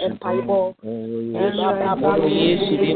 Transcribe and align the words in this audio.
Empire 0.00 1.33
efiri 1.34 2.94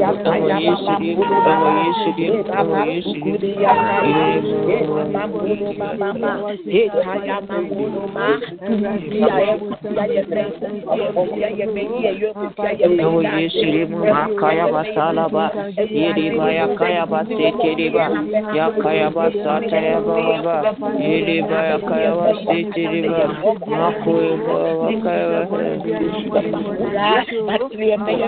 verse 27.98 28.27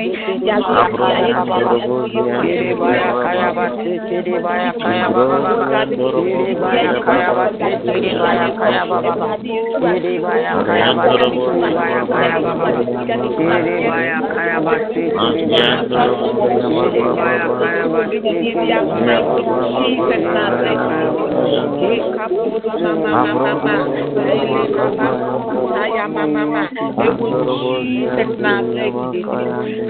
mama, 26.15 26.45
mama, 26.45 26.69
it 26.97 27.19
was 27.19 27.35
Jesus, 27.81 28.39
not 28.39 28.63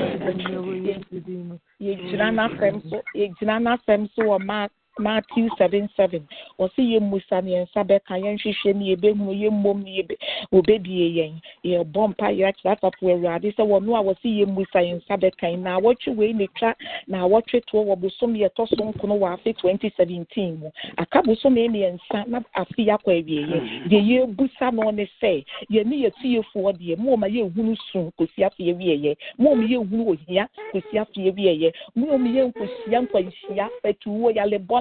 Yɛgyina 1.81 2.27
n'afɛm 2.31 2.77
so 2.91 2.99
yɛgyina 3.15 3.55
n'afɛm 3.65 4.03
so 4.15 4.22
wɔ 4.22 4.38
Mark 4.44 4.71
Matthew 4.98 5.48
7 5.56 5.88
7. 5.97 6.28
Or 6.58 6.70
see 6.76 6.82
ye 6.82 6.98
musa 6.98 7.41
ni 7.41 7.54
ensa 7.54 7.84
beka 7.84 8.16
yen 8.19 8.38
shishe 8.38 8.75
ni 8.75 8.93
ebe 8.93 9.14
mu 9.14 9.32
ye 9.32 9.49
mom 9.49 9.82
ni 9.82 10.00
ebe 10.00 10.19
obedie 10.52 11.14
yen. 11.14 11.40
Ye 11.62 11.82
bompa 11.84 12.31
ye 12.37 12.44
ati 12.44 12.61
that 12.64 12.84
up 12.84 12.94
where 13.00 13.17
radi 13.17 13.55
se 13.56 13.62
wonu 13.62 13.96
a 13.96 14.02
wo 14.02 14.14
see 14.22 14.28
ye 14.40 14.44
musa 14.44 14.82
ensa 14.82 15.17
beka 15.17 15.56
na 15.56 15.78
awotwe 15.78 16.17
we 16.17 16.32
ni 16.32 16.49
twa 16.49 16.75
na 17.06 17.20
awotwe 17.22 17.62
to 17.67 17.78
wo 17.78 17.96
bosom 17.96 18.37
ye 18.37 18.49
to 18.56 18.67
so 18.67 18.76
nkono 18.76 19.19
wa 19.19 19.32
afi 19.32 19.52
2017 19.52 20.58
mu. 20.58 20.70
Aka 20.99 21.22
bosom 21.22 21.56
e 21.56 21.69
ni 21.69 21.82
ensa 21.82 22.25
na 22.26 22.43
afi 22.55 22.87
yakwa 22.87 23.14
ewie 23.14 23.40
ye. 23.40 23.88
De 23.88 23.96
ye 23.96 24.26
busa 24.26 24.70
no 24.70 24.90
ne 24.90 25.08
se 25.20 25.44
ye 25.70 25.84
ni 25.84 26.02
ye 26.02 26.11
tie 26.20 26.43
fo 26.52 26.72
de 26.72 26.84
ye 26.84 26.96
mo 26.96 27.17
ma 27.17 27.26
ye 27.26 27.43
hunu 27.43 27.76
sun 27.93 28.11
kosi 28.19 28.44
afi 28.44 28.69
ewie 28.69 29.00
ye. 29.02 29.17
Mo 29.38 29.55
ma 29.55 29.64
ye 29.64 29.76
hunu 29.76 30.11
ohia 30.11 30.49
kosi 30.72 30.99
afi 30.99 31.28
ewie 31.28 31.61
ye. 31.61 31.72
Mo 31.96 32.19
ma 32.19 32.28
ye 32.28 32.44
nkosi 32.44 32.96
ankwa 32.96 33.22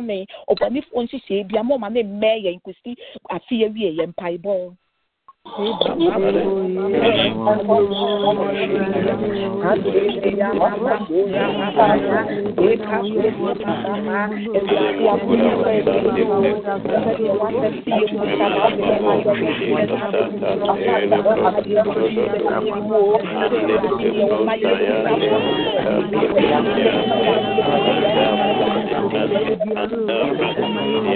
bɔne 0.02 0.26
ɔbɔnefoɔ 0.52 1.00
nhyehyɛe 1.04 1.48
bia 1.48 1.64
mo 1.64 1.76
ɔma 1.78 1.90
ne 1.94 2.02
mmɛɛ 2.04 2.38
yɛn 2.46 2.60
kosi 2.64 2.92
afe 3.30 3.56
yɛ 3.62 3.68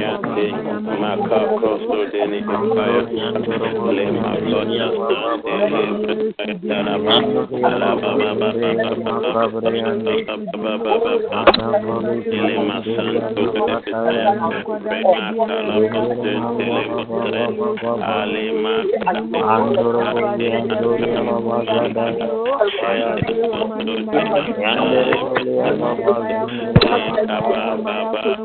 Yati 0.01 0.45
Makakos 1.01 1.81
Lodeni 1.85 2.39
Kapaya 2.41 3.01
Lema 3.93 4.31
Sonya 4.49 4.87
Lema 12.45 12.77
Santo 12.95 13.43
Alema 18.01 18.75
Alema 18.75 18.75
mpaebɔ 27.75 28.35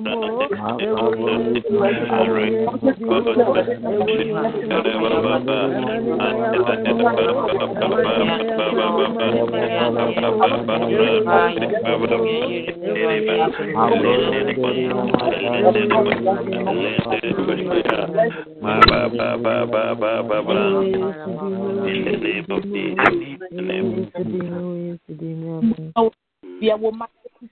deɛ 26.60 26.74
wo 26.80 26.90
ma 26.92 27.06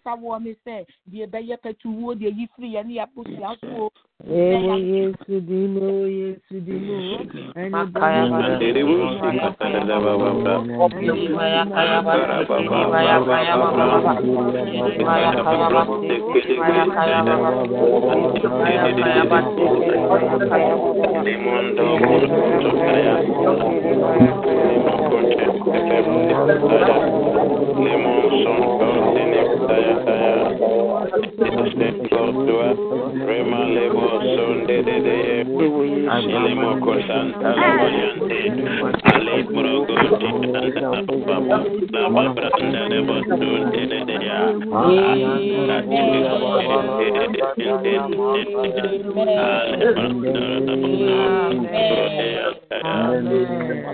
sa 0.04 0.12
wɔ 0.14 0.38
ne 0.42 0.52
sɛ 0.64 0.84
deɛ 1.10 1.26
ɛbɛyɛ 1.26 1.56
pɛtuwuo 1.62 2.14
deɛ 2.20 2.30
yi 2.36 2.46
firi 2.54 2.68
yɛ 2.74 2.82
ne 2.86 2.92
yɛabusua 2.98 3.56
so 3.60 3.90
Yesu 4.26 5.40
dimo, 5.46 6.06
Yesu 6.10 6.56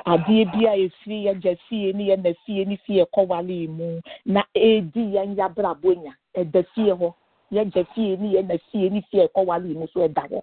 adeɛ 0.06 0.46
bi 0.52 0.66
a 0.68 0.74
ɛfiri 0.76 1.24
yɛn 1.26 1.42
gya 1.42 1.56
fie 1.70 1.94
ne 1.94 2.04
yɛn 2.10 2.24
na 2.24 2.32
fie 2.46 2.66
ne 2.66 2.78
fie 2.86 3.04
kɔwale 3.14 3.50
yi 3.62 3.68
mu. 3.68 4.00
Na 4.26 4.44
ɛredi 4.56 5.14
yɛn 5.14 5.36
yabrabɔ 5.38 5.96
nya. 6.04 6.14
Ɛda 6.38 6.66
fie 6.74 6.92
hɔ. 6.92 7.14
Yɛn 7.52 7.72
gya 7.72 7.84
fie 7.94 8.18
ne 8.18 8.28
yɛn 8.36 8.48
na 8.48 8.56
fie 8.72 8.90
ne 8.90 9.02
fie 9.12 9.28
kɔwale 9.36 9.68
yi 9.68 9.74
mu 9.74 9.88
so 9.94 10.00
ɛda 10.08 10.24
hɔ 10.30 10.42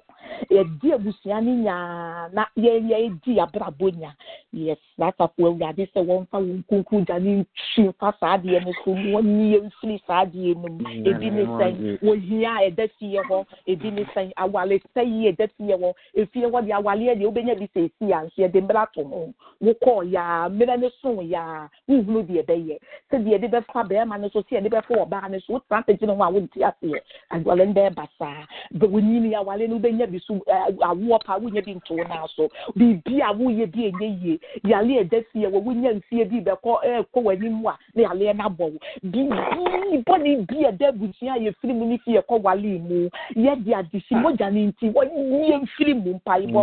yɛdi 0.51 0.93
abusua 0.95 1.41
ne 1.43 1.53
nyaa 1.65 2.29
na 2.33 2.45
yɛn 2.57 3.19
yabrabɔ 3.27 3.91
nya. 3.99 4.13
Yɛ 4.55 4.77
asafo 4.99 5.47
awurade 5.47 5.87
sɛ 5.95 6.01
wɔmfa 6.07 6.39
wɔn 6.39 6.63
kunkun 6.69 7.05
gya 7.07 7.19
ne 7.19 7.45
ntwi 7.45 7.89
mfa 7.89 8.15
saa 8.21 8.37
adeɛ 8.37 8.65
no 8.65 8.73
so 8.85 8.91
wɔn 8.93 9.25
nyi 9.25 9.57
yɛn 9.57 9.71
firi 9.81 10.01
saa 10.07 10.25
adeɛ 10.25 10.55
no 10.57 10.69
mu. 10.73 10.85
Ebi 11.11 11.31
ne 11.31 11.45
sɛn 11.45 11.99
wɔhia 12.03 12.53
ɛda 12.69 12.89
fie 12.99 13.19
hɔ. 13.29 13.45
Ebi 13.67 13.91
ne 13.93 14.05
sɛn 14.15 14.33
awale 14.37 14.79
sɛyi 14.95 15.33
ɛda 15.33 15.49
fie 15.57 15.75
hɔ. 15.75 15.93
Efie 16.17 16.47
hɔ 16.47 16.59
deɛ 16.67 16.75
awaleɛ 16.79 17.15
deɛ 17.19 17.27
wobɛnya 17.27 17.59
bi 17.59 17.67
sɛ 17.75 17.89
esi 17.89 18.13
a 18.13 18.25
nso 18.25 18.39
yɛde 18.43 18.61
mbra 18.63 18.87
to 18.95 19.03
ho. 19.05 19.33
Wokɔɔ 19.63 20.13
yaa 20.13 20.49
mmerɛ 20.49 20.79
ne 20.81 20.91
so 21.01 21.21
yaa 21.23 21.69
wohunu 21.89 22.23
deɛ 22.29 22.43
ɛbɛyɛ 22.45 22.77
sɛ 23.11 23.17
deɛ 23.25 23.31
yɛde 23.39 23.49
bɛfa 23.51 23.81
bɛrima 23.89 24.21
no 24.21 24.29
so 24.29 24.41
sɛ 24.43 24.61
yɛde 24.61 24.71
bɛfa 24.71 24.93
ɔbaa 25.07 25.31
no 25.31 25.39
so 25.41 25.53
wotena 25.55 25.85
sɛ 25.87 25.99
gyina 25.99 26.15
ho 26.15 26.23
a 26.23 26.31
aseɛ 26.69 26.92
awale 27.31 27.67
no 27.67 27.73
bɛɛba 27.73 28.07
saa. 28.19 28.47
Bɛ 28.75 28.87
wɔnyini 28.89 29.35
awale 29.35 29.69
no 29.69 29.77
wobɛnya 29.79 30.07
bi 30.11 30.19
so 30.27 30.35
awoɔ 30.81 31.19
pa 31.25 31.39
wonya 31.39 31.63
bi 31.65 31.75
nto 31.75 31.95
wo 31.97 32.05
naa 32.05 32.27
so. 32.37 32.49
Biribi 32.77 33.21
a 33.21 33.33
woyɛ 33.35 33.67
bi 33.73 33.91
ɛnyɛ 33.91 34.09
yie 34.23 34.39
yale 34.65 35.05
ɛda 35.05 35.25
fie 35.33 35.47
wɔ 35.47 35.63
wonya 35.63 35.95
mfie 35.95 36.25
bi 36.31 36.41
bɛkɔ 36.41 36.73
ɛɛkɔ 36.85 37.23
w'anim 37.23 37.67
a 37.67 37.77
ne 37.95 38.03
yaleɛ 38.05 38.37
no 38.37 38.45
abɔ 38.45 38.65
wo. 38.73 38.79
Biribi 39.05 40.05
bɔne 40.05 40.47
bi 40.47 40.57
ɛda 40.71 40.89
abusua 40.93 41.33
a 41.37 41.39
yɛfiri 41.41 41.75
mu 41.75 41.85
ne 41.87 41.99
fie 41.99 42.19
ɛkɔ 42.19 42.41
wale 42.43 42.79
mu. 42.79 43.09
Yɛde 43.37 43.73
adehyi 43.75 44.15
mogya 44.23 44.51
no 44.53 44.61
nti 44.71 44.93
wɔnyɛ 44.93 45.63
mfiri 45.63 45.95
mu 45.95 46.15
mpaebɔ 46.19 46.63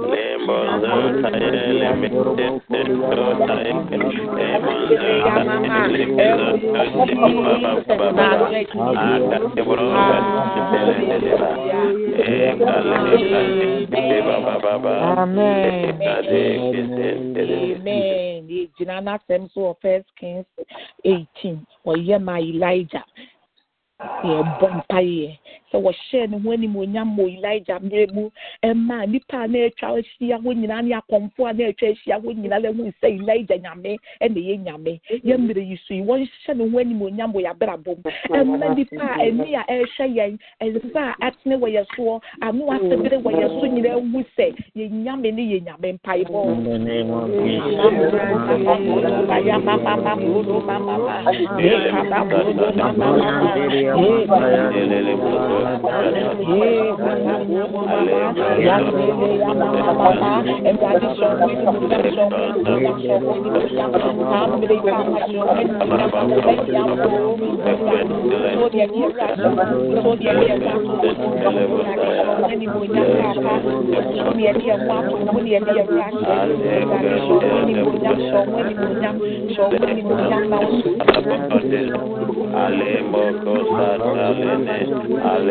Gyina 18.77 18.97
n'asɛm 19.05 19.43
so 19.53 19.59
wɔ 19.61 19.73
First 19.81 20.09
Kings 20.19 20.45
eighteen 21.05 21.57
ɔyɛ 21.85 22.17
ma 22.27 22.35
Elijah 22.39 23.05
yɛbɔ 24.23 24.67
mpaeɛ 24.77 25.37
sɛ 25.71 25.77
wɔhyɛɛ 25.81 26.29
ne 26.29 26.37
ho 26.39 26.51
animonyam 26.51 27.15
wɔ 27.17 27.25
elija 27.37 27.79
mmerɛ 27.79 28.13
mu 28.13 28.29
ɛma 28.63 29.05
nnipa 29.07 29.37
a 29.43 29.47
na 29.47 29.59
atwa 29.67 29.97
ahyia 29.99 30.37
hɔ 30.43 30.49
nyinaa 30.55 30.81
ne 30.83 30.95
akɔmfo 30.99 31.41
a 31.49 31.53
na 31.53 31.63
atwa 31.71 31.87
ahyia 31.89 32.15
hɔ 32.21 32.29
nyinaa 32.35 32.59
lɛhu 32.65 32.91
sɛ 33.01 33.07
elija 33.17 33.55
nyame 33.63 33.97
ɛna 34.21 34.39
ɛyɛ 34.39 34.55
nyame 34.65 34.99
yɛ 35.25 35.35
mmerɛ 35.37 35.61
yi 35.69 35.77
so 35.87 35.93
yi 35.93 36.01
wɔnhyɛ 36.01 36.55
ne 36.55 36.69
ho 36.69 36.77
animonyam 36.79 37.31
wɔ 37.33 37.41
yɛabrabɔ 37.47 37.91
mu 37.97 38.11
ɛma 38.35 38.57
nnipa 38.75 39.03
a 39.03 39.21
ani 39.27 39.55
a 39.55 39.63
ɛrehwɛ 39.69 40.05
yɛn 40.15 40.37
nsa 40.61 41.01
a 41.01 41.15
atene 41.27 41.55
wɔ 41.61 41.67
yɛ 41.75 41.83
soɔ 41.95 42.19
ano 42.41 42.65
asebere 42.71 43.17
wɔ 43.23 43.31
yɛ 43.39 43.47
so 43.59 43.65
nyinaa 43.67 43.99
hu 44.11 44.23
sɛ 44.37 44.53
yɛ 44.75 44.89
nyame 44.91 45.31
ne 45.33 45.43
yɛ 45.51 45.59
nyame 45.65 45.87
mpaebɔ 45.97 46.41
Ale 85.23 85.50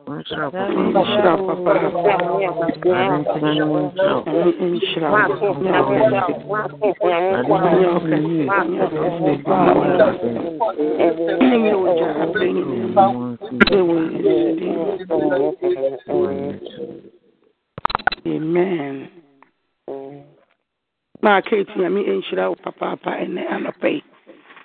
na 21.21 21.41
kate 21.41 21.71
nyame 21.79 22.01
nhyira 22.03 22.49
wo 22.49 22.55
papaapa 22.55 23.11
ɛnɛ 23.23 23.41
anɔpa 23.53 23.87
yi 23.93 24.01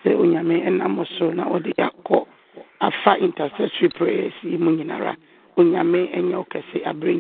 sɛ 0.03 0.11
onyame 0.21 0.57
ɛnam 0.69 1.05
so 1.19 1.31
na 1.33 1.45
ɔde 1.45 1.73
akɔ 1.79 2.27
afa 2.81 3.13
intercessory 3.19 3.89
prayers 3.89 4.35
yi 4.43 4.57
mu 4.57 4.71
nyinara 4.77 5.17
onyame 5.57 6.01
nyɛ 6.23 6.37
ɔkɛse 6.43 6.79
abere 6.85 7.15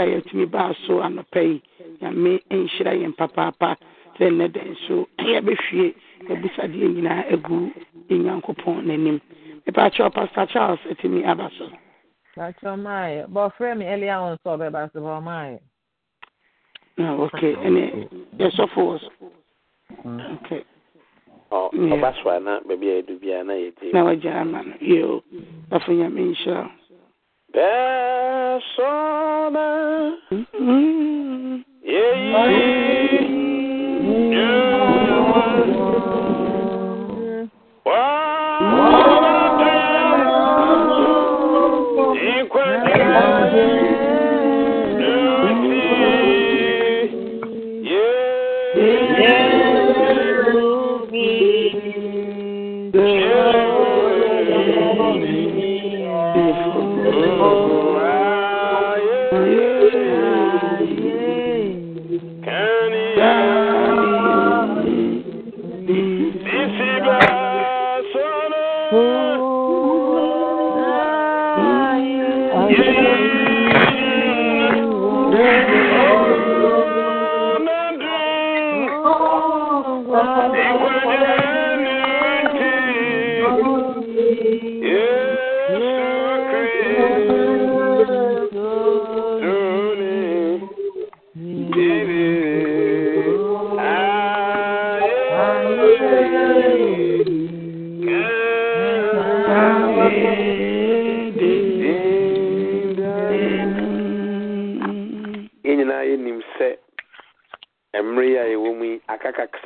a 0.00 0.06
yɛtumi 0.06 0.46
baa 0.50 0.72
so 0.86 1.00
yi 1.42 1.62
nyame 2.00 2.40
nhyira 2.50 2.92
yɛn 2.94 3.14
papaapa. 3.16 3.76
Sɛ 4.18 4.30
nnɛ 4.30 4.46
yɛbɛhwie 5.18 5.94
nyinaa 6.94 7.22
agu 7.32 7.70
nyankopɔn 8.10 8.84
n'anim. 8.86 9.20
Pastor 9.74 10.46
charles 10.46 10.78
atumi 10.90 11.24
aba 11.26 11.50
so. 11.58 11.68
Ah, 16.98 17.12
ok, 17.18 17.40
ẹni 17.66 18.08
yẹ 18.38 18.48
sọfọ. 18.56 18.82
Ok. 20.34 20.48
Ọ 21.50 21.70
sọ 22.22 22.28
àná 22.38 22.60
bẹ̀bí 22.68 22.86
ẹ̀dùn 22.98 23.18
bíi 23.20 23.32
àná 23.40 23.54
yẹ 23.54 23.70
dé. 23.80 23.86
Na. 23.92 24.00
There's 27.52 28.62
Yeah, 31.82 32.36
Yeah. 32.42 32.50
Yeah. 32.50 32.76
Yeah. 43.56 43.95
amor. 57.56 58.05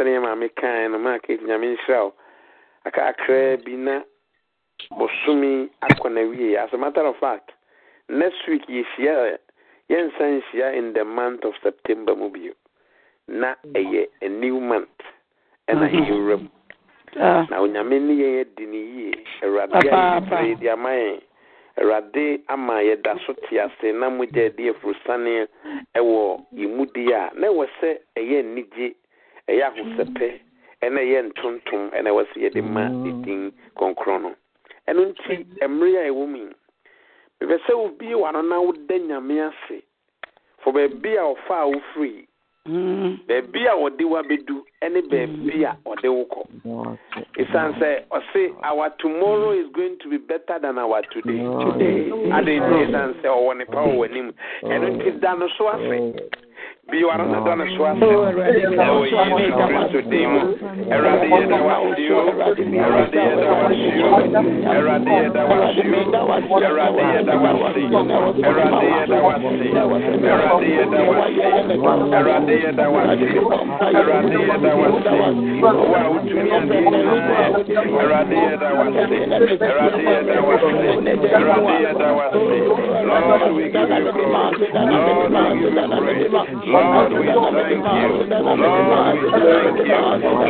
Yɛ 0.08 0.20
maame 0.22 0.48
kae 0.54 0.88
no 0.88 0.98
ma 0.98 1.14
aka 1.14 1.32
nyame 1.36 1.76
nhyira 1.76 2.04
wo 2.04 2.12
aka 2.84 3.00
kakra 3.12 3.56
bi 3.64 3.76
na 3.76 4.02
bosome 4.96 5.68
akɔ 5.82 6.10
na 6.12 6.20
wie. 6.22 6.56
As 6.56 6.72
a 6.72 6.78
matter 6.78 7.04
of 7.06 7.16
fact 7.18 7.52
next 8.08 8.46
week 8.48 8.66
yɛhyia 8.68 9.38
yɛnsa 9.90 10.20
nhyia 10.20 10.74
in 10.76 10.92
the 10.92 11.04
month 11.04 11.44
of 11.44 11.54
september 11.62 12.14
mu 12.16 12.28
bio 12.30 12.52
na 13.28 13.54
ɛyɛ 13.74 14.08
a 14.22 14.28
new 14.28 14.60
month 14.60 15.02
ɛna 15.68 15.90
yɛwura 15.90 16.40
mu. 16.42 16.48
Na 17.16 17.60
onyame 17.60 18.00
ne 18.00 18.14
yɛn 18.14 18.40
adi 18.40 18.66
ne 18.66 18.78
yie. 18.78 19.14
Awurade 19.42 20.60
de 20.60 20.68
ama 20.68 20.88
yɛn. 20.88 21.20
Awurade 21.78 22.40
ama 22.48 22.74
yɛda 22.82 23.18
so 23.26 23.32
te 23.34 23.58
ase 23.58 23.92
na 23.92 24.08
mogya 24.10 24.46
adi 24.46 24.70
afurusane 24.70 25.46
ɛwɔ 25.94 26.44
yɛn 26.54 26.76
mu 26.76 26.86
di 26.86 27.12
a. 27.12 27.30
Na 27.34 27.48
ɛwɔ 27.48 27.66
sɛ 27.80 27.98
ɛyɛ 28.16 28.38
anigye 28.40 28.94
ɛyɛ 29.50 29.64
ahosɛpɛ 29.68 30.28
ɛna 30.84 31.00
ɛyɛ 31.00 31.20
ntontom 31.28 31.82
ɛna 31.96 32.08
ɛwɔ 32.10 32.22
sɛ 32.30 32.36
yɛde 32.44 32.62
ma 32.62 32.88
ne 32.88 33.10
din 33.24 33.52
kɔnkorɔn 33.76 34.22
no 34.22 34.30
ɛno 34.88 35.00
nti 35.10 35.34
mmerɛ 35.68 35.98
a 36.06 36.10
ɛwɔ 36.10 36.26
mu 36.28 36.36
yi 36.38 36.52
bɛbɛ 37.40 37.56
sɛ 37.66 37.72
wano 38.20 38.42
na 38.42 38.60
woda 38.60 38.98
nyame 38.98 39.40
ase 39.48 39.82
fo 40.62 40.72
baabi 40.72 41.16
a 41.16 41.22
ɔfa 41.34 41.56
a 41.62 41.66
wofiri 41.72 42.26
baabi 43.28 43.66
a 43.66 43.74
ɔde 43.74 44.04
wa 44.04 44.22
bɛdu 44.22 44.62
ɛne 44.82 45.00
baabi 45.10 45.64
a 45.64 45.76
ɔde 45.86 46.08
wo 46.08 46.24
kɔ 46.24 46.42
ɛsiane 47.38 47.72
sɛ 47.80 48.04
ɔse 48.10 48.52
our 48.62 48.90
tomorrow 48.98 49.50
is 49.52 49.66
going 49.72 49.96
to 49.98 50.08
be 50.10 50.18
better 50.18 50.58
than 50.60 50.78
our 50.78 51.02
today. 51.12 51.40
Ade 51.40 52.52
nti 52.60 52.76
ɛsiane 52.86 53.14
sɛ 53.22 53.26
ɔwɔ 53.28 53.56
ne 53.58 53.64
pa 53.64 53.80
wɔ 53.84 53.96
w'anim 53.96 54.32
ɛno 54.62 54.86
nti 54.96 55.20
da 55.20 55.34
no 55.34 55.48
so 55.56 55.68
ase 55.68 56.14
biwara 56.90 57.24
na 57.26 57.40
da 57.40 57.54
so 57.76 57.86
ase 57.86 58.04
ɛwɔ 58.04 59.02
yesu 59.06 59.62
kristo 59.68 60.00
din 60.10 60.28
mu 60.30 60.40
awurade 60.90 61.26
yɛda 61.30 61.58
wasio 61.66 62.18
awurade 62.18 63.18
yɛda 63.26 63.50
wasio 63.60 64.06
awurade 64.74 65.10
yɛda 65.20 65.42
wasio 65.50 66.66
awurade 66.66 67.02
yɛda 67.14 67.34
wase 67.50 67.82
awurade 68.46 68.86
yɛda 68.94 69.18
wase 69.22 69.66
awurade 69.70 70.66
yɛda 70.76 70.98
wase 71.06 72.08
awurade 72.18 72.54
yɛda 72.64 72.86
wase 72.94 73.28
awurade 73.96 74.36
yɛda 74.48 74.72
wase 74.80 75.10
wo 75.62 75.70
wotumi 76.12 76.50
ade 76.58 76.76
nyinaa 76.90 77.46
awurade 78.00 78.36
yɛda 78.44 78.68
wase 78.78 79.02
awurade 79.66 80.02
yɛda 80.10 80.38
wase 80.46 80.74
awurade 81.38 81.74
yɛda 81.84 82.08
wase 82.18 82.40
lord 83.06 83.44
we 83.54 83.64
give 83.70 83.90
you 83.90 84.12
glory 84.12 84.58
lord 84.90 85.14
we 85.20 85.68
give 85.70 85.82
you 85.82 85.90
praise 86.00 86.79
Lord, 86.80 87.12
we 87.12 87.28
thank 87.28 87.84
you. 87.84 88.24
Lord, 88.30 88.60
we 88.60 89.28
thank 89.28 89.84
you. 89.84 90.00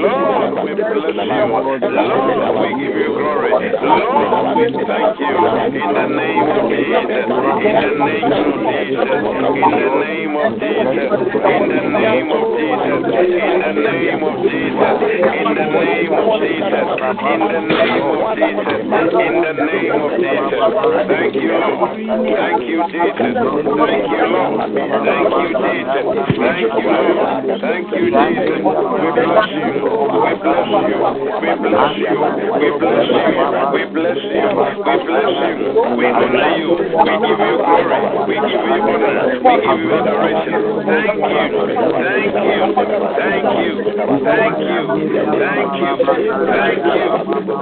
Lord, 0.05 0.53
we 0.63 0.71
bless 0.75 1.15
you. 1.15 1.45
Lord, 1.85 2.55
we 2.61 2.69
give 2.79 2.95
you 2.95 3.09
glory. 3.15 3.24
Lord, 3.25 4.55
we 4.55 4.69
thank 4.85 5.19
you 5.19 5.25
in 5.25 5.89
the 5.93 6.05
name 6.05 6.45
of 6.45 6.69
Jesus. 6.69 7.05
In 7.05 7.81
the 7.81 7.93
name 8.05 8.35
of 8.35 8.53
Jesus. 8.65 9.05
In 9.05 9.25
the 9.25 9.89
name 10.05 10.35
of 10.35 10.53
Jesus. 10.61 10.99
In 11.45 11.63
the 11.65 11.81
name 11.85 12.29
of 12.31 12.45
Jesus. 12.55 12.75
In 12.75 13.01
the 13.25 13.81
name 13.81 14.21
of 14.23 14.35
Jesus. 14.45 14.93
In 15.05 15.51
the 15.53 15.65
name 15.65 16.13
of 16.13 16.29
Jesus. 16.35 16.85
In 17.25 17.41
the 17.45 17.61
name 17.65 18.05
of 18.05 18.35
Jesus. 18.35 18.75
In 18.75 19.41
the 19.41 19.53
name 19.55 19.95
of 19.95 20.11
Jesus. 20.15 20.63
Thank 21.07 21.35
you, 21.35 21.53
Lord. 21.55 21.97
Thank 22.35 22.61
you, 22.69 22.79
Jesus. 22.93 23.25
Thank 23.25 24.05
you, 24.05 24.25
Lord. 24.35 24.69
Thank 25.05 25.33
you, 25.33 25.49
Jesus. 25.55 26.05
Thank 26.35 26.71
you, 26.75 26.89
Lord. 26.93 27.43
Thank 27.61 27.87
you, 27.95 28.05
Jesus. 28.05 28.61
We 28.95 29.09
bless 29.15 29.49
you. 29.55 29.73
We 30.21 30.31
bless 30.41 30.69
you. 30.75 30.99
We 31.41 31.51
bless 31.55 31.93
you. 31.97 32.13
We 32.61 32.69
bless 32.79 33.07
you. 33.09 33.14
We 33.15 33.85
bless 33.95 34.17
you. 34.17 34.43
We 34.43 34.95
bless 35.07 35.31
you. 35.47 35.71
We 35.95 36.05
honor 36.05 36.51
you. 36.59 36.75
We 36.75 37.11
give 37.23 37.39
you 37.39 37.55
glory. 37.55 37.99
We 38.27 38.35
give 38.35 38.63
you 38.65 38.81
honor. 38.83 39.39
We 39.39 39.55
give 39.55 39.79
you 39.79 39.89
adoration. 39.95 40.59
Thank 40.85 41.15
you. 41.15 41.55
Thank 41.95 42.35
you. 42.35 42.75
Thank 43.15 43.55
you. 43.55 43.85
Thank 44.25 44.55
you. 44.55 44.81
Thank 45.15 45.73
you. 45.75 46.21
Thank 46.35 46.83
you. 46.85 47.05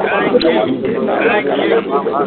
Thank 0.03 0.41
you. 0.43 0.63
Thank 1.03 1.49
you. 1.53 1.77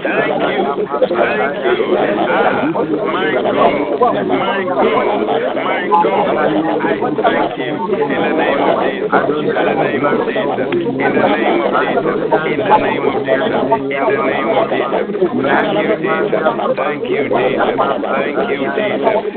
Thank 0.06 0.40
you. 0.42 0.70
Thank 1.16 1.54
you. 1.66 1.82
Ah, 2.28 2.70
my 3.06 3.30
God. 3.42 3.74
My 4.26 4.60
God. 4.66 5.08
My 5.56 5.82
God. 6.02 6.36
I 6.36 7.02
thank 7.22 7.58
you. 7.58 7.72
In 7.96 8.20
the 8.22 8.32
name 8.36 8.62
of 8.62 8.74
Jesus. 8.86 9.26
In 9.26 9.54
the 9.56 9.74
name 9.76 10.04
of 10.06 10.16
Jesus. 10.26 10.68
In 10.76 11.12
the 11.12 11.26
name 11.26 11.60
of 11.60 11.70
Jesus. 11.76 12.18
In 12.46 12.58
the 12.58 12.76
name 12.76 13.04
of 13.06 13.15
Jesus. 13.24 13.46
In 13.46 14.02
the 14.06 14.18
name 14.26 14.50
of 14.50 14.68
Jesus. 14.70 15.06
Thank 15.46 15.70
you, 15.76 15.96
Jesus. 15.96 16.46
Thank 16.76 17.04
you, 17.06 17.24
Jesus. 17.26 18.72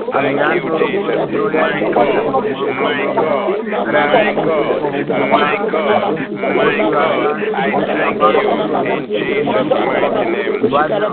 Thank 0.10 0.40
you, 0.50 0.70
Jesus. 0.80 1.30
Thank 1.54 1.88
you, 1.90 2.14
Jesus. 2.20 2.70
My 2.80 3.04
God. 3.16 3.62
My 3.90 4.34
God. 4.36 4.96
My 5.30 5.56
God. 5.60 5.60
My 5.60 5.60
God. 5.70 6.16
My 6.40 6.80
God. 6.80 7.40
I 7.50 7.72
thank 7.80 8.20
you 8.20 8.50
in 8.90 9.04
Jesus' 9.10 9.70
mighty 9.70 10.24
name. 10.30 10.56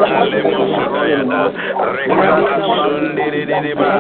Alemusudayada. 0.07 1.42
Rekabasundiridiba. 1.96 3.90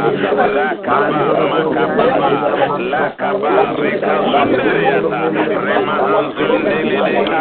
Lakaba 0.56 1.20
makababa. 1.50 2.30
Lakaba 2.78 3.52
rekasundiriata. 3.80 5.20
Remahanzundilidika. 5.66 7.40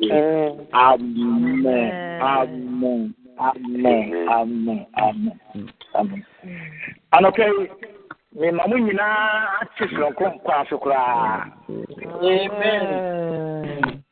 Amen. 0.00 0.68
Amen. 0.72 2.22
Amen. 2.22 3.14
Amen. 3.40 4.86
Amen. 4.96 5.36
Amen. 5.94 6.24
Anɔpɛ 7.12 7.44
yi, 7.58 7.64
mema 8.32 8.66
mo 8.68 8.76
nyinaa 8.78 9.60
ate 9.60 9.88
sononko 9.90 10.24
nkwa 10.28 10.68
so 10.68 10.78
koraa. 10.78 11.50
Amen. 12.22 14.02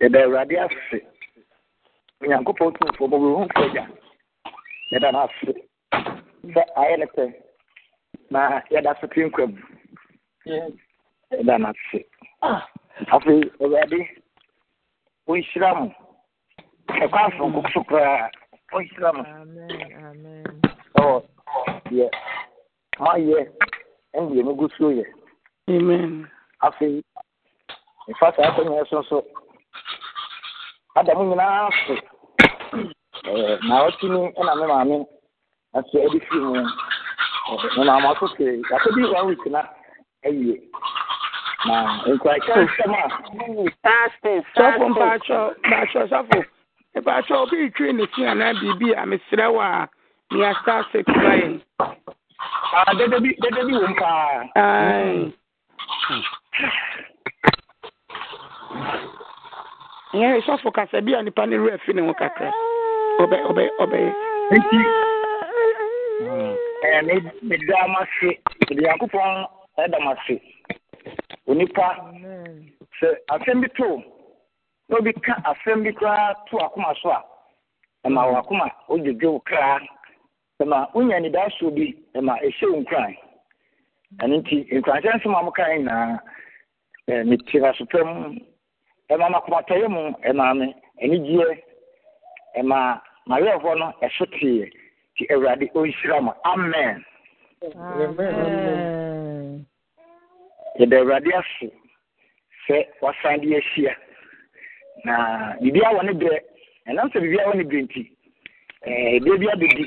Yɛda 0.00 0.18
Awurade 0.24 0.56
ase. 0.58 0.98
Onyankopɔn 2.22 2.72
tumfoɔ 2.78 3.08
bɔbɔhumfoɔ 3.10 3.64
agya. 3.66 3.84
Yɛda 4.92 5.12
no 5.12 5.18
ase. 5.26 5.52
Sɛ 6.54 6.62
ayɛ 6.76 6.98
ne 6.98 7.06
pɛ. 7.06 7.34
Na 8.30 8.60
yɛda 8.70 9.00
so 9.00 9.06
te 9.06 9.24
nkwa 9.24 9.46
mu. 9.46 9.58
Yɛda 11.32 11.58
no 11.60 11.68
ase. 11.70 12.04
Afei, 13.12 13.50
Awurade, 13.60 14.00
Uislamu. 15.28 15.92
Kwafo 17.10 17.50
kukusuka 17.50 18.30
Uislamu. 18.72 19.26
Amen. 19.26 20.04
Amen. 20.04 20.62
Oh, 21.02 21.22
yeah. 21.90 22.10
Ma 22.98 23.18
ndiye 23.18 24.42
mugusu. 24.42 25.04
Amen. 25.68 26.26
Afi 26.60 27.04
ifasa 28.06 28.42
yako 28.42 28.64
ni 28.64 28.76
yeso 28.76 29.02
so. 29.02 29.24
Adamu 30.94 31.24
nyina 31.24 31.66
afi. 31.66 32.02
Eh, 33.24 33.58
na 33.68 33.82
otini 33.82 34.32
ena 34.36 34.54
me 34.54 34.66
maame. 34.66 35.06
Asi 35.72 35.98
edisi. 35.98 36.38
Na 37.84 38.00
ma 38.00 38.16
so 38.20 38.28
ke. 38.28 38.62
Wa 39.14 39.22
wiki 39.22 39.50
na. 39.50 39.68
Eyi. 40.22 40.70
Sɔfo 44.54 46.44
mpatsɔ 46.96 47.34
obi 47.42 47.56
retwi 47.62 47.92
ne 47.92 48.04
si 48.14 48.26
anaa 48.26 48.52
biribi 48.54 48.94
a 48.94 49.06
mesrɛ 49.06 49.46
wɔ 49.54 49.62
a 49.62 49.88
mea 50.34 50.54
star 50.62 50.84
six 50.92 51.06
ma 51.08 51.32
yɛn. 51.40 51.60
aa 51.80 52.94
dede 52.98 53.18
bi 53.20 53.34
dede 53.40 53.62
bi 53.66 53.72
wɔ 53.72 53.88
mu 53.88 53.94
paa. 53.94 54.44
Nyɛ 60.14 60.40
sɔfo 60.46 60.72
kasa 60.74 61.00
bi 61.00 61.14
a 61.14 61.22
nipa 61.22 61.46
ne 61.46 61.56
werɛ 61.56 61.78
fi 61.80 61.92
ne 61.92 62.02
ho 62.02 62.14
kakra 62.14 62.52
ɔbɛ 63.20 63.36
ɔbɛ 63.50 63.64
ɔbɛyɛ. 63.78 64.12
nti 64.50 64.78
ɛɛ 66.84 67.00
me 67.06 67.14
meda 67.42 67.88
mo 67.88 67.98
ase 68.00 68.38
mede 68.68 68.80
nyankopɔn 68.82 69.46
ɛda 69.78 69.98
mo 70.00 70.10
ase 70.12 70.40
onipa 71.46 71.86
sɛ 73.00 73.08
asɛm 73.30 73.60
bi 73.62 73.68
to 73.76 74.02
na 74.88 74.96
obi 74.98 75.12
ka 75.12 75.34
asɛm 75.50 75.82
bi 75.84 75.92
koraa 75.92 76.34
to 76.50 76.56
akoma 76.58 76.94
so 77.02 77.10
a 77.10 77.22
ɛma 78.06 78.22
wɔ 78.30 78.38
akoma 78.42 78.70
odwodwo 78.88 79.32
wo 79.32 79.40
kraa 79.40 79.80
ɛma 80.60 80.88
wonya 80.94 81.20
nidasoɔ 81.20 81.70
bi 81.74 81.94
ɛma 82.16 82.32
ɛhyɛ 82.42 82.66
wo 82.72 82.80
nkuran. 82.80 83.14
Ɛno 84.22 84.34
nti 84.40 84.56
nkuranhyɛ 84.76 85.12
nsɛm 85.16 85.34
a 85.38 85.42
mokae 85.46 85.74
nyinaa 85.78 86.18
ɛɛ 87.08 87.26
mete 87.28 87.56
asopɛ 87.68 87.98
mu 88.08 88.14
ɛma 89.10 89.26
makomatɔyɛ 89.34 89.88
mu 89.88 90.02
ɛma 90.28 90.44
me 90.58 90.66
anigyeɛ 91.02 91.50
ɛma 92.58 93.00
mawerɛhoɔ 93.28 93.78
no 93.78 93.86
ɛso 94.02 94.24
teeɛ. 94.34 94.66
Nti 95.14 95.22
awurade 95.32 95.66
ɔnhyira 95.74 96.22
mo. 96.22 96.32
Amen. 96.44 97.04
Yɛda 100.78 100.96
awurade 101.00 101.30
ase 101.34 101.70
sɛ 102.66 102.86
wasan 103.00 103.40
de 103.40 103.56
ahyia. 103.56 103.94
Na 105.04 105.54
biribiara 105.60 105.94
wɔ 105.96 106.02
ne 106.04 106.12
berɛ 106.12 106.38
ɛnam 106.88 107.10
sɛ 107.12 107.20
biribiara 107.20 107.50
wɔ 107.50 107.56
ne 107.56 107.64
berɛ 107.64 107.82
nti 107.82 108.02
ɛberɛ 108.86 109.38
bi 109.40 109.46
abɛdi 109.52 109.84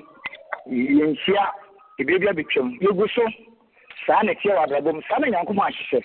yɛnhyia 0.68 1.46
ɛberɛ 2.00 2.20
bi 2.20 2.28
abɛtwam 2.28 2.78
yɛgu 2.82 3.10
so. 3.16 3.24
Saa 4.06 4.22
na 4.24 4.32
ɛteɛ 4.34 4.52
wɔ 4.56 4.64
abrabɔ 4.66 4.94
mu. 4.96 5.02
Saa 5.08 5.20
na 5.20 5.28
nyankopɔn 5.28 5.68
ahyehyɛ. 5.68 6.04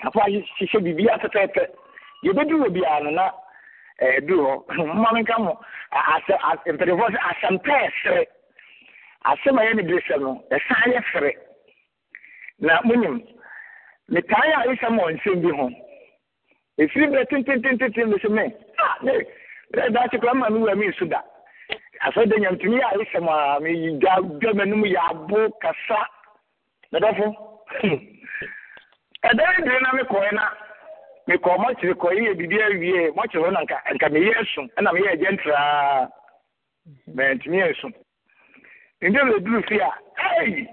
Nyankopɔn 0.00 0.22
ahyehyɛ 0.26 0.80
biribiara 0.84 1.18
pɛpɛɛpɛ 1.22 1.62
yɛbɛdu 2.24 2.54
wɔ 2.62 2.68
biara 2.74 3.04
no 3.04 3.10
na 3.10 3.30
ɛduru 4.00 4.44
hɔ. 4.46 4.54
Mma 4.94 5.10
menka 5.12 5.38
mo 5.38 5.58
asɛ 5.92 6.34
mpanimfoɔ 6.74 7.08
sɛ 7.14 7.18
asɛmpa 7.30 7.74
yɛ 7.82 7.90
serɛ 8.02 8.24
asɛm 9.30 9.58
a 9.58 9.62
ɛyɛ 9.62 9.74
ne 9.76 9.82
bere 9.82 10.00
sɛ 10.08 10.20
no 10.20 10.42
ɛsan 10.50 10.92
yɛ 10.94 11.02
fere 11.12 11.32
na 12.58 12.80
monim 12.84 13.22
metae 14.10 14.52
a 14.54 14.60
ɛsɛm 14.70 14.98
wɔ 14.98 15.10
nsɛm 15.16 15.40
bi 15.42 15.50
ho. 15.56 15.66
Ɛfiri 16.78 17.06
berɛ 17.10 17.24
tentententen 17.28 18.08
me 18.10 18.16
sɛ 18.18 18.28
me 18.30 18.52
berɛ 19.72 19.92
da 19.92 20.08
kye 20.08 20.18
kora 20.20 20.34
ma 20.34 20.48
me 20.50 20.58
wura 20.60 20.76
me 20.76 20.86
nsu 20.88 21.08
da. 21.08 21.20
Afei 22.04 22.26
da 22.28 22.36
nyamtumi 22.36 22.80
a 22.80 22.98
ɛsɛm 22.98 23.28
a 23.28 23.60
dwa 24.40 24.52
m'anim 24.54 24.84
yɛ 24.84 25.00
abo 25.10 25.50
kasa. 25.60 26.06
Medɔfo 26.92 27.34
ɛda 29.24 29.44
bere 29.64 29.80
na 29.80 29.92
mekɔɛ 29.92 30.32
na 30.32 30.48
mekɔ 31.28 31.56
mɔkyere 31.58 31.94
kɔ 31.94 32.08
yɛ 32.14 32.34
biribi 32.38 32.62
awie. 32.62 33.10
Mɔkyere 33.14 33.44
hɔ 33.48 33.52
na 33.52 33.60
nka 33.62 33.82
nka 33.94 34.08
meyɛ 34.12 34.34
asu 34.40 34.60
ɛna 34.78 34.92
meyɛ 34.92 35.12
agye 35.12 35.30
ntraa. 35.32 36.08
Mɛntumi 37.14 37.62
asu 37.70 37.88
nti 39.02 39.18
bɛduru 39.18 39.62
fie 39.68 39.80
a 39.80 39.90
ei 40.42 40.66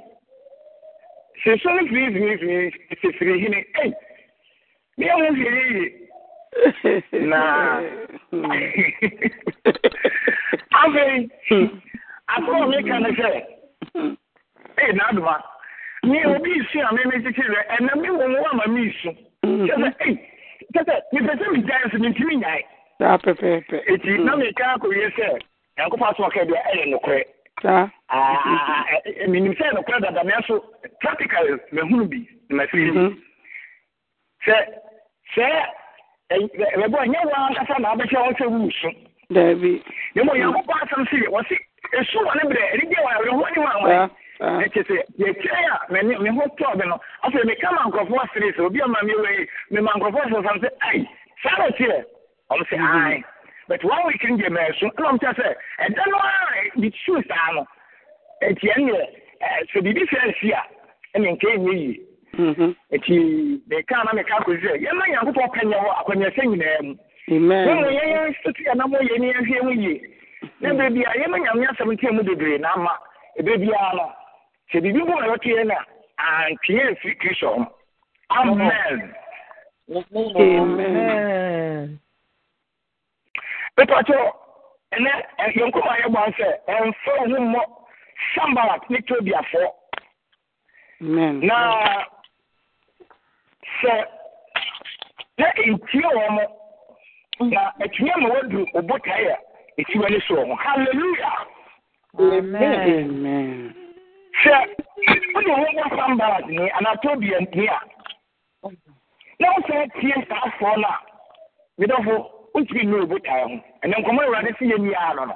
sesɔn 1.44 1.88
firi 1.90 2.08
firi 2.14 2.38
firi 2.40 3.14
firi 3.18 3.34
hinɛ 3.44 3.60
kai 3.74 3.92
ne 4.98 5.06
yɛ 5.06 5.34
firi 5.36 5.64
yi 5.74 5.84
na. 7.32 7.40
Afei 10.84 11.30
asɔrɔ 12.34 12.64
hmm. 12.64 12.70
mi 12.70 12.84
kan 12.84 13.04
sɛ 13.18 13.30
ee 14.78 14.92
n'aduma 14.94 15.36
ni 16.04 16.26
obi 16.26 16.62
su 16.72 16.80
a 16.80 16.94
mi 16.94 17.02
titi 17.24 17.42
rɛ 17.42 17.62
ɛnɛ 17.76 17.92
mi 18.02 18.08
wɔ 18.10 18.26
wɔn 18.34 18.46
ama 18.52 18.68
mi 18.68 18.94
su. 19.02 19.10
Kyerɛ 19.44 19.90
ee 20.00 20.16
kyerɛ 20.74 20.96
mi 21.14 21.20
pɛsɛ 21.28 21.46
mi 21.52 21.62
dan 21.62 21.90
so 21.92 21.98
hmm. 21.98 22.06
mi 22.06 22.14
ti 22.14 22.24
mi 22.24 22.36
nya 22.38 22.48
ah, 22.48 22.56
yi. 22.56 22.64
eti 23.94 24.18
na 24.24 24.32
hmm. 24.32 24.40
mi 24.40 24.54
kan 24.54 24.78
akɔ 24.78 24.88
yie 24.96 25.10
sɛ 25.18 25.26
yankunpɔ 25.78 26.06
asɔrɔ 26.10 26.30
kɛ 26.32 26.48
bi 26.48 26.54
ɛyɛ 26.54 26.86
nukurɛ. 26.92 27.24
Menim 29.28 29.54
sɛ 29.54 29.74
nokorɛ 29.74 30.00
dada 30.02 30.24
nanso 30.24 30.64
practical 31.02 31.60
mahunu 31.72 32.06
bi 32.10 32.28
na 32.50 32.56
mafiri 32.64 32.92
bi. 32.92 33.16
Sɛ 34.46 34.56
sɛ 35.36 35.46
ɛbɛbɔ 36.32 36.98
ɛnyɛ 37.04 37.20
wo 37.26 37.34
ankasa 37.48 37.80
na 37.80 37.94
wobɛhyɛ 37.94 38.20
wo 38.26 38.32
sɛ 38.34 38.46
woresu 38.48 38.90
daabi. 39.32 39.82
na 40.16 40.24
mmom 40.24 40.38
nyankopɔn 40.38 40.82
asɛm 40.84 41.08
se 41.10 41.18
wɔse 41.28 41.56
ɛsu 42.00 42.18
wɔ 42.26 42.34
ne 42.36 42.44
berɛ 42.50 42.64
ɛde 42.74 42.84
gye 42.90 43.00
wɔ 43.04 43.10
awerɛhoɔ 43.16 43.56
ne 43.56 43.62
wa 43.64 43.72
ama 43.78 44.10
ɛkyɛ 44.66 44.82
sɛ 44.88 44.96
yɛkyerɛ 45.20 45.62
a 45.72 45.94
mene 45.94 46.20
me 46.20 46.30
ho 46.30 46.44
tɔɔ 46.58 46.76
me 46.78 46.86
no 46.86 47.00
afei 47.24 47.44
meka 47.46 47.72
ma 47.72 47.84
nkurɔfoɔ 47.90 48.24
asere 48.24 48.52
sɛ 48.54 48.60
obi 48.66 48.82
ama 48.82 49.04
me 49.04 49.16
wei 49.16 49.48
mema 49.72 49.92
nkurɔfoɔ 49.96 50.26
sɛ 50.30 50.44
sam 50.44 50.60
sɛ 50.60 50.70
ai 50.82 51.08
saa 51.44 51.58
na 51.58 51.68
teɛ 51.78 52.04
ɔm 52.52 52.62
sɛ 52.70 52.76
ae 52.82 53.24
but 53.68 53.84
one 53.84 54.04
week 54.08 54.24
n 54.30 54.38
jẹmẹ 54.38 54.62
ẹsùn 54.70 54.90
ẹnna 54.98 55.10
ọmọ 55.10 55.18
kyẹ 55.22 55.32
sẹ 55.38 55.50
ẹdá 55.86 56.04
náà 56.12 56.30
bi 56.76 56.90
tù 57.06 57.14
sáà 57.30 57.52
no. 57.56 57.64
Ẹtì 58.42 58.68
ẹn 58.76 58.88
yẹ 58.88 59.02
ẹ 59.40 59.50
sọ 59.74 59.80
bìbí 59.82 60.02
fẹẹ 60.12 60.32
si 60.42 60.50
a 60.52 60.62
ẹnì 61.14 61.28
nkẹ 61.32 61.48
ẹnyẹ 61.56 61.74
yìí 61.82 61.96
ẹtì 62.96 63.16
mẹka 63.70 63.98
náà 64.04 64.14
mẹka 64.14 64.40
kò 64.46 64.52
sẹ 64.64 64.72
yẹn 64.84 64.94
mẹ 65.00 65.06
yàn 65.14 65.26
kópọ 65.26 65.42
pẹnyẹ 65.56 65.78
hɔ 65.84 65.90
akɔnyɛsɛ 66.00 66.44
nyinaa 66.50 66.82
mu 66.84 66.94
wọn 67.68 67.76
mu 67.82 67.88
yẹn 67.98 68.08
yẹn 68.14 68.32
sọtì 68.44 68.62
yẹn 68.68 68.78
nàmó 68.78 68.98
yẹn 69.10 69.22
ni 69.22 69.28
yẹn 69.34 69.44
fi 69.48 69.54
ẹmu 69.60 69.72
yìí 69.84 69.96
ní 70.62 70.70
bèbí 70.80 71.02
a 71.04 71.14
yẹn 71.20 71.32
mẹ 71.32 71.38
yàn 71.46 71.60
mí 71.60 71.66
asẹm 71.72 71.96
tiẹ 71.98 72.12
mu 72.12 72.24
bebree 72.24 72.58
náà 72.58 72.76
ma 72.86 72.94
ebèbí 73.40 73.70
a 73.72 73.94
no. 73.98 74.06
Sẹ 74.74 74.80
bìbí 74.84 75.00
bọ 75.08 75.16
ẹwọ 75.26 75.38
tiẹ 75.44 75.64
na 75.64 75.76
àntìyẹ 76.16 76.94
fi 77.02 77.10
kristu 77.20 77.48
ọmọ 77.48 77.66
amen. 78.30 79.00
amen. 79.90 80.60
amen 80.60 81.98
mepatɔ 83.78 84.18
ɛnɛ 84.96 85.12
yɛnkɔm 85.56 85.88
a 85.92 85.94
yɛbɔ 86.02 86.22
sɛ 86.38 86.48
ɛmfa 86.68 87.12
ho 87.18 87.26
mmɔ 87.40 87.62
sambalat 88.36 88.90
ne 88.90 89.00
tobiafoɔ 89.08 89.70
na 91.48 91.58
sɛ 93.82 93.94
sɛ 95.38 95.48
ntie 95.72 96.08
wɔ 96.18 96.30
mo 96.36 96.44
na 97.50 97.72
atumi 97.84 98.12
ama 98.16 98.30
woaduru 98.30 98.66
obotae 98.76 99.28
a 99.34 99.38
esi 99.78 99.98
w'ani 100.00 100.20
soɔ 100.28 100.46
ho 100.48 100.56
hallelujah! 100.56 101.38
Amen. 102.20 103.74
sɛ 104.44 104.54
wode 105.34 105.48
wo 105.48 105.66
bɔ 105.76 105.86
sambarat 105.98 106.46
ni 106.48 106.70
anaa 106.70 106.96
tobia 107.02 107.40
ni 107.40 107.68
a. 107.68 107.80
Na 109.40 109.48
wosan 109.54 109.90
tie 110.00 110.26
saafoɔ 110.30 110.78
no 110.78 110.88
a 110.88 111.00
medɔfo 111.80 112.33
wontumi 112.54 112.84
nnu 112.84 113.04
obotae 113.04 113.42
ho 113.42 113.48
ɛnɛ 113.84 113.96
nkɔmmɔ 114.00 114.22
awurade 114.24 114.52
sɛ 114.58 114.64
yɛ 114.72 114.78
nniaa 114.78 115.16
no 115.16 115.24
no 115.26 115.36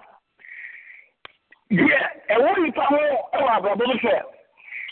deɛ 1.71 1.99
ɛwɔ 2.33 2.49
nnipa 2.57 2.83
ho 2.91 2.97
ɛwɔ 3.33 3.49
abrabɔ 3.57 3.83
no 3.87 3.95
sɛ 4.03 4.13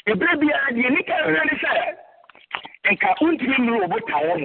ɛberɛ 0.10 0.34
biara 0.40 0.70
deɛ 0.76 0.90
nika 0.96 1.14
werɛ 1.26 1.42
ne 1.46 1.56
sɛ 1.64 1.72
nka 2.92 3.08
wontumi 3.22 3.58
nnu 3.58 3.84
obotae 3.84 4.24
ho. 4.26 4.36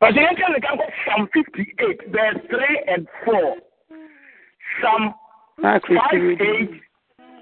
But 0.00 0.14
you 0.14 0.26
can 0.36 0.52
look 0.52 0.64
at 0.64 0.78
Psalm 1.06 1.28
58, 1.32 2.08
verse 2.12 2.36
3 2.50 2.82
and 2.88 3.08
4. 3.24 3.56
Psalm 4.80 5.14
5, 5.62 5.80
8, 6.40 6.80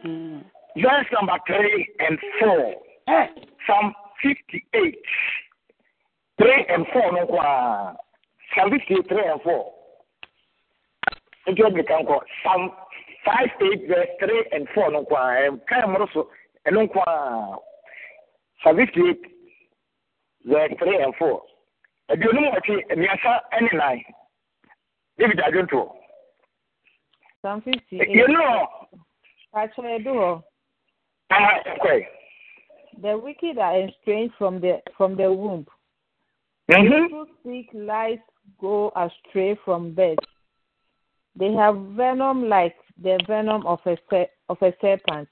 Mm. 0.04 0.44
verse 0.76 1.06
number 1.12 1.38
3 1.46 1.88
and 2.00 2.18
4. 2.40 2.74
Psalm 3.66 3.94
58, 4.22 4.98
3 6.38 6.66
and 6.68 6.86
4. 6.92 7.12
No, 7.12 7.26
kwa. 7.26 7.96
Psalm 8.54 8.70
58, 8.70 9.08
3 9.08 9.18
and 9.32 9.42
4. 9.42 9.72
Into 11.46 11.62
the 11.74 11.82
can 11.82 12.06
call 12.06 12.22
Psalm 12.44 12.70
5, 13.24 13.48
8, 13.60 13.88
verse 13.88 14.08
3 14.20 14.44
and 14.52 14.68
4. 14.74 14.90
No, 14.92 15.04
kwa. 15.04 15.58
Kind 15.68 15.84
of 15.84 15.90
more 15.90 16.08
so. 16.14 16.28
And 16.66 16.76
no, 16.76 16.86
kwa. 16.88 17.58
Psalm 18.62 18.76
58, 18.76 19.18
verse 20.46 20.72
3 20.78 21.02
and 21.02 21.14
4. 21.18 21.42
aduonum 22.12 22.44
wɔtwe 22.52 22.74
mmiɛnsa 22.96 23.32
ne 23.62 23.68
nan 23.78 24.00
david 25.18 25.38
adwontoɔ 25.40 25.84
Psalm 27.40 27.60
58. 27.62 28.10
yɛno 28.18 28.42
hɔ 28.42 28.66
Actually, 29.54 30.02
do 30.04 30.10
hɔ. 30.12 30.42
aha 31.30 31.62
kɔe 31.80 32.06
The 33.00 33.16
wicked 33.18 33.58
are 33.58 33.80
estranged 33.80 34.34
from 34.36 34.60
the 34.60 34.82
from 34.96 35.16
the 35.16 35.32
womb. 35.32 35.66
Mhm. 36.70 37.10
Those 37.10 37.10
who 37.10 37.28
seek 37.44 37.70
life 37.72 38.20
go 38.60 38.92
astray 38.94 39.54
from 39.64 39.94
birth. 39.94 40.18
They 41.36 41.52
have 41.52 41.76
venom 41.96 42.48
like 42.48 42.76
the 43.02 43.18
venom 43.26 43.66
of 43.66 43.80
a 43.86 43.96
ser- 44.10 44.30
of 44.48 44.60
a 44.62 44.72
serpent. 44.80 45.28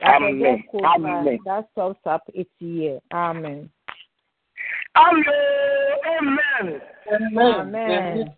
Like 0.00 0.14
Amen. 0.22 0.38
dead 0.72 0.84
Amen. 0.84 1.38
That 1.44 1.68
stops 1.72 2.00
up 2.06 2.22
its 2.34 2.50
ear. 2.60 3.00
Amen. 3.12 3.70
Amen. 4.96 6.80
Amen. 7.10 7.36
Amen. 7.36 8.36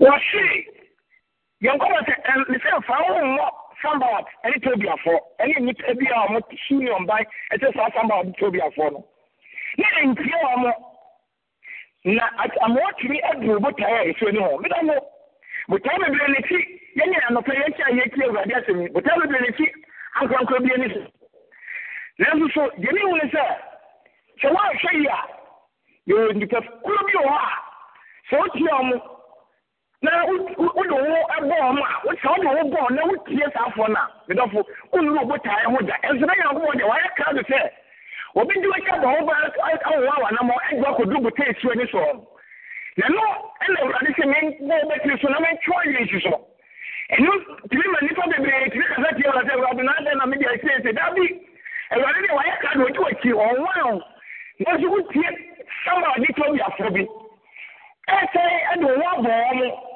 wɔse 0.00 0.66
yɛnkɔbɔ 1.62 1.98
sɛ 2.06 2.14
ɛm- 2.30 2.48
ne 2.48 2.58
sɛ 2.58 2.84
fa 2.84 2.96
wo 3.08 3.14
mmɔ 3.14 3.48
sambalat 3.84 4.26
ɛne 4.44 4.60
tobiafoɔ 4.64 5.18
ɛne 5.40 5.54
nnipa 5.60 5.94
bi 5.98 6.06
a 6.08 6.18
ɔmo 6.26 6.40
su 6.66 6.74
ne 6.80 6.90
ɔmban 6.90 7.24
ɛsɛ 7.54 7.74
saa 7.76 7.90
sambalat 7.94 8.26
ne 8.26 8.32
tobiafoɔ 8.40 8.90
no 8.92 9.04
ne 9.78 9.84
ɛntie 10.02 10.36
wɔ 10.44 10.56
mo 10.58 10.72
na 12.04 12.24
at- 12.44 12.58
ama 12.62 12.80
wɔtumi 12.80 13.20
aduru 13.30 13.60
botae 13.60 13.92
a 14.00 14.12
ɛsuo 14.12 14.32
ne 14.32 14.40
hɔ 14.40 14.60
meda 14.62 14.82
mo 14.82 14.94
botae 15.68 15.98
bebree 15.98 16.28
ne 16.32 16.40
ti 16.48 16.58
yɛne 16.96 17.16
anɔpɛ 17.28 17.52
yɛnti 17.60 17.82
a 17.82 17.90
yɛtie 17.98 18.24
awurade 18.28 18.54
asɛm 18.60 18.82
yi 18.82 18.88
botae 18.88 19.18
bebree 19.20 19.40
ne 19.40 19.52
ti 19.56 19.72
ankorankora 20.20 20.60
bia 20.64 20.76
ne 20.78 20.88
so 20.94 21.00
nanso 22.18 22.48
so 22.54 22.62
deɛ 22.78 22.92
ne 22.92 23.00
hu 23.00 23.16
ne 23.16 23.30
sɛ 23.30 23.44
sɛ 24.42 24.48
woanhwɛ 24.52 24.92
yi 25.00 25.06
a 25.06 25.18
yɛwɔ 26.08 26.32
nnipa 26.34 26.60
kuro 26.82 27.04
bi 27.06 27.12
wɔ 27.12 27.28
hɔ 27.28 27.38
a 27.38 27.52
sɛ 28.30 28.38
wotie 28.40 28.68
ɔmo 28.68 28.96
na 30.04 30.24
wode 30.26 30.56
wo 30.58 31.22
bɔ 31.48 31.56
ɔmo 31.68 31.82
a 31.82 31.94
wosɛ 32.04 32.28
wode 32.28 32.44
wo 32.44 32.62
bɔ 32.72 32.90
na 32.94 33.02
wotie 33.08 33.46
saafoɔ 33.54 33.88
no 33.88 33.96
a 34.00 34.10
medɔfo 34.28 34.60
wonnuru 34.92 35.20
obotaeɛ 35.24 35.64
ho 35.72 35.78
gya. 35.86 35.96
Ɛnso 36.04 36.26
na 36.26 36.34
nyankopɔn 36.34 36.76
deɛ 36.78 36.86
wayɛ 36.92 37.08
kra 37.16 37.32
do 37.34 37.42
sɛ 37.48 37.60
de 38.60 38.68
wagya 38.68 38.94
bɔ 39.00 39.08
ho 39.16 39.24
ba 39.24 39.34
awowa 39.88 40.14
wanammɔ 40.24 40.54
agya 40.68 40.88
akɔduru 40.92 41.22
botaa 41.24 41.48
asuo 41.50 41.70
ani 41.72 41.84
soɔ 41.88 42.20
na 42.96 43.08
no 43.08 43.22
ɛna 43.64 43.80
awurade 43.80 44.10
sɛ 44.18 44.24
membɔ 44.28 44.74
wobɛtiri 44.84 45.20
so 45.20 45.28
na 45.28 45.38
mentwerɛ 45.40 45.88
yɛ 45.94 46.00
nsi 46.04 46.20
so. 46.22 46.46
Ɛno 47.16 47.32
tumi 47.70 47.86
ma 47.92 47.98
nnipa 48.00 48.24
bebree 48.28 48.70
tumi 48.70 48.84
kasa 48.92 49.14
tie 49.16 49.28
awurade 49.30 49.52
awurade 49.56 50.14
na 50.16 50.26
mede 50.26 50.46
asie 50.52 50.82
sɛ 50.84 50.92
da 50.94 51.10
bi 51.16 51.24
awurade 51.96 52.20
deɛ 52.28 52.34
wayɛ 52.36 52.58
kra 52.60 52.72
do 52.76 52.84
ɔgye 52.84 53.00
wakyi 53.00 53.32
ɔnwa 53.32 53.72
wo 53.88 54.02
nanso 54.60 54.86
wotie 54.92 55.28
sama 55.84 56.12
ade 56.16 56.28
tɔbiafoɔ 56.36 56.90
bi. 56.92 57.06
Ɛsɛe 58.08 58.52
ɛde 58.72 58.84
wo 58.84 59.04
abɔ 59.16 59.32
wɔ 59.32 59.54
mo 59.54 59.93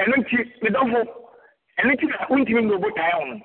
ɛno 0.00 0.14
nti 0.20 0.36
medɔfo 0.62 1.00
ɛno 1.78 1.90
nti 1.94 2.06
na 2.06 2.16
wontumi 2.30 2.62
nya 2.62 2.74
obotaeɛ 2.76 3.12
ho 3.18 3.24
no. 3.24 3.36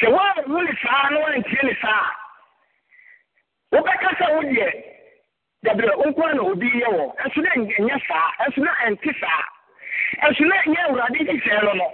Sɛ 0.00 0.06
woanhu 0.14 0.62
ne 0.64 0.72
saa 0.82 1.08
na 1.10 1.18
woantie 1.20 1.62
ne 1.62 1.74
saa 1.82 2.00
a 2.00 3.76
wobɛka 3.76 4.08
sɛ 4.18 4.26
wo 4.34 4.40
deɛ 4.42 4.68
dabrɛ 5.64 5.92
nkoa 6.08 6.34
na 6.34 6.42
obi 6.42 6.66
yɛ 6.80 6.88
wɔ. 6.96 7.04
Ɛso 7.24 7.38
na 7.42 7.50
ɛnyɛ 7.54 7.96
saa 8.08 8.30
ɛso 8.46 8.58
na 8.64 8.72
ɛnte 8.86 9.10
saa. 9.20 9.42
Ɛso 10.26 10.42
na 10.48 10.56
ɛnyɛ 10.62 10.80
awurade 10.88 11.18
nhyehyɛe 11.20 11.62
no 11.64 11.72
no 11.74 11.86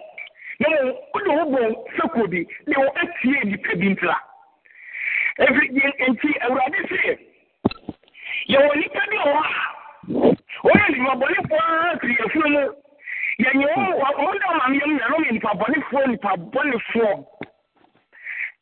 na 0.60 0.68
mo 0.68 0.92
wode 1.12 1.28
wo 1.28 1.44
bɔ 1.52 1.60
sɛkuo 1.96 2.24
bi 2.30 2.40
de 2.66 2.74
wo 2.80 2.88
atie 3.02 3.40
nnipa 3.44 3.72
bi 3.80 3.86
ntira 3.92 4.16
ɛfiri 5.44 5.84
nti 6.10 6.28
awurade 6.44 6.80
se 6.88 7.18
yɛwɔ 8.52 8.70
nnipa 8.76 9.02
bi 9.10 9.16
wɔ 9.16 9.32
hɔ 9.36 9.42
a 9.44 10.66
wɔyɛ 10.66 10.86
nnipabɔnefoɔ 10.88 11.60
ara 11.68 11.98
firi 12.00 12.16
afunu 12.24 12.48
mu 12.54 12.62
yɛnyɛ 13.42 13.66
wɔn 14.22 14.38
da 14.40 14.46
ɔmaame 14.52 14.76
yɛm 14.80 14.90
nyinaa 14.92 15.10
wɔn 15.12 15.24
yɛ 15.26 15.30
nnipabɔnefoɔ 15.32 16.02
nnipabɔnefoɔ 16.06 17.12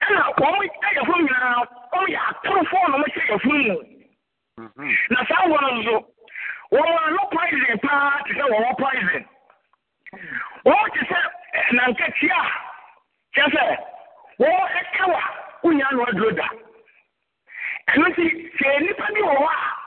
ɛna 0.06 0.22
wɔn 0.40 0.68
ayɛ 0.86 1.02
funu 1.06 1.22
nyinaa 1.26 1.62
wɔn 1.92 2.06
yɛ 2.14 2.18
atorofoɔ 2.30 2.82
na 2.90 2.96
wɔn 2.98 3.10
hyɛ 3.14 3.34
afunu 3.34 3.62
mu. 3.68 3.94
Na 5.10 5.24
saa 5.28 5.46
wɔn 5.50 5.64
nso 5.78 5.94
wɔn 6.72 6.98
ano 7.06 7.22
poison 7.32 7.78
paa 7.78 8.22
te 8.24 8.32
sɛ 8.34 8.44
wɔwɔ 8.52 8.70
poison. 8.78 9.24
Wɔn 10.66 10.90
te 10.94 11.00
sɛ 11.10 11.18
nankakyia. 11.78 12.40
Kyɛ 13.34 13.46
sɛ 13.54 13.62
wɔn 14.40 14.68
ɛkawa 14.80 15.20
wonya 15.62 15.86
no 15.92 16.04
aduro 16.06 16.30
da. 16.36 16.48
Ɛno 17.92 18.06
nti 18.10 18.24
sɛ 18.58 18.66
nnipa 18.80 19.06
bi 19.14 19.20
wɔ 19.22 19.34
hɔ 19.38 19.46
a 19.46 19.83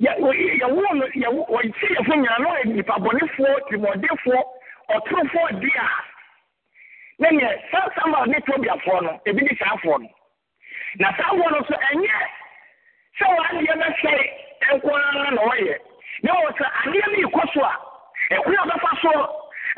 yɛwo 0.00 0.94
no 0.94 1.06
wɔkye 1.48 1.88
yɛ 1.94 2.04
fo 2.06 2.14
nyina 2.14 2.38
na 2.38 2.48
ɔyɛ 2.50 2.64
nipabɔnefoɔ 2.74 3.52
tirimɔdefoɔ 3.68 4.40
ɔtorofoɔ 4.94 5.60
di 5.60 5.70
a 5.78 5.88
na 7.18 7.28
neɛ 7.30 7.60
saa 7.70 8.24
ne 8.26 8.38
tobiafoɔ 8.40 9.02
no 9.02 9.20
ebi 9.26 9.48
di 9.48 9.54
saafoɔ 9.56 9.98
no. 10.02 10.08
Na 10.98 11.12
saafoɔ 11.16 11.50
no 11.50 11.58
so 11.68 11.74
ɛnyɛ 11.74 12.18
sɛ 13.18 13.26
wɔadeɛ 13.36 13.74
bɛsɛe 13.80 14.30
nkoara 14.74 15.30
na 15.30 15.42
ɔyɛ. 15.42 15.78
Na 16.22 16.32
wɔ 16.34 16.48
sɛ 16.58 16.66
adeɛ 16.82 17.06
no 17.06 17.28
yɛkɔ 17.28 17.52
so 17.54 17.60
a 17.62 17.74
ɛkwan 18.34 18.58
a 18.58 18.66
bɛfa 18.66 18.90
so 19.02 19.10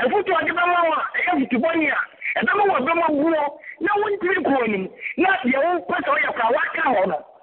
ɛfoto 0.01 0.33
ɔde 0.33 0.51
bɛma 0.57 0.89
wo 0.89 0.93
a 0.93 1.05
ɛyɛ 1.19 1.33
fotubɔne 1.41 1.91
a 1.93 2.41
ɛbɛma 2.41 2.63
wɔ 2.73 2.79
bɛma 2.87 3.07
buo 3.09 3.61
na 3.81 3.93
wontiri 4.01 4.43
kɔɔ 4.45 4.69
nim 4.69 4.89
na 5.19 5.29
deɛ 5.45 5.59
wopɛ 5.61 5.97
sɛ 6.05 6.11
woyɛ 6.11 6.33
kora 6.33 6.53
woaka 6.57 6.83
hɔ 6.89 7.07
no. 7.09 7.36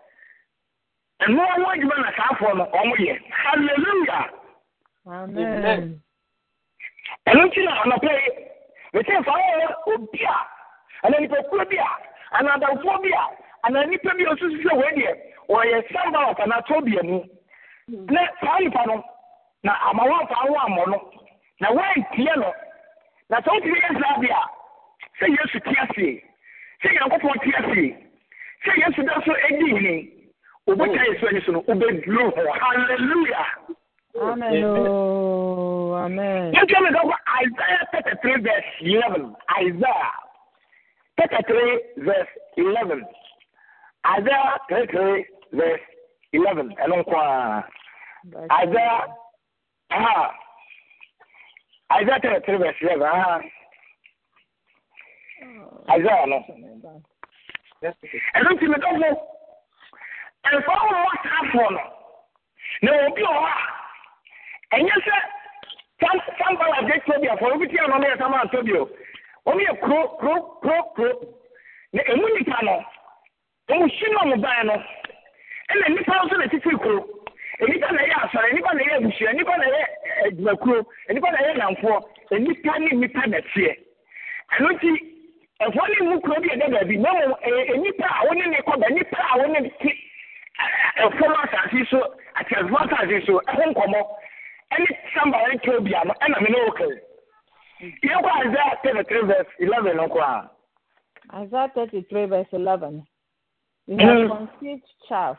Ɛno 1.24 1.42
ɔwɔ 1.56 1.68
adwuma 1.74 1.98
na 2.02 2.12
saafoɔ 2.18 2.54
no 2.58 2.64
ɔmo 2.80 2.96
yɛ. 2.98 3.14
Hallelujah! 3.30 4.30
Amen. 5.08 6.02
ɛno 7.28 7.42
nti 7.48 7.64
na 7.66 7.72
anɔpɛ 7.84 8.12
yi 8.22 8.30
mesɛ 8.94 9.24
fa 9.26 9.32
wɔwɔ 9.32 9.68
obi 9.94 10.24
a 10.26 10.38
anaa 11.04 11.20
nipakuo 11.20 11.66
bi 11.70 11.78
a 11.78 11.90
anaa 12.40 12.56
adamfoɔ 12.58 13.02
bi 13.02 13.10
a 13.12 13.24
anaa 13.68 13.86
nipa 13.90 14.12
bi 14.18 14.24
a 14.24 14.30
ɔsusu 14.36 14.58
sɛ 14.64 14.72
wei 14.76 14.92
deɛ 14.96 15.12
wɔyɛ 15.50 15.78
sambalat 15.94 16.40
anaa 16.40 16.62
tobiani 16.68 17.30
na 17.88 18.22
saa 18.42 18.60
nipa 18.60 18.84
no 18.88 19.04
na 19.64 19.74
ama 19.90 20.04
wɔamfa 20.04 20.36
ho 20.36 20.56
ammɔ 20.66 20.88
no 20.88 21.12
na 21.62 21.70
woantie 21.72 22.36
no. 22.38 22.54
Na 23.30 23.40
sɛ 23.42 23.50
wotumi 23.50 23.80
yɛ 23.80 24.00
saa 24.02 24.20
bi 24.20 24.28
a 24.30 24.42
sɛ 25.20 25.26
yesu 25.36 25.60
te 25.60 25.72
aseɛ 25.84 26.22
sɛ 26.84 26.88
nyankopɔn 26.94 27.40
te 27.44 27.50
aseɛ 27.60 27.96
sɛ 28.66 28.72
yesu 28.82 29.04
da 29.08 29.22
so 29.26 29.34
adi 29.34 29.70
hene 29.76 30.23
wobɛta 30.68 31.02
yesu 31.08 31.28
ani 31.28 31.42
so 31.46 31.52
no 31.52 31.60
wobɛduru 31.62 32.32
hɔ 32.36 32.44
halleluya 32.60 33.46
Amen. 34.22 34.64
Oh, 34.64 35.96
amen. 35.96 36.54
yɛntwa 36.54 36.82
me 36.84 36.90
dɔkɔ 36.90 37.16
isaiah 37.42 37.86
33 37.92 38.42
verse 38.42 38.70
11 38.82 39.36
isaiah 39.58 40.12
33 41.18 41.82
verse 41.98 42.30
11 42.58 43.04
isaiah 44.06 44.58
33 44.70 45.26
verse 45.54 45.82
11 46.34 46.70
ɛno 46.84 46.96
nko 47.02 47.16
a 47.18 47.64
isaiah 48.62 49.06
aha. 49.92 50.32
Isaiah 52.02 52.20
33 52.22 52.58
verse 52.58 52.76
11 52.82 53.02
aha. 53.04 53.42
Isaiah 55.90 56.26
no. 56.28 56.40
Ɛno 58.36 58.50
nti 58.56 58.66
me 58.70 58.78
ɛmfa 60.50 60.74
wo 60.84 60.90
mmɔ 60.92 61.12
saafoɔ 61.24 61.70
no 61.72 61.82
na 62.82 62.92
obi 63.08 63.22
wɔ 63.22 63.34
hɔ 63.44 63.52
a 64.72 64.76
ɛnyɛ 64.78 64.96
sɛ 65.06 65.16
sampala 66.38 66.82
de 66.88 67.00
tobiafoɔ 67.06 67.54
obi 67.54 67.68
tia 67.68 67.88
no 67.88 67.96
ɔno 67.96 68.06
yɛ 68.10 68.18
sama 68.18 68.42
antobio 68.44 68.90
ɔmo 69.48 69.60
yɛ 69.68 69.80
kuro 69.80 70.08
kuro 70.20 70.42
kuro 70.62 70.84
kuro 70.96 71.12
na 71.94 72.02
emu 72.12 72.28
nipa 72.36 72.60
no 72.64 72.84
ɔmo 73.70 73.90
si 73.98 74.12
na 74.12 74.20
ɔmo 74.24 74.42
ban 74.42 74.68
no 74.68 74.74
ɛna 75.72 75.90
nipa 75.96 76.14
nso 76.26 76.38
na 76.38 76.48
titi 76.48 76.70
kuro 76.78 77.06
nipa 77.68 77.92
na 77.92 78.02
ɛyɛ 78.02 78.16
asɔre 78.24 78.54
nipa 78.54 78.74
na 78.74 78.84
ɛyɛ 78.84 78.96
abusua 78.98 79.34
nipa 79.34 79.58
na 79.58 79.66
ɛyɛ 79.66 79.86
adwumakuro 80.28 80.86
nipa 81.10 81.32
na 81.32 81.38
ɛyɛ 81.38 81.54
namfoɔ 81.58 82.00
nipa 82.40 82.80
ne 82.80 82.90
nipa 82.98 83.28
na 83.28 83.38
teɛ 83.54 83.76
ɛno 84.60 84.80
ti 84.80 84.92
ɛfoɔ 85.62 85.88
ne 85.90 86.20
kuro 86.22 86.42
bi 86.42 86.50
ɛda 86.50 86.68
baabi 86.74 86.98
na 87.00 87.12
mo 87.14 87.36
ɛyɛ 87.48 87.78
nipa 87.82 88.08
a 88.08 88.26
wɔne 88.28 88.46
ne 88.50 88.58
kɔba 88.68 88.90
nipa 88.92 89.18
a 89.34 89.38
wɔne 89.40 89.72
ti 89.80 90.10
ɛfɔm 91.04 91.34
asase 91.44 91.86
so 91.90 92.00
atɛfo 92.40 92.76
asase 92.84 93.26
so 93.26 93.40
ɛho 93.48 93.64
nkɔmɔ 93.74 94.00
ɛne 94.74 94.88
samba 95.14 95.38
wɔne 95.38 95.62
kɛ 95.64 95.78
obi 95.78 95.96
ano 95.96 96.14
ɛna 96.22 96.42
me 96.42 96.50
ne 96.50 96.60
wɔ 96.66 96.72
kɛw 96.78 96.92
yɛn 98.04 98.22
kɔ 98.24 98.30
isaiah 98.46 98.78
thirty 98.84 99.04
three 99.04 99.22
verse 99.28 99.48
eleven 99.60 99.98
no 99.98 100.08
kɔ 100.08 100.22
a. 100.22 100.50
Isaiah 101.32 101.72
33, 101.74 102.26
verse 102.26 102.48
11. 102.52 103.06
You 103.88 103.98
have 103.98 104.30
conceived 104.30 104.84
chaff, 105.10 105.38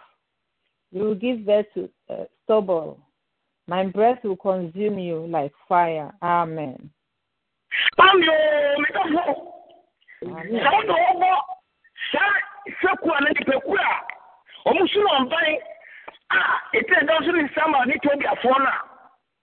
you 0.91 1.03
will 1.03 1.15
give 1.15 1.45
birth 1.47 1.67
to 1.75 1.89
uh, 2.11 2.25
stubble. 2.45 2.99
My 3.67 3.87
breath 3.87 4.19
will 4.25 4.37
consume 4.37 4.99
you 4.99 5.27
like 5.27 5.53
fire. 5.69 6.13
Amen. 6.23 6.91
Báwo 7.99 8.15
mi 8.19 8.87
ka 8.93 9.03
fọ? 9.15 9.25
Sáwọn 10.25 10.87
tó 10.89 10.95
wọ́n 11.05 11.17
bọ́ 11.23 11.37
sáà 12.13 12.31
ɔmo 14.67 14.83
so 14.93 15.01
na 15.03 15.11
ɔmban 15.19 15.59
a 16.31 16.39
ɛtiri 16.77 17.01
ɛdɔm 17.03 17.25
so 17.25 17.31
ne 17.33 17.43
nsam 17.49 17.75
a 17.75 17.87
ne 17.87 17.95
tobiafoɔ 18.03 18.59
no 18.59 18.67
a 18.67 18.79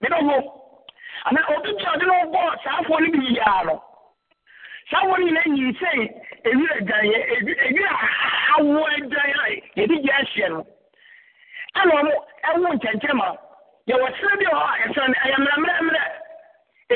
ne 0.02 0.08
dɔm 0.10 0.26
hɔ 0.30 0.38
anaa 1.26 1.50
obi 1.56 1.72
bi 1.78 1.84
a 1.84 1.92
ɔde 1.96 2.06
no 2.06 2.14
bɔɔ 2.34 2.50
saafoɔ 2.64 2.98
no 3.02 3.08
bi 3.12 3.20
yiaa 3.28 3.64
ewira 6.50 6.78
gyaeɛ 6.88 7.20
ewira 7.38 7.92
awoɔ 8.58 8.88
gyaeɛ 9.12 9.36
a 9.46 9.48
yɛde 9.80 9.96
no. 10.50 10.66
Ɛna 11.80 11.92
ɔmo 12.02 12.14
ɛwo 12.50 12.68
nkyɛnkyɛn 12.76 13.16
ma. 13.18 13.28
Yɛwɔ 13.88 14.08
serɛ 14.18 14.36
bi 14.40 14.46
wɔ 14.46 14.58
hɔ 14.58 14.66
a 14.74 14.80
yɛsɛ 14.82 15.02
no 15.08 15.14
ɛyɛ 15.24 15.38
mmerɛmmerɛmmerɛ 15.38 16.04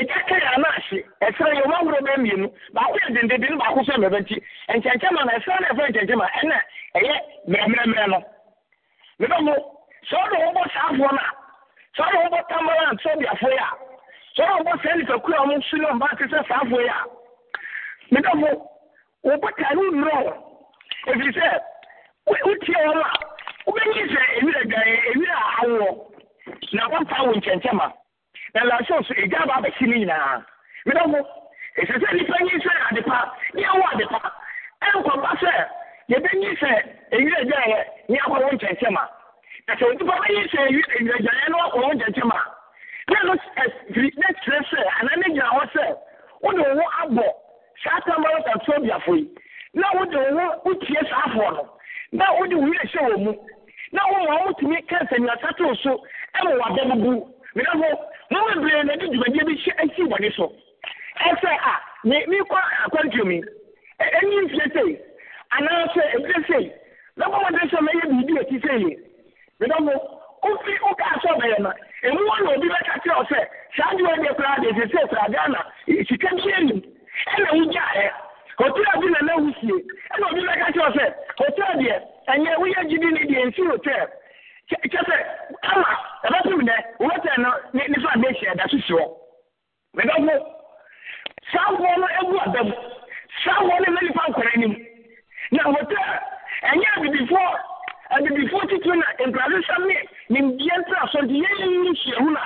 ɛkyɛkyɛ 0.00 0.36
yɛ 0.42 0.48
anaahye 0.56 0.98
ɛsrɛ 1.26 1.48
yɛ 1.56 1.62
ɔma 1.64 1.76
ahorow 1.80 2.00
bɛyɛ 2.06 2.36
ma 2.36 2.48
baako 2.74 2.96
yɛ 3.02 3.08
dendenden 3.14 3.50
ne 3.50 3.56
baako 3.62 3.84
so 3.86 3.92
yɛ 3.92 3.98
mmerɛbɛ 3.98 4.18
nti 4.20 4.36
nkyɛnkyɛma 4.76 5.20
no 5.26 5.32
ɛsrɛ 5.38 5.54
no 5.60 5.66
ɛfrɛ 5.72 5.84
nkyɛnkyɛma 5.90 6.26
ɛna 6.40 6.58
ɛyɛ 6.96 7.14
mmerɛmmerɛmmerɛ 7.48 8.06
no. 8.12 8.18
Mebɛ 9.20 9.36
mo 9.46 9.54
sɛ 10.08 10.14
wode 10.20 10.36
wobɔ 10.44 10.62
saafoɔ 10.74 11.10
no 11.16 11.20
a 11.24 11.30
sɛ 11.96 12.02
wode 12.04 12.18
wobɔ 12.24 12.38
tamaran 12.50 12.96
sɛbiafoɔ 13.04 13.50
yi 13.50 13.58
a 13.58 13.68
sɛ 14.36 14.42
wode 14.44 14.66
wobɔ 14.66 14.82
saa 14.82 14.94
nipakuo 14.96 15.34
a 15.34 15.42
ɔmo 15.44 15.62
so 15.70 15.76
ne 15.76 15.86
ɔmba 15.86 16.08
te 16.18 16.24
sɛ 16.24 16.38
saafoɔ 16.48 16.80
yi 16.80 16.88
a 16.88 16.98
mebɛ 18.12 18.32
mo 18.40 18.48
wobɔtaa 19.24 19.74
ne 19.74 19.80
wommerɛ 19.80 20.12
hɔ 20.12 20.32
ɛfiri 21.08 21.32
sɛ 21.32 21.46
wotie 22.26 22.76
wɔn 22.84 23.00
a 23.00 23.08
wobɛnyi 23.66 24.02
sɛ 24.12 24.20
ɛwira 24.40 24.62
dwaeɛ 24.70 24.94
ɛwira 25.10 25.36
awoɔ 25.60 25.90
na 26.72 26.88
wɔmpa 26.88 27.26
wo 27.26 27.32
nkyɛnkyɛma 27.34 27.92
ɛlɛnso 28.62 29.04
so 29.06 29.14
egya 29.14 29.38
aba 29.42 29.54
abɛsi 29.60 29.86
ne 29.86 29.96
nyinaa 29.98 30.42
mena 30.86 31.06
mo 31.06 31.18
esi 31.76 31.92
sɛ 31.92 32.08
nipa 32.16 32.36
nyi 32.44 32.56
sɛ 32.64 32.72
adepa 32.90 33.18
nea 33.54 33.72
wɔ 33.72 33.84
adepa 33.92 34.20
ɛnkɔba 34.86 35.30
sɛ 35.42 35.52
yɛbɛnyi 36.10 36.56
sɛ 36.60 36.70
ewia 37.12 37.40
gya 37.50 37.60
yɛ 37.72 37.78
nea 38.08 38.20
akɔwɔ 38.24 38.52
nkyɛnkyɛn 38.52 38.96
a 38.96 39.04
na 39.68 39.74
sɛ 39.74 39.84
nipa 39.98 40.14
bɛnyi 40.22 40.44
sɛ 40.52 40.58
ewia 40.68 41.18
gya 41.20 41.32
yɛ 41.40 41.48
nea 41.50 41.64
akɔwɔ 41.66 41.92
nkyɛnkyɛn 41.94 42.32
a 42.32 42.40
na 43.12 43.18
no 43.22 43.34
ɛfiri 43.34 44.10
ne 44.16 44.28
kyerɛ 44.42 44.60
sɛ 44.70 44.78
anaa 45.00 45.16
ne 45.16 45.26
gyina 45.34 45.50
hɔ 45.56 45.62
sɛ 45.74 45.84
wode 46.42 46.58
wo 46.58 46.74
ho 46.74 46.84
abɔ 47.02 47.24
saa 47.84 48.00
tamara 48.06 48.42
tatuobiafo 48.42 49.14
yi 49.16 49.28
na 49.74 49.86
wode 49.94 50.14
wo 50.16 50.38
ho 50.38 50.60
wotie 50.64 51.00
saa 51.10 51.22
afoɔ 51.28 51.50
no 51.52 51.68
na 52.12 52.32
wode 52.38 52.54
wo 52.54 52.66
werɛ 52.66 52.86
hyɛ 52.92 53.02
wɔ 53.10 53.16
mu 53.24 53.32
na 53.92 54.02
wɔn 54.10 54.26
a 54.32 54.44
wɔtumi 54.46 54.86
kɛnsɛnniasa 54.88 55.56
to 55.56 55.74
so 55.82 56.02
ɛwɔ 56.40 56.58
wabɛbubu 56.62 57.35
nanso 57.62 57.88
mo 58.30 58.38
bebree 58.48 58.82
na 58.84 58.92
ɛde 58.94 59.06
dwumadie 59.12 59.44
bi 59.46 59.54
hyɛ 59.56 59.72
asi 59.82 60.02
wɔ 60.02 60.20
ne 60.20 60.30
so. 60.36 60.52
Ɛsɛ 61.24 61.48
a 61.48 61.72
me 62.08 62.24
me 62.26 62.38
kɔ 62.40 62.58
akwantuo 62.84 63.24
mi. 63.26 63.42
Ɛni 64.00 64.36
nfie 64.44 64.72
sei. 64.74 64.98
Anaasɛ 65.56 66.02
ebire 66.16 66.44
sei. 66.48 66.72
Na 67.16 67.28
mo 67.28 67.38
de 67.50 67.62
sɛ 67.72 67.78
mɛyɛ 67.80 68.04
biribi 68.10 68.40
esi 68.42 68.60
sei 68.66 68.82
yɛ 69.60 69.66
nanso 69.68 69.94
ofi 70.42 70.72
oka 70.90 71.04
asɔ 71.14 71.32
bɛyɛ 71.40 71.58
na 71.60 71.72
emu 72.04 72.20
wɔn 72.28 72.44
na 72.44 72.50
obi 72.56 72.68
bɛka 72.68 72.94
kyerɛ 73.02 73.16
ɔsɛ 73.24 73.40
saa 73.76 73.92
deɛ 73.96 74.12
ɔyɛ 74.16 74.34
koraa 74.36 74.60
de 74.60 74.68
sese 74.76 75.08
sra 75.08 75.28
ghana 75.32 75.60
e, 75.86 76.04
sika 76.04 76.28
bi 76.36 76.52
ɛnim 76.52 76.80
ɛna 77.32 77.48
ewu 77.54 77.64
ɛ. 77.72 78.10
Hotel 78.58 79.00
bi 79.00 79.08
na 79.12 79.20
n'ahusie 79.20 79.78
ɛna 80.12 80.24
obi 80.30 80.40
bɛka 80.44 80.72
kyerɛ 80.72 80.88
ɔsɛ 80.92 81.14
hotel 81.38 81.72
deɛ 81.80 81.96
ɛnyɛ 82.28 82.56
woyɛ 82.60 82.84
gidi 82.90 83.08
ne 83.12 83.22
deɛ 83.32 83.44
nsi 83.48 83.62
hotel. 83.70 84.08
kyɛ 84.68 85.00
sɛ 85.08 85.16
ama 85.72 85.88
ɛbɛtum 86.26 86.60
dɛ 86.66 86.74
wɔtɛn 87.00 87.38
no 87.42 87.50
ne 87.72 87.82
ne 87.88 87.96
fa 88.02 88.18
de 88.20 88.28
hyɛ 88.38 88.54
da 88.56 88.64
sisi 88.68 88.92
hɔ 88.92 89.04
mɛdɔfo 89.96 90.34
saa 91.52 91.70
nkɔɔ 91.72 91.96
no 92.00 92.06
egu 92.20 92.36
abɛm 92.46 92.68
saa 93.44 93.60
nkɔɔ 93.62 93.78
no 93.86 93.92
mɛnipa 93.96 94.22
nkɔɔ 94.30 94.46
na 95.52 95.62
wɔtɛn 95.70 96.04
ɛnyɛ 96.70 96.88
abibifoɔ 96.96 97.48
abibifoɔ 98.10 98.62
titun 98.70 98.98
na 98.98 99.06
nkuraase 99.26 99.66
sam 99.66 99.86
ne 99.88 99.96
ne 100.30 100.40
mbie 100.42 100.74
ntira 100.80 101.08
so 101.12 101.18
nti 101.22 101.34
yɛn 101.42 101.58
yi 101.58 101.66
yi 101.86 101.92
hyia 101.94 102.18
hu 102.18 102.30
na. 102.30 102.42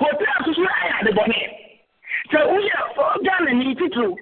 Wɔtɛn 0.00 0.44
soso 0.44 0.62
ayɛ 0.62 0.94
adebɔne 1.00 1.38
sɛ 2.30 2.38
woyɛ 2.50 3.74
titun 3.78 4.14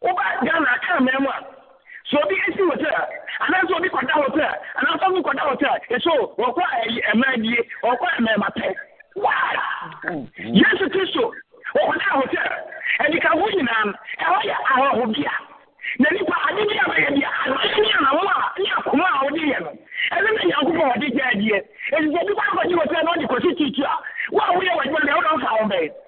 woba 0.00 0.24
ghana 0.44 0.78
kaa 0.86 0.98
a. 1.28 1.57
sɛ 2.10 2.16
obi 2.24 2.34
esi 2.48 2.62
hotel 2.62 3.00
anaasɛ 3.44 3.74
obi 3.76 3.88
kɔda 3.88 4.12
hotel 4.22 4.52
anaasɛ 4.80 5.04
obi 5.10 5.20
kɔda 5.28 5.42
hotel 5.48 5.76
ɛso 5.96 6.12
wɔkɔ 6.38 6.62
ɛyi 6.82 7.00
ɛmɛɛdie 7.12 7.58
wɔkɔ 7.82 8.06
ɛmɛɛmatɛ 8.18 8.66
waa 9.16 9.52
yesu 10.60 10.88
kristo 10.90 11.32
wɔkɔda 11.74 12.08
hotel 12.20 12.50
ɛdikafo 13.04 13.44
nyinaa 13.56 13.84
no 13.84 13.92
yɛ 14.48 14.54
ahɔhobea 14.72 15.32
na 15.98 16.08
nipa 16.10 16.36
ade 16.48 16.62
bi 16.68 16.76
a 16.78 16.84
bɛyɛ 16.90 17.10
bi 17.14 17.22
a 17.24 17.30
ade 17.64 17.80
ne 17.82 17.88
anamo 17.98 18.22
a 18.28 18.60
ne 18.60 18.70
akoma 18.78 19.04
a 19.04 19.24
wɔde 19.24 19.42
yɛ 19.52 19.58
no 19.60 19.70
ɛne 20.16 20.28
na 20.36 20.42
nyankopɔn 20.44 20.88
wɔde 20.92 21.06
gya 21.16 21.24
adie 21.32 21.58
ɛti 21.92 22.08
sɛ 22.12 22.20
obi 22.22 22.32
kɔ 22.34 22.42
akɔgye 22.48 22.74
hotel 22.80 23.04
na 23.04 23.12
ɔde 23.12 23.26
kɔsi 23.32 23.56
titi 23.58 23.82
a. 23.82 23.94
Wo 24.32 24.40
a 24.40 24.52
woyɛ 24.56 24.72
w'adwuma 24.76 25.00
deɛ 25.08 25.14
wodɔ 25.16 25.36
mfa 25.36 25.50
wo 25.60 25.64
bɛyɛ 25.68 25.88
ɛnyɛ 25.88 25.92
sɛ 25.92 26.07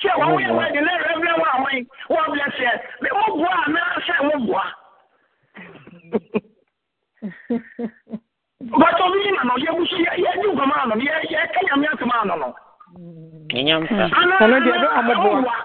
sɛ 0.00 0.10
wɔn 0.18 0.40
yɛ 0.42 0.72
de 0.72 0.80
ne 0.80 0.92
rɛbrɛ 1.04 1.32
wɔn 1.40 1.50
a 1.52 1.56
wɔn 1.62 1.86
wɔn 2.12 2.26
bilɛ 2.32 2.46
sɛ 2.56 2.68
mo 3.14 3.24
boa 3.36 3.56
anaasɛ 3.66 4.14
mo 4.28 4.34
boa. 4.46 4.64
bàtà 8.80 9.04
obi 9.06 9.18
yìí 9.24 9.32
nànà 9.36 9.54
yẹ 9.64 9.70
busu 9.76 9.96
yẹ 10.06 10.12
yẹ 10.24 10.30
di 10.40 10.46
nkɔmɔ 10.52 10.74
ànọ 10.82 10.94
yẹ 11.06 11.14
yẹ 11.32 11.40
kẹnyà 11.54 11.76
mi 11.76 11.86
àtúmọ̀ 11.92 12.18
ànọ 12.22 12.34
nọ. 12.42 12.48
Nyamsa. 13.66 14.04
Ɛno 14.42 14.56
deɛ 14.64 14.76
ɛbɛ 14.98 15.12
ɔmo 15.14 15.14
boa. 15.42 15.56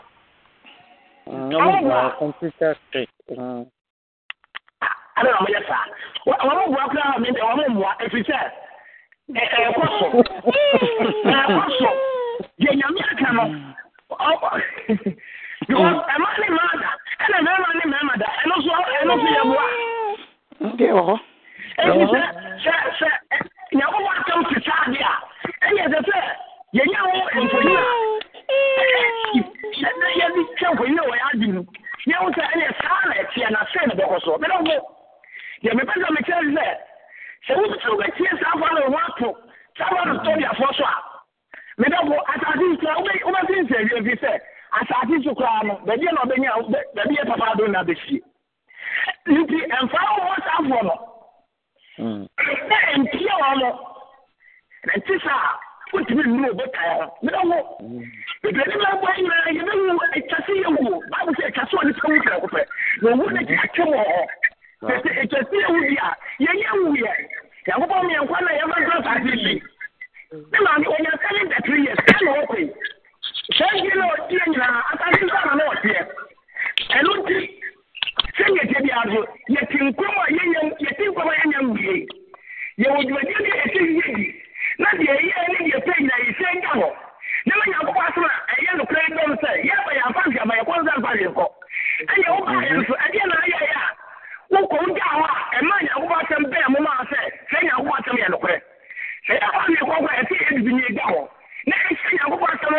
Ɔmo 1.27 1.81
boa 1.83 2.15
computer 2.19 2.75
street. 2.87 3.09
Ada 5.17 5.29
na 5.31 5.37
ɔmo 5.39 5.49
yɛ 5.55 5.61
saa. 5.67 5.85
Wɔn 6.25 6.71
boa 6.73 6.83
kura 6.89 7.19
mi 7.19 7.29
wɔn 7.31 7.69
mua 7.73 7.91
efi 8.05 8.21
sɛ 8.23 8.39
ɛkɔ 9.35 9.83
so 9.99 10.05
ɛkɔ 11.27 11.63
so 11.79 11.89
yɛ 12.63 12.71
nyame 12.79 13.01
aka 13.11 13.33
no 13.33 13.43
because 14.09 14.61
ɛma 15.67 16.29
ne 16.39 16.47
mmaa 16.47 16.75
da 16.79 16.89
ɛna 17.19 17.37
mmarima 17.41 17.69
ne 17.75 17.83
mmarima 17.85 18.13
da 18.17 18.27
ɛno 18.43 18.55
so 18.63 18.71
ɛno 19.01 19.13
so 19.19 19.27
yɛ 19.35 19.43
boa. 19.43 19.65
Deɛ 20.77 20.91
wɔ 20.95 21.03
hɔ. 21.07 21.15
Ebi 21.83 22.05
sɛ 22.11 22.19
sɛ 22.63 22.73
sɛ 22.99 23.09
nyankopɔn 23.73 24.17
atam 24.19 24.41
te 24.45 24.55
saa 24.63 24.81
adeɛ 24.87 25.01
a. 25.03 25.13
Ɛyɛ 25.67 25.85
sɛ 25.91 25.99
sɛ 26.07 26.17
yɛnya 26.73 26.99
wo 27.03 27.15
mfonyin 27.43 27.77
a. 27.77 27.85
Yɛde 30.19 30.41
twɛ 30.55 30.67
mfonyin 30.73 30.99
a 30.99 31.03
wɔyɛ 31.03 31.25
adi 31.33 31.47
mu 31.51 31.61
yɛhu 32.07 32.27
sɛ 32.31 32.43
ɛyɛ 32.53 32.67
saa 32.81 32.99
na 33.07 33.13
ɛteɛ 33.21 33.49
na 33.51 33.59
sɛ 33.73 33.79
na 33.87 33.93
bɛkɔ 33.95 34.17
so. 34.23 34.37
Mɛdɛ 34.37 34.57
mo 34.63 34.75
deɛ 35.63 35.73
mepɛ 35.75 35.93
sɛ 35.99 36.07
mekyerɛ 36.15 36.41
sɛ 36.55 36.65
sɛ 37.47 37.53
wobɛtɛ 37.59 37.87
wobɛtie 37.91 38.31
saa 38.39 38.55
fa 38.55 38.67
no 38.73 38.81
ho 38.87 38.97
ato 39.03 39.27
saa 39.77 39.89
fa 39.89 40.05
no 40.05 40.13
tɔ 40.23 40.31
deafoɔ 40.39 40.73
so 40.77 40.83
a 40.85 41.16
mɛdɛ 41.79 41.97
mo 42.09 42.15
asase 42.33 42.63
yi 42.69 42.77
sɛ 42.81 42.89
wobɛsi 43.25 43.53
nsɛ 43.63 43.77
wie 43.93 44.01
fi 44.09 44.13
sɛ 44.25 44.31
asase 44.79 45.23
so 45.23 45.33
koraa 45.35 45.63
no 45.63 45.73
baabi 45.85 46.05
na 46.05 46.21
ɔbɛnya 46.25 46.51
baabi 46.95 47.15
yɛ 47.17 47.27
papa 47.27 47.45
ado 47.53 47.67
na 47.67 47.79
abɛhyie 47.83 48.21
nti 49.27 49.57
ɛmfa 49.77 49.99
wɔ 50.17 50.35
saafoɔ 50.45 50.81
no 50.83 50.95
na 52.69 52.77
ɛmpie 52.93 53.33
wɔ 53.41 53.49
no 53.61 53.69
nti 54.97 55.19
saa 55.23 55.59
wotumi 55.93 56.23
nnuro 56.23 56.53
botaeɛ 56.57 56.93
ho. 56.99 57.05
Medɛ 57.23 57.39
ho 57.47 57.57
bebree 58.43 58.67
ne 58.67 58.75
bɛbɔ 58.75 59.07
nyinaa 59.17 59.49
yɛbɛwu 59.57 59.93
atwa 60.17 60.37
sɛ 60.45 60.53
yɛwuo 60.63 60.95
bible 61.11 61.33
sɛ 61.37 61.43
atwa 61.47 61.63
sɛ 61.69 61.75
ɔne 61.81 61.91
sɛ 61.93 62.05
wu 62.11 62.19
prɛko 62.25 62.47
pɛ 62.53 62.61
na 63.01 63.09
owu 63.11 63.25
no 63.31 63.39
kyakye 63.47 63.83
wɔ 63.85 64.01
hɔ 64.81 64.95
sɛ 65.03 65.09
atwa 65.21 65.39
sɛ 65.47 65.55
yɛwu 65.63 65.79
bi 65.87 65.95
a 65.97 66.09
yɛnyɛ 66.43 66.71
wuyɛ 66.83 67.11
nyankopɔn 67.67 68.05
meɛnkwa 68.09 68.37
na 68.41 68.51
yɛbɛdɔ 68.59 68.93
asase 68.97 69.33
bi 69.43 69.53
Nna 70.33 70.73
when 70.83 71.03
you're 71.07 71.21
telling 71.23 71.47
the 71.47 71.59
three 71.63 71.83
years, 71.87 71.95
come 72.03 72.27
open. 72.35 72.67
Send 73.55 73.79
you 73.79 73.95
know, 73.95 74.11
dear, 74.27 74.43
I 74.59 74.99
can't 74.99 75.15
see 75.15 75.23
that 75.23 75.47
I'm 75.47 75.57
not 75.57 75.79
here. 75.79 76.03
And 76.03 77.07
a 77.07 77.15
thing. 77.23 77.47
Not 84.79 84.93
the 84.99 85.03
year, 85.07 85.15
and 85.15 85.67
you're 85.67 85.81
paying, 85.81 86.11
and 86.11 86.23
you 86.27 86.33
say, 86.35 86.59
come 86.59 86.83
on. 86.83 86.93
Never 87.47 87.65
your 87.71 87.87
customer, 87.87 88.27
and 88.27 88.59
you're 88.67 88.77
the 88.77 88.85
plain 88.91 89.11
don't 89.15 89.39
say, 89.39 89.63
yeah, 89.63 89.79
but 89.87 89.95
your 89.95 90.11
family, 90.11 90.43
my 90.43 90.59
constant 90.67 91.01
value. 91.01 91.31
Sɛ 99.27 99.33
ɛhɔ 99.45 99.59
ne 99.69 99.75
kɔkɔ 99.79 100.09
ɛsɛ 100.19 100.35
yɛbibi 100.41 100.71
ne 100.77 100.81
ɛgya 100.89 101.05
hɔ 101.11 101.19
na 101.67 101.75
ɛhyɛ 101.75 102.09
nyankopɔn 102.15 102.51
asɛm 102.55 102.75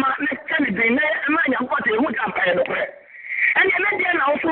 ma 0.00 0.08
na 0.18 0.32
kyɛ 0.48 0.56
ne 0.62 0.70
den 0.78 0.94
na 0.94 1.02
ɛma 1.26 1.40
nyankopɔn 1.50 1.80
sɛ 1.84 1.90
ɛhu 1.98 2.06
tampa 2.18 2.40
yɛ 2.48 2.54
nokorɛ 2.58 2.84
ɛneɛ 3.58 3.78
na 3.84 3.90
deɛ 3.98 4.12
na 4.18 4.24
wo 4.30 4.36
so 4.42 4.48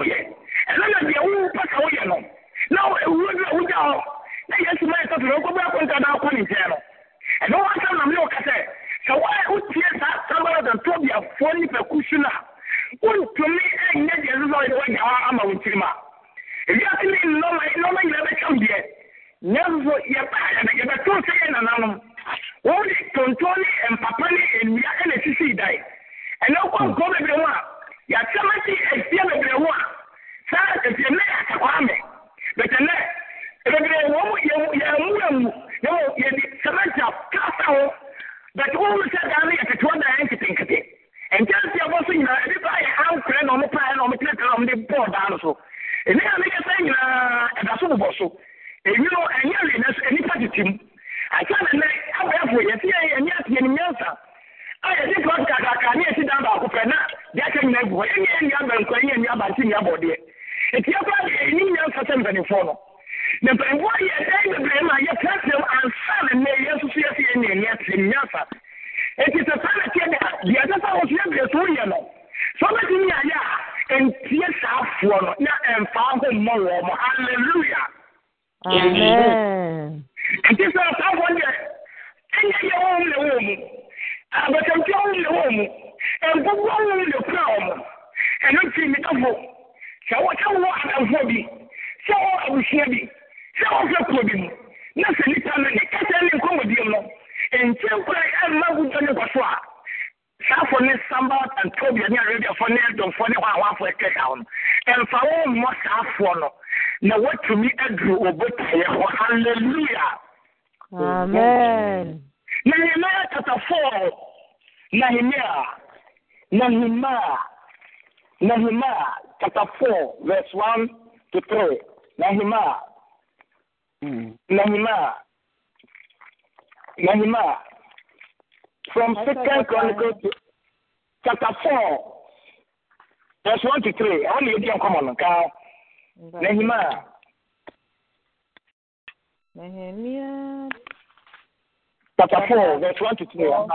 one 143.06 143.16
to 143.16 143.26
three 143.26 143.44
ɛha 143.44 143.66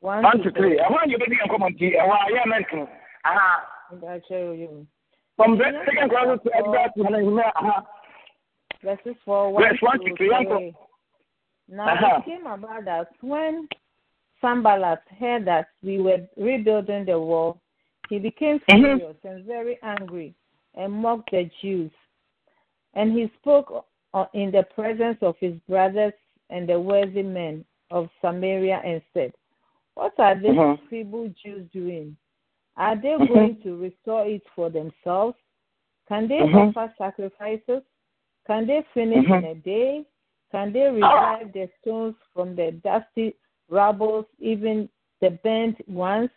one, 0.00 0.42
to 0.42 0.50
three. 0.52 0.78
ɛhɔ 0.78 0.90
na 0.90 1.12
yɛbɛdi 1.12 1.36
nkɔmɔ 1.46 1.66
nti 1.72 1.86
ɛwɔ 1.96 2.14
a 2.24 2.30
yɛ 2.32 2.42
mɛntin 2.52 2.88
aha 3.24 3.48
from 5.36 5.56
the 5.58 5.64
second 5.86 6.08
chronicle 6.10 6.38
to 6.38 6.50
exodus 6.56 6.92
to 6.96 7.02
nehemiah 7.04 7.52
aha 7.56 7.84
Verses 8.82 9.16
4, 9.24 9.52
1 9.52 9.62
Verse 9.62 9.78
one 9.82 9.98
to 10.04 10.16
three, 10.16 10.30
one 10.30 10.44
to- 10.44 10.50
three. 10.56 10.74
Now 11.68 11.88
Uh-huh. 11.94 12.18
it 12.20 12.24
came 12.24 12.46
about 12.46 12.84
that 12.84 13.08
when 13.20 13.68
Sanballat 14.40 15.02
heard 15.18 15.44
that 15.46 15.68
we 15.82 15.98
were 16.00 16.28
rebuilding 16.36 17.04
the 17.06 17.18
wall, 17.18 17.60
he 18.08 18.20
became 18.20 18.60
Mhm. 18.60 18.98
furious 18.98 19.16
and 19.24 19.44
very 19.44 19.78
angry 19.82 20.32
and 20.74 20.92
mocked 20.92 21.32
the 21.32 21.44
Jews. 21.60 21.90
And 22.94 23.12
he 23.12 23.28
spoke 23.40 23.84
uh, 24.14 24.26
in 24.32 24.50
the 24.52 24.62
presence 24.62 25.18
of 25.22 25.36
his 25.38 25.54
brothers 25.68 26.14
and 26.50 26.68
the 26.68 26.78
worthy 26.78 27.22
men 27.22 27.64
of 27.90 28.08
Samaria 28.20 28.80
and 28.84 29.02
said, 29.14 29.32
What 29.94 30.18
are 30.18 30.34
these 30.34 30.52
Mhm. 30.52 30.78
feeble 30.88 31.28
Jews 31.42 31.68
doing? 31.72 32.16
Are 32.76 32.96
they 32.96 33.16
Mhm. 33.16 33.28
going 33.28 33.62
to 33.62 33.76
restore 33.76 34.26
it 34.26 34.46
for 34.54 34.70
themselves? 34.70 35.36
Can 36.08 36.28
they 36.28 36.40
Mhm. 36.40 36.68
offer 36.76 36.94
sacrifices? 36.96 37.82
Can 38.46 38.66
they 38.66 38.82
finish 38.94 39.26
in 39.26 39.44
a 39.44 39.54
day? 39.56 40.06
Can 40.50 40.72
they 40.72 40.88
revive 40.88 41.52
the 41.52 41.68
stones 41.80 42.14
from 42.32 42.54
the 42.56 42.72
dusty 42.72 43.34
rubble, 43.68 44.26
even 44.38 44.88
the 45.20 45.30
bent 45.30 45.86
ones? 45.88 46.30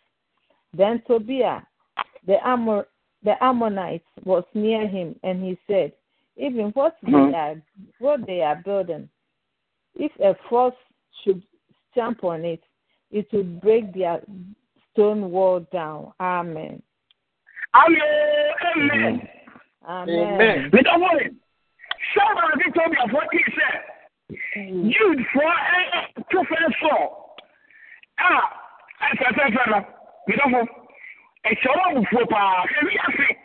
Then 0.74 1.00
Tobiah, 1.06 1.62
the 2.26 2.46
Ammon, 2.46 2.84
the 3.22 3.42
Ammonites, 3.42 4.04
was 4.24 4.44
near 4.54 4.86
him, 4.86 5.18
and 5.22 5.42
he 5.42 5.58
said, 5.66 5.92
"Even 6.36 6.70
what 6.72 6.96
they 7.02 7.34
are, 7.34 7.62
what 7.98 8.26
they 8.26 8.42
are 8.42 8.56
building, 8.56 9.08
if 9.94 10.12
a 10.20 10.34
force 10.48 10.74
should 11.22 11.42
stamp 11.90 12.24
on 12.24 12.44
it, 12.44 12.62
it 13.10 13.26
would 13.32 13.60
break 13.60 13.92
their 13.94 14.20
stone 14.92 15.30
wall 15.30 15.60
down." 15.72 16.12
Amen. 16.20 16.82
amen 17.74 18.02
amen. 18.76 19.28
Amen. 19.88 20.70
Mr. 20.70 20.98
Warren, 20.98 21.36
someone 22.14 22.60
has 22.60 22.72
told 22.74 22.90
me 22.90 22.98
of 23.02 23.10
what 23.12 23.28
he 23.32 23.42
said. 23.56 23.80
Jude 24.92 25.26
for 25.32 25.42
a 25.42 26.22
two 26.30 26.44
friends 26.48 26.74
for. 26.80 27.18
Ah, 28.20 28.48
I 29.00 29.16
said, 29.16 29.34
I 29.34 29.50
said, 29.50 29.84
Mr. 30.28 30.52
Warren, 30.52 30.68
a 31.44 31.50
show 31.62 31.98
of 31.98 32.04
four 32.12 32.26
power, 32.26 32.64
heavy 32.74 32.96
affair. 33.08 33.36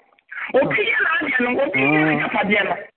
Obi 0.53 0.79
yɛ 0.79 0.97
n'adeɛ 1.03 1.39
no, 1.43 1.49
obi 1.63 1.79
yɛ 1.79 2.87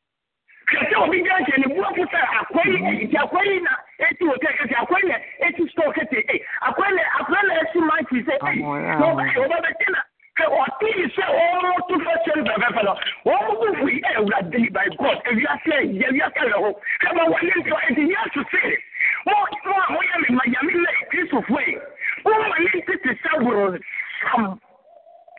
kɛse 0.71 0.95
obi 1.03 1.23
gyina 1.23 1.39
nkyɛn 1.41 1.61
ne 1.61 1.67
buafu 1.75 2.03
sɛ 2.13 2.21
akɔyi 2.39 2.77
nti 3.05 3.17
akɔyi 3.25 3.61
na 3.63 3.73
eti 4.07 4.25
hotel 4.27 4.55
kɛse 4.59 4.75
akɔyi 4.83 5.09
na 5.09 5.17
eti 5.47 5.69
store 5.71 5.93
kɛse 5.93 6.19
e 6.35 6.37
akɔyi 6.69 6.93
na 6.95 7.03
akɔyi 7.21 7.43
na 7.49 7.55
esi 7.63 7.79
manti 7.89 8.19
sɛ 8.27 8.35
e 8.39 8.57
na 8.63 9.05
ɔba 9.11 9.23
ɔba 9.45 9.57
bɛ 9.65 9.71
ti 9.79 9.87
na 9.93 10.01
kɛ 10.39 10.45
ɔti 10.63 10.89
yi 10.99 11.07
sɛ 11.17 11.25
ɔmo 11.27 11.71
tu 11.89 11.95
fɛ 12.05 12.13
sɛri 12.25 12.43
fɛfɛɛfɛ 12.49 12.83
la 12.87 12.95
ɔmo 13.27 13.51
bu 13.61 13.75
fu 13.79 13.89
yi 13.89 14.01
ɛ 14.01 14.73
by 14.73 14.87
god 14.99 15.19
ewia 15.27 15.55
sɛ 15.67 15.75
yɛ 16.01 16.07
wia 16.15 16.29
sɛ 16.37 16.43
lɛ 16.53 16.57
hɔ 16.63 16.71
kɛ 17.03 17.09
ma 17.17 17.25
wale 17.33 17.53
ntɔ 17.61 17.77
eti 17.91 18.03
yɛ 18.07 18.17
asuse 18.27 18.63
mo 19.27 19.35
mo 19.67 19.75
a 19.75 19.93
mo 19.93 20.01
yɛ 20.01 20.17
mi 20.23 20.35
ma 20.37 20.45
yami 20.55 20.73
lɛ 20.87 20.91
kristofu 21.11 21.59
yi 21.67 21.75
eh, 21.75 21.81
mo 22.25 22.31
ma 22.31 22.57
ne 22.59 22.71
ti 22.71 22.97
ti 23.03 23.11
sɛ 23.23 23.31
wuro 23.43 23.79
sam 24.23 24.61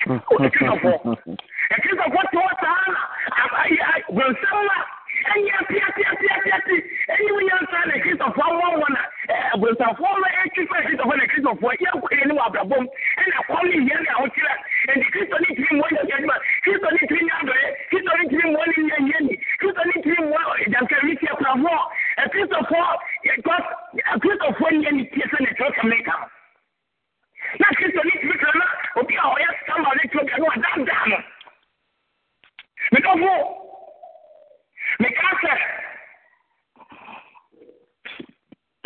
o 0.31 0.37
ti 0.43 0.49
kristofu 0.49 0.91
ɛ 0.91 1.35
eh, 1.71 1.79
kristofu 1.81 2.19
ti 2.31 2.37
wɔ 2.37 2.51
saa 2.59 2.83
na 2.91 3.01
a 3.41 3.43
a 3.63 3.69
yi 3.71 3.79
a 3.79 3.93
gbɛnsɛn 4.11 4.65
la 4.67 4.90
ɛyɛ 5.31 5.57
piapiapiapiapi 5.69 6.75
ɛyi 7.13 7.29
mu 7.35 7.41
nyansa 7.47 7.79
na 7.87 7.95
kristofo 8.03 8.41
awɔwɔ 8.41 8.87
na 8.95 9.01
aburusafoɔ 9.53 10.11
no 10.21 10.27
atwi 10.43 10.63
fɛ 10.71 10.77
kristofo 10.85 11.13
na 11.17 11.25
kristofo 11.31 11.67
yɛkɔ 11.83 12.07
yɛ 12.19 12.25
ne 12.27 12.33
wɔ 12.37 12.43
abrabɔ 12.47 12.75
mu 12.81 12.87
ɛna 13.21 13.37
kɔm 13.47 13.63
ne 13.69 13.77
yɛ 13.89 13.95
ne 14.01 14.09
ahokyerɛ 14.15 14.53
nti 14.95 15.07
kristo 15.13 15.35
ne 15.39 15.47
tiri 15.55 15.71
mu 15.77 15.83
ɔnyɛ 15.87 16.01
gyadima 16.09 16.35
kristo 16.63 16.87
ne 16.91 16.99
tiri 17.07 17.21
nyɛ 17.27 17.35
adɔyɛ 17.41 17.67
kristo 17.91 18.11
ne 18.17 18.23
tiri 18.31 18.45
mu 18.51 18.57
ɔne 18.63 18.77
nyɛ 18.87 18.97
nyɛ 19.07 19.19
ni 19.27 19.33
kristo 19.61 19.81
ne 19.85 19.95
tiri 20.03 20.19
mu 20.27 20.35
gyankari 20.73 21.13
tiɛ 21.21 21.33
kurafoɔ 21.39 21.79
kristofo 22.31 22.79
kristofo 24.21 24.65
nyɛ 24.81 24.91
ne 24.97 25.03
tiɛ 25.13 25.25
sɛ 25.31 25.37
ne 25.39 25.49
kyerɛ 25.57 25.71
kɛmɛ 25.79 25.97
kan 26.05 26.21
na 27.59 27.67
kristo 27.79 28.01
ne 28.03 28.11
tiri 28.21 28.35
kyerɛ 28.41 28.55
na 28.59 28.65
obi 28.99 29.15
a 29.15 29.25
ɔyɛ 29.35 29.49
samba 29.67 29.89
ne 29.95 30.03
kyerɛ 30.11 30.25
bi 30.25 30.33
a 30.33 30.37
ne 30.37 30.43
wa 30.43 30.55
daadaa 30.63 31.05
no 31.07 31.17
medɔfo 32.91 33.70
meka 35.01 35.29
sɛ 35.41 35.53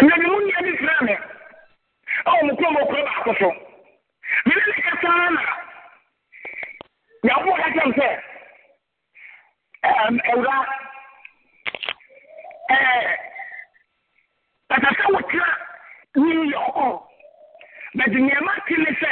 mmemme 0.01 0.28
mu 0.32 0.39
nnia 0.41 0.59
bi 0.66 0.72
fira 0.80 0.95
me 1.05 1.16
ɛwɔ 2.28 2.41
mo 2.45 2.53
kurom 2.55 2.78
okuro 2.82 3.01
baako 3.07 3.32
so 3.39 3.49
mene 4.45 4.61
ne 4.68 4.82
kasaa 4.86 5.30
na 5.36 5.41
nyaboɔ 7.26 7.55
ka 7.59 7.68
kyɛm 7.76 7.91
sɛ 7.97 8.07
awura 10.32 10.55
ɛsɛ 14.74 14.89
sɛ 14.97 15.05
wotena 15.13 15.47
new 16.16 16.43
york 16.43 16.78
bɛde 17.97 18.18
nneɛma 18.24 18.53
te 18.68 18.76
ne 18.78 18.91
sɛ 19.01 19.11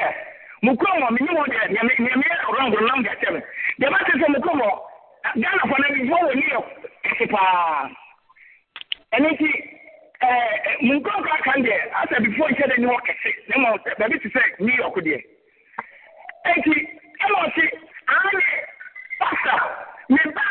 mo 0.63 0.71
kurom 0.77 1.03
hɔ 1.03 1.09
menye 1.11 1.31
wɔ 1.37 1.45
deɛ 1.51 1.67
nneɛma 1.67 2.23
yɛ 2.31 2.35
ɔrɔngo 2.49 2.79
nam 2.87 3.03
deɛ 3.03 3.15
kyɛm 3.21 3.35
deɛ 3.79 3.89
mate 3.91 4.11
sɛ 4.21 4.27
mo 4.31 4.39
kurom 4.39 4.61
hɔ 4.61 4.71
ghanafoɔ 5.41 5.77
no 5.79 5.87
bifoɔ 5.95 6.21
wɔ 6.27 6.35
new 6.35 6.49
york 6.55 6.82
kɛse 7.13 7.27
paa 7.31 7.89
ɛno 9.15 9.29
nti 9.33 9.49
mu 10.85 10.93
nkɔnkɔ 10.97 11.29
aka 11.37 11.51
deɛ 11.61 11.77
asɛ 12.01 12.15
before 12.23 12.49
nhyɛ 12.49 12.65
dɛ 12.71 12.77
ne 12.79 12.87
wɔ 12.87 12.97
kɛse 13.05 13.29
ne 13.49 13.55
ma 13.61 13.69
baabi 13.99 14.19
te 14.21 14.29
sɛ 14.29 14.41
new 14.59 14.73
york 14.75 14.95
deɛ 14.95 15.19
enti 16.49 16.73
ɛna 17.23 17.35
ɔse 17.45 17.63
ane 18.17 18.41
pasta 19.19 19.55
me 20.09 20.19
ba 20.33 20.45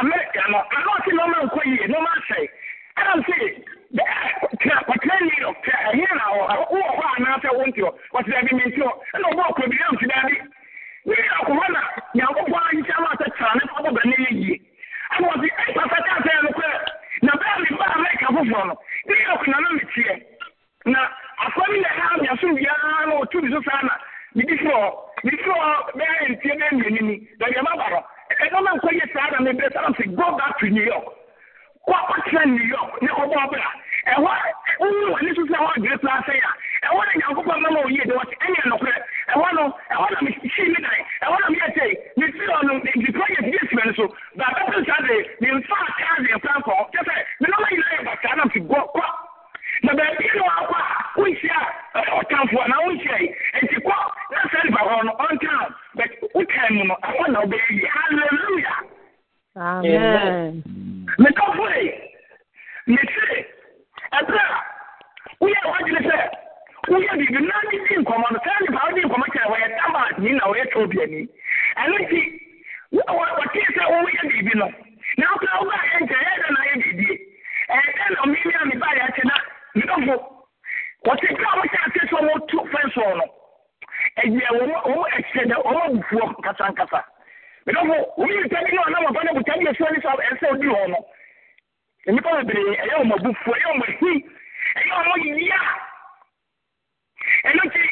america 0.00 0.42
no 0.48 0.58
ana 0.76 0.90
ɔse 0.96 1.10
nɔɔma 1.12 1.38
nkɔ 1.46 1.60
yie 1.66 1.86
nɔɔma 1.92 2.10
asɛe 2.18 2.48
ɛna 2.96 3.12
se 3.26 3.36
tena 4.60 4.76
kɔtena 4.88 5.20
new 5.20 5.38
york 5.44 5.58
tɛ 5.64 5.72
ɛhe 5.92 6.14
na 6.16 6.24
wowɔ 6.32 6.88
hɔ 6.96 7.04
anaasɛ 7.16 7.48
wo 7.56 7.64
nti 7.66 7.80
hɔ 7.84 7.90
wɔte 8.12 8.30
daabi 8.32 8.52
menti 8.56 8.80
hɔ 8.80 8.92
ɛna 9.14 9.26
ɔbɔ 9.32 9.42
ɔkɔ 9.50 9.68
bi 9.70 9.76
nam 9.76 9.96
se 10.00 10.06
daabi 10.06 10.34
new 11.04 11.14
york 11.14 11.48
hɔ 11.48 11.72
na 11.72 11.80
nyankopɔn 12.14 12.62
ahyɛ 12.72 13.00
ma 13.04 13.12
sɛ 13.20 13.26
tra 13.36 13.52
ne 13.54 13.64
fa 13.74 13.82
bɔbɛ 13.84 14.02
ne 14.06 14.16
yɛ 14.24 14.32
yie 14.40 14.69
ɛna 15.14 15.26
ɔde 15.34 15.48
ɛpapa 15.68 15.96
kaasa 16.06 16.30
yɛ 16.36 16.40
na 17.22 17.32
bɛɛ 17.40 17.54
mi 17.62 17.76
ba 17.76 17.84
amɛrika 17.94 18.26
foforɔ 18.34 18.64
no 18.66 18.74
ne 19.06 19.14
yɛ 19.14 19.26
ɔkuna 19.34 19.58
na 19.60 19.68
mi 19.70 19.80
tiɛ 19.94 20.14
na 20.86 21.00
afɔmi 21.46 21.80
na 21.80 21.88
ɛha 21.88 22.20
mi 22.20 22.28
aso 22.28 22.46
biara 22.56 23.06
na 23.06 23.14
ɔtu 23.20 23.42
mi 23.42 23.50
so 23.52 23.60
saa 23.68 23.80
na 23.82 23.92
mi 24.34 24.44
di 24.44 24.56
fɔ 24.56 24.74
mi 25.24 25.30
di 25.30 25.36
fɔ 25.36 25.54
bɛɛ 25.98 26.14
ntiɛ 26.30 26.54
bɛɛ 26.58 26.70
mmienu 26.72 27.14
na 27.40 27.46
yɛ 27.46 27.62
ma 27.62 27.76
ba 27.76 27.86
no 27.90 28.00
ɛna 28.40 29.12
saa 29.12 29.30
na 29.30 29.40
mi 29.40 29.60
saa 29.72 29.82
na 29.82 29.88
mi 29.98 30.04
go 30.16 30.36
back 30.38 30.58
to 30.58 30.66
new 30.66 30.82
york. 30.84 31.04
Kɔ 31.88 31.92
akɔkyerɛ 31.94 32.44
new 32.46 32.64
york 32.64 33.02
ne 33.02 33.08
ɔbɔ 33.08 33.34
ɔbɛra 33.44 33.70
ɛhɔ 34.06 34.32
wuli 34.80 35.06
wɔ 35.12 35.22
ne 35.22 35.34
soso 35.34 35.54
ɛhɔ 35.54 35.70
adwere 35.76 35.98
saa 36.02 36.20
sɛ 36.26 36.32
yɛ 36.40 36.48
ɛhɔ 36.86 37.00
na 37.06 37.12
nyankopɔn 37.20 37.58
mɛma 37.64 37.84
oyie 37.84 38.04
de 38.06 38.14
wɔte 38.14 38.34
ɛwɔ 39.34 39.48
no 39.54 39.64
ɛwɔ 39.94 40.06
na 40.12 40.18
mi 40.22 40.32
si 40.54 40.62
mi 40.62 40.78
dan 40.82 41.00
ɛwɔ 41.22 41.36
na 41.40 41.48
mi 41.50 41.58
yɛ 41.62 41.68
tɛ 41.76 41.84
mi 42.16 42.26
si 42.32 42.44
wɔ 42.50 42.58
no 42.66 42.72
di 42.80 43.12
project 43.12 43.42
bi 43.50 43.58
esi 43.62 43.74
mɛni 43.78 43.94
so 43.96 44.04
baako 44.36 44.72
ti 44.72 44.84
sa 44.90 44.96
de 45.06 45.14
mi 45.40 45.48
nfa 45.58 45.76
kaa 45.98 46.16
de 46.22 46.28
nfa 46.34 46.52
nkɔ 46.58 46.72
kyɛsɛ 46.92 47.14
mi 47.40 47.46
nɔɔma 47.52 47.68
nyinaa 47.70 47.94
yɛ 47.96 48.02
basaa 48.08 48.36
na 48.36 48.44
fi 48.52 48.60
gbɔ 48.60 48.78
kɔ 48.94 49.04
na 49.82 49.92
baabi 49.98 50.24
yɛ 50.24 50.40
wɔ 50.40 50.50
akɔ 50.60 50.74
a 50.74 51.20
wonhyia 51.20 51.60
ɔtanfo 52.20 52.56
a 52.64 52.68
na 52.68 52.76
wonhyia 52.84 53.16
yi 53.22 53.28
eti 53.62 53.76
kɔ 53.86 53.96
na 54.30 54.40
sɛ 54.50 54.58
nipa 54.64 54.80
hɔ 54.88 55.04
no 55.04 55.12
ɔntan 55.26 55.74
but 55.94 56.10
wotan 56.34 56.74
mu 56.74 56.84
no 56.84 56.94
ɛwɔ 57.02 57.24
na 57.32 57.38
ɔbɛyɛ 57.40 57.70
yi 57.70 57.86
hallelujah. 57.94 58.78
amen. 59.56 60.62
mɛtɔfo 61.18 61.64
yi 61.76 61.88
mɛ 62.88 63.02
se 63.14 63.46
ɛbɛrɛ 64.18 64.56
woyɛ 65.40 65.60
wɔn 65.64 65.78
adwene 65.80 66.02
sɛ. 66.10 66.49
Woyɛ 66.88 67.12
biribi 67.18 67.40
na 67.46 67.54
ne 67.70 67.78
di 67.88 67.94
nkɔmmɔ 68.00 68.26
no 68.32 68.38
saa 68.44 68.58
nipa 68.60 68.80
wode 68.86 69.02
nkɔmmɔ 69.04 69.26
kyerɛ 69.32 69.48
wɔyɛ 69.52 69.68
tabatni 69.78 70.30
na 70.32 70.44
wɔyɛ 70.50 70.64
tɔbiani 70.72 71.20
ɛno 71.82 71.96
nti 72.04 72.20
wɔtee 72.92 73.66
sɛ 73.76 73.82
woyɛ 73.92 74.22
biribi 74.30 74.54
no 74.56 74.68
na 75.18 75.26
wokora 75.32 75.56
wobaayɛ 75.60 75.96
nkyɛ 76.00 76.18
yɛ 76.24 76.32
dɛ 76.40 76.48
na 76.54 76.60
ayɛ 76.64 76.74
biribie 76.80 77.16
ɛdɛ 77.68 78.04
na 78.14 78.26
mimi 78.26 78.54
a 78.60 78.64
mebaayɛ 78.70 79.02
akye 79.08 79.22
na 79.28 79.36
medɔfo 79.76 80.14
wɔte 81.04 81.26
berɛ 81.36 81.48
a 81.52 81.56
wɔhyɛ 81.60 81.78
ase 81.86 82.00
sɛ 82.10 82.18
wɔtu 82.28 82.58
fɛnsoɔ 82.72 83.12
no 83.20 83.24
ɛyɛ 84.24 84.48
wɔn 84.56 84.72
ɛhyɛ 85.16 85.42
dɛ 85.50 85.56
wɔn 85.64 85.76
abufuo 85.84 86.24
nkasankasa 86.40 87.00
medɔfo 87.66 87.94
wɔn 88.16 88.28
yi 88.32 88.40
nipa 88.42 88.58
bi 88.64 88.72
no 88.76 88.82
anam 88.88 89.04
ɔba 89.10 89.24
no 89.24 89.32
buta 89.38 89.52
bi 89.58 89.64
ne 89.64 89.72
sɛ 89.76 89.84
ɛsɛ 90.32 90.50
odi 90.52 90.66
hɔ 90.66 90.88
no 90.88 90.98
nnipa 92.08 92.30
bebree 92.40 92.76
ɛyɛ 92.82 92.94
wɔn 93.04 93.12
abufuo 93.18 93.52
ɛyɛ 93.52 93.68
wɔn 93.68 93.82
ahi 93.84 94.12
ɛyɛ 94.80 94.96
wɔn 95.10 95.20
yiyia 95.28 95.60
ɛno 97.48 97.62
nti 97.66 97.82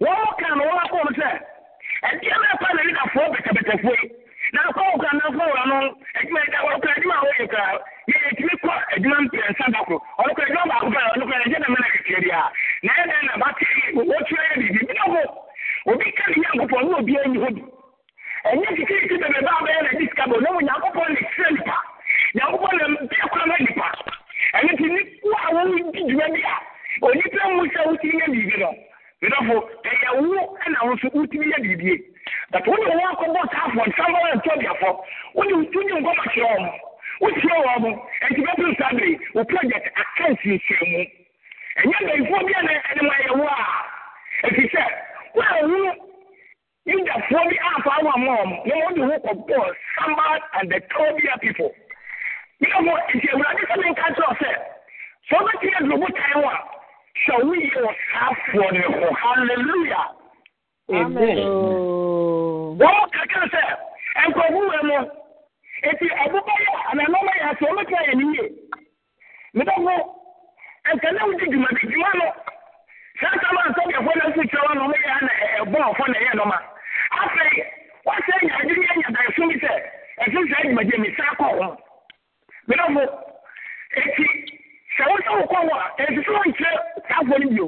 wɔn 0.00 0.36
ka 0.40 0.48
no 0.54 0.62
wɔn 0.70 0.78
akɔ 0.84 0.96
wɔn 1.04 1.14
sɛ 1.20 1.30
ɛdeɛ 2.08 2.34
ɛfa 2.52 2.68
na 2.76 2.82
nidafoɔ 2.88 3.26
bɛtɛbɛtɛfoɔ 3.34 3.94
yi 4.02 4.06
na 4.52 4.60
akɔ 4.68 4.80
wɔn 4.90 5.00
kan 5.00 5.20
wɔn 5.20 5.68
no 5.68 6.80
kora 6.80 6.94
ɛdwuma 6.96 7.14
a 7.16 7.24
wɔyɛ 7.24 7.46
kora 7.50 7.66
yɛ 8.10 8.16
yɛtumi 8.24 8.54
kɔ 8.64 8.72
ɛdwuma 8.94 9.16
mprɛnsa 9.26 9.64
da 9.72 9.78
koro 9.84 9.98
ɛdwuma 10.18 10.68
baako 10.70 10.86
pɛ 10.94 11.00
ɔno 11.14 11.24
ɛgye 11.44 11.58
na 11.60 11.68
mɛna 11.74 11.88
kɛkɛ 11.94 12.20
bi 12.24 12.30
a 12.30 12.42
na 12.82 12.92
dɛn 13.10 13.24
na 13.26 13.36
bate 13.42 13.66
wɔtua 13.94 14.42
yɛ 14.48 14.54
biribi 14.60 14.86
bi 14.86 14.94
dɔfo 14.94 15.20
obi 15.92 16.12
ka 16.12 16.24
ne 16.30 16.36
nyankopɔn 16.42 16.84
ne 16.88 16.94
obi 17.00 17.16
anyi 17.24 17.38
hɔ 17.44 17.48
bi 17.54 17.62
ɛnyɛ 18.50 18.68
kikiriki 18.76 19.16
bɛbɛ 19.22 19.40
bɛyɛ 19.64 19.82
na 19.82 19.90
disika 19.98 20.24
bɔ 20.30 20.36
na 20.42 20.52
mo 20.52 20.60
nyankopɔn 20.60 21.08
ne 21.14 21.20
kyerɛ 21.34 21.50
nipa 21.56 21.76
nyankopɔn 22.34 22.76
na 22.78 22.86
bɛɛ 23.10 23.28
kora 23.30 23.46
ma 23.46 23.56
nipa 23.60 23.86
ɛno 24.54 24.70
nti 24.72 24.86
nipa 24.88 25.38
a 25.46 25.48
wɔn 25.54 25.92
di 25.92 26.00
dwuma 26.08 26.28
bi 26.34 26.42
a 26.42 26.69
onipa 27.02 27.48
mu 27.56 27.64
sɛ 27.72 27.80
wotumi 27.88 28.18
yɛ 28.20 28.26
biribi 28.32 28.58
no 28.60 28.70
medɔfo 29.22 29.56
ɛyɛ 29.84 30.10
wo 30.20 30.56
ɛna 30.64 30.78
wo 30.86 30.92
nso 30.94 31.08
wotumi 31.14 31.46
yɛ 31.52 31.58
biribie 31.62 31.96
but 32.52 32.66
wode 32.66 32.88
wo 32.88 33.04
akɔbɔ 33.12 33.40
saafoɔ 33.52 33.84
nsamfa 33.88 34.18
wɔ 34.24 34.30
ntɔbiafo 34.40 34.90
wode 35.34 35.52
wotumi 35.52 35.92
nkɔma 36.00 36.24
kyerɛ 36.32 36.56
wɔ 36.56 36.60
mo 36.60 37.28
wɔ 37.64 37.80
mo 37.80 37.90
ɛnti 38.24 38.40
bɛpem 38.46 38.76
saa 38.78 38.92
bere 38.96 39.18
wo 39.34 39.44
project 39.44 39.86
aka 40.02 40.24
nsinhyia 40.32 40.80
mu 40.92 41.00
ɛnyɛ 41.80 41.98
bɛyifoɔ 42.06 42.40
bi 42.46 42.52
a 42.58 42.62
na 42.62 42.72
ɛde 42.90 43.02
ma 43.08 43.14
yɛ 43.24 43.32
wo 43.38 43.46
a 43.48 43.66
ɛfiri 44.46 44.70
sɛ 44.74 44.84
wo 45.34 45.42
a 45.42 45.66
wo 45.68 45.94
yudafoɔ 46.86 47.48
bi 47.48 47.56
amfa 47.70 47.90
awa 48.00 48.12
ma 48.18 48.32
ɔmo 48.42 48.56
na 48.66 48.74
wɔde 48.84 49.00
wo 49.08 49.16
kɔbɔɔ 49.24 49.74
samba 49.96 50.24
and 50.60 50.70
the 50.70 50.80
tobia 50.92 51.38
people. 51.40 51.72
Medɔfo 52.60 52.92
nti 53.14 53.28
awurade 53.32 53.62
sɛ 53.68 53.76
menka 53.80 54.06
kyerɛ 54.16 54.36
sɛ 54.40 54.50
sɛ 55.28 55.36
wobɛtumi 55.40 55.74
aduro 55.80 55.96
botan 56.04 56.42
wo 56.42 56.48
a 56.48 56.79
Shall 57.26 57.44
we 57.46 57.70
all 57.76 57.82
sɛ 57.82 57.84
woyɛ 57.84 57.92
ɔsaafoɔ 57.92 58.72
ne 58.72 58.80
ho 58.80 59.12
halleluya 59.20 60.02
wɔn 62.80 63.10
kakra 63.12 63.46
sɛ 63.52 63.62
nkurɔfoɔ 64.28 64.64
wɔ 64.70 64.80
mu 64.88 64.96
eti 65.82 66.06
ɛbobɔyɛ 66.24 66.72
ananɔma 66.90 67.32
yɛ 67.36 67.44
ase 67.50 67.64
ɔmɛtɛ 67.68 67.96
yɛ 68.08 68.14
ne 68.16 68.24
yie 68.32 68.46
medɔfo 69.54 69.94
nkane 70.94 71.20
wogye 71.28 71.46
dwumadi 71.52 71.84
dwuma 71.92 72.10
no 72.14 72.26
saa 73.20 73.36
sɛm 73.36 73.58
a 73.58 73.68
nsɛdeɛfoɔ 73.68 74.14
no 74.16 74.24
nso 74.28 74.42
kyerɛ 74.50 74.74
no 74.74 74.82
ɔmɛyɛ 74.88 75.20
na 75.20 75.32
ɛbɔ 75.60 75.78
ɔfɔ 75.92 76.04
na 76.08 76.18
ɛyɛ 76.20 76.32
nɔma 76.40 76.58
afei 77.20 77.64
wasɛ 78.06 78.32
nyaade 78.42 78.72
ne 78.78 78.86
anya 78.94 79.08
daeso 79.16 79.42
mi 79.46 79.54
sɛ 79.60 79.72
ɛsɛ 80.24 80.38
saa 80.50 80.62
dwumadi 80.64 80.98
mi 80.98 81.14
saa 81.16 81.34
kɔ 81.36 81.46
ho 81.60 81.76
medɔfo 82.68 83.02
eti 83.96 84.59
sɛ 85.00 85.06
wosɛ 85.10 85.30
wo 85.40 85.44
kɔwɔ 85.52 85.76
ɛnsusu 86.02 86.30
wo 86.36 86.42
nkyerɛ 86.44 86.78
saafoɔ 87.08 87.38
no 87.40 87.48
bio. 87.50 87.66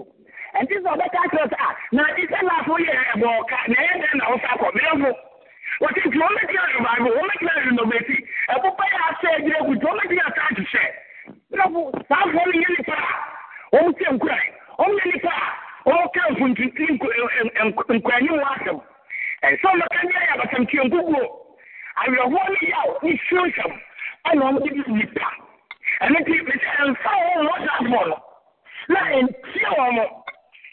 Ɛnti 0.58 0.74
sɛ 0.84 0.88
ɔbɛka 0.94 1.20
kyerɛ 1.32 1.46
sɛ 1.52 1.56
a 1.64 1.68
na 1.96 2.02
ade 2.12 2.22
sɛ 2.28 2.38
laafo 2.48 2.74
yɛ 2.84 2.92
ɛbɔɔka 3.14 3.56
na 3.68 3.76
ɛyɛ 3.80 3.94
dɛn 4.02 4.14
na 4.20 4.24
wosa 4.30 4.50
kɔ? 4.60 4.66
Merɛfo 4.76 5.10
wɔte 5.80 6.00
nti 6.04 6.18
wɔmɛgyina 6.20 6.64
revival 6.76 7.12
wɔmɛgyina 7.16 7.52
renovati 7.64 8.16
ɛbobɛ 8.54 8.84
yɛ 8.92 8.98
asɛ 9.08 9.26
agyina 9.36 9.56
agu 9.62 9.72
nti 9.76 9.84
wɔmɛgyina 9.88 10.22
asa 10.28 10.42
ahyehyɛ. 10.48 10.84
Merɛfo 11.52 11.80
saafoɔ 12.08 12.44
no 12.46 12.52
nyɛ 12.52 12.68
nipa 12.76 12.96
a 13.00 13.76
wɔmkyɛ 13.76 14.08
nkurae. 14.16 14.48
Ɔmnyɛ 14.78 15.04
nipa 15.12 15.32
a 15.32 15.90
ɔmɔka 15.90 16.20
mfuntunti 16.32 16.84
nkwanim 17.96 18.36
wɔ 18.42 18.48
asɛm. 18.56 18.78
Ɛsɛ 19.42 19.66
ɔmɛka 19.72 19.98
ne 20.04 20.12
ayɛ 20.20 20.32
abasamtiɛ 20.36 20.82
nkoguo 20.84 21.22
awerɛhoɔ 21.96 22.44
no 22.52 22.58
yaw 22.68 22.98
ne 23.02 23.20
suo 23.28 23.40
nsɛm 23.46 23.72
ɛna 24.28 24.42
ɔmde 24.52 24.68
bi 24.84 24.92
nipa 24.92 25.28
ɛno 26.02 26.18
nti 26.18 26.34
mesɛ 26.48 26.70
ɛmfa 26.82 27.10
wɔn 27.22 27.46
wɔ 27.46 27.56
saafoɔ 27.66 28.06
no. 28.08 28.16
Na 28.88 29.00
ɛntie 29.18 29.68
wɔn 29.78 29.94
mo. 29.94 30.04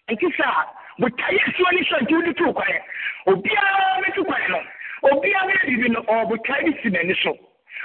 Nti 0.10 0.26
sɛ 0.38 0.44
a 0.46 0.66
botaeɛ 1.02 1.44
suo 1.56 1.70
ne 1.72 1.82
sɛ 1.90 1.96
nti 2.02 2.14
wode 2.16 2.34
too 2.38 2.54
kwan 2.54 2.74
obiara 3.28 4.02
bɛtu 4.04 4.26
kwan 4.26 4.42
no. 4.50 4.60
Obiara 5.12 5.46
bɛyɛ 5.48 5.66
bibi 5.68 5.90
no 5.90 6.02
ɔwɔ 6.02 6.28
botae 6.30 6.64
bi 6.66 6.72
si 6.82 6.90
n'ani 6.90 7.16
so. 7.24 7.38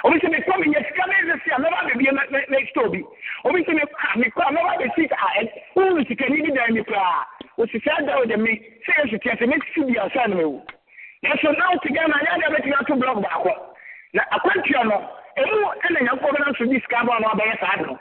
Obi 0.05 0.19
sɛ 0.21 0.29
mekɔ 0.33 0.53
menyɛ 0.63 0.81
sika 0.89 1.05
na 1.07 1.15
ɛsɛ 1.21 1.45
si 1.45 1.51
a 1.51 1.59
mɛba 1.59 1.81
bɛbie 1.89 2.13
mɛsitɔ 2.49 2.85
obi 2.87 3.05
obi 3.45 3.65
sɛ 3.65 3.73
mekɔ 4.17 4.41
a 4.41 4.53
mɛba 4.53 4.73
bɛsi 4.81 5.05
a 5.13 5.81
wowu 5.81 6.05
sikani 6.09 6.43
bi 6.43 6.51
dan 6.57 6.73
mi 6.75 6.83
koraa. 6.83 7.25
Osisa 7.59 8.07
da 8.07 8.19
o 8.19 8.25
dɛ 8.25 8.37
me 8.41 8.57
sɛ 8.89 8.93
yɛ 9.05 9.11
sotia 9.13 9.37
sɛ 9.37 9.45
mɛsisi 9.53 9.85
bi 9.93 10.01
ansa 10.01 10.29
na 10.29 10.37
mawu 10.37 10.63
nanso 11.23 11.53
na 11.59 11.71
wote 11.73 11.93
ghana 11.93 12.15
anyɛ 12.15 12.41
deɛ 12.41 12.49
bɛtumi 12.57 12.81
ato 12.81 12.95
blɔk 12.97 13.21
baako. 13.23 13.53
Na 14.15 14.23
akwantua 14.33 14.85
no 14.89 15.11
ɛmu 15.39 15.67
ɛna 15.85 16.01
nyankopɔn 16.05 16.33
bɛna 16.35 16.51
nso 16.53 16.65
di 16.71 16.81
sika 16.81 17.05
bɔ 17.07 17.21
no 17.21 17.29
abɛyɛ 17.29 17.59
saa 17.61 17.77
de 17.77 17.83
no 17.87 17.99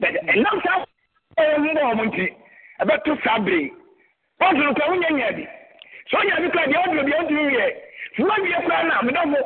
but 0.00 0.14
ɛnam 0.14 0.56
saa 0.64 0.84
ɛyɛ 1.38 1.58
mu 1.58 1.70
bɔ 1.74 1.82
ɔmo 1.92 2.04
nti 2.08 2.26
ɛbɛto 2.80 3.22
saa 3.24 3.38
bere. 3.38 3.70
Ɔnso 4.40 4.62
no 4.64 4.74
kora 4.74 4.88
wonya 4.90 5.10
nya 5.10 5.32
bi 5.36 5.44
sɛ 6.10 6.16
ɔnya 6.20 6.36
bi 6.42 6.48
kora 6.50 6.66
deɛ 6.66 6.78
ɔduro 6.84 7.02
deɛ 7.08 7.16
ɔduro 7.20 7.50
yɛ 7.56 7.66
fuma 8.16 8.34
wie 8.42 8.52
koraa 8.64 8.82
na 8.88 9.02
medɔfo 9.02 9.40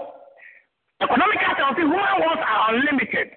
economic 1.00 1.42
account 1.42 1.76
human 1.78 2.20
wants 2.22 2.44
are 2.46 2.74
unlimited. 2.74 3.28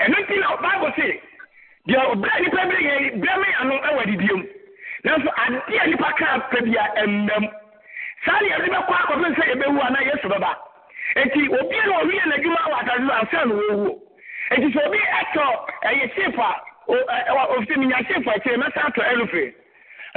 Ɛno 0.00 0.16
nti 0.24 0.40
na 0.40 0.56
bible 0.56 0.92
say 0.96 1.20
deɛ 1.88 2.00
ɔbrɛ 2.12 2.40
nipa 2.42 2.66
bi 2.66 2.76
yɛ 2.88 2.94
brɛ 3.22 3.34
me 3.40 3.48
ano 3.60 3.74
ɛwɔ 3.78 4.00
adidie 4.02 4.34
mu. 4.36 4.46
Nanso 5.04 5.30
adeɛ 5.44 5.78
a 5.82 5.86
nipa 5.86 6.12
kaa 6.18 6.38
pɛ 6.50 6.58
bi 6.66 6.74
a 6.76 6.84
ɛmmam 7.04 7.44
saa 8.26 8.38
deɛ 8.42 8.50
yɛde 8.50 8.68
bɛkɔ 8.74 8.92
akɔpem 9.00 9.34
sɛ 9.38 9.44
yɛbɛwu 9.52 9.80
anaa 9.86 10.02
yɛsu 10.10 10.26
bɛba. 10.34 10.50
Enti 11.16 11.40
obi 11.60 11.76
na 11.86 11.94
ɔwiyɛ 12.02 12.24
n'adwuma 12.26 12.62
wɔ 12.70 12.76
atase 12.80 13.06
so 13.06 13.12
ansa 13.20 13.44
na 13.46 13.54
wɔwuo 13.54 13.92
enti 14.52 14.68
sɛ 14.74 14.86
obi 14.86 14.98
ɛtɔ 15.20 15.44
ɛyɛ 15.88 16.14
shape 16.14 16.38
a 16.38 17.46
ofisɛ 17.54 17.76
minya 17.78 17.98
shape 18.08 18.26
a 18.26 18.30
ɛkyerɛ 18.38 18.56
mɛsa 18.62 18.80
atɔ 18.88 19.02
ɛlofre 19.12 19.54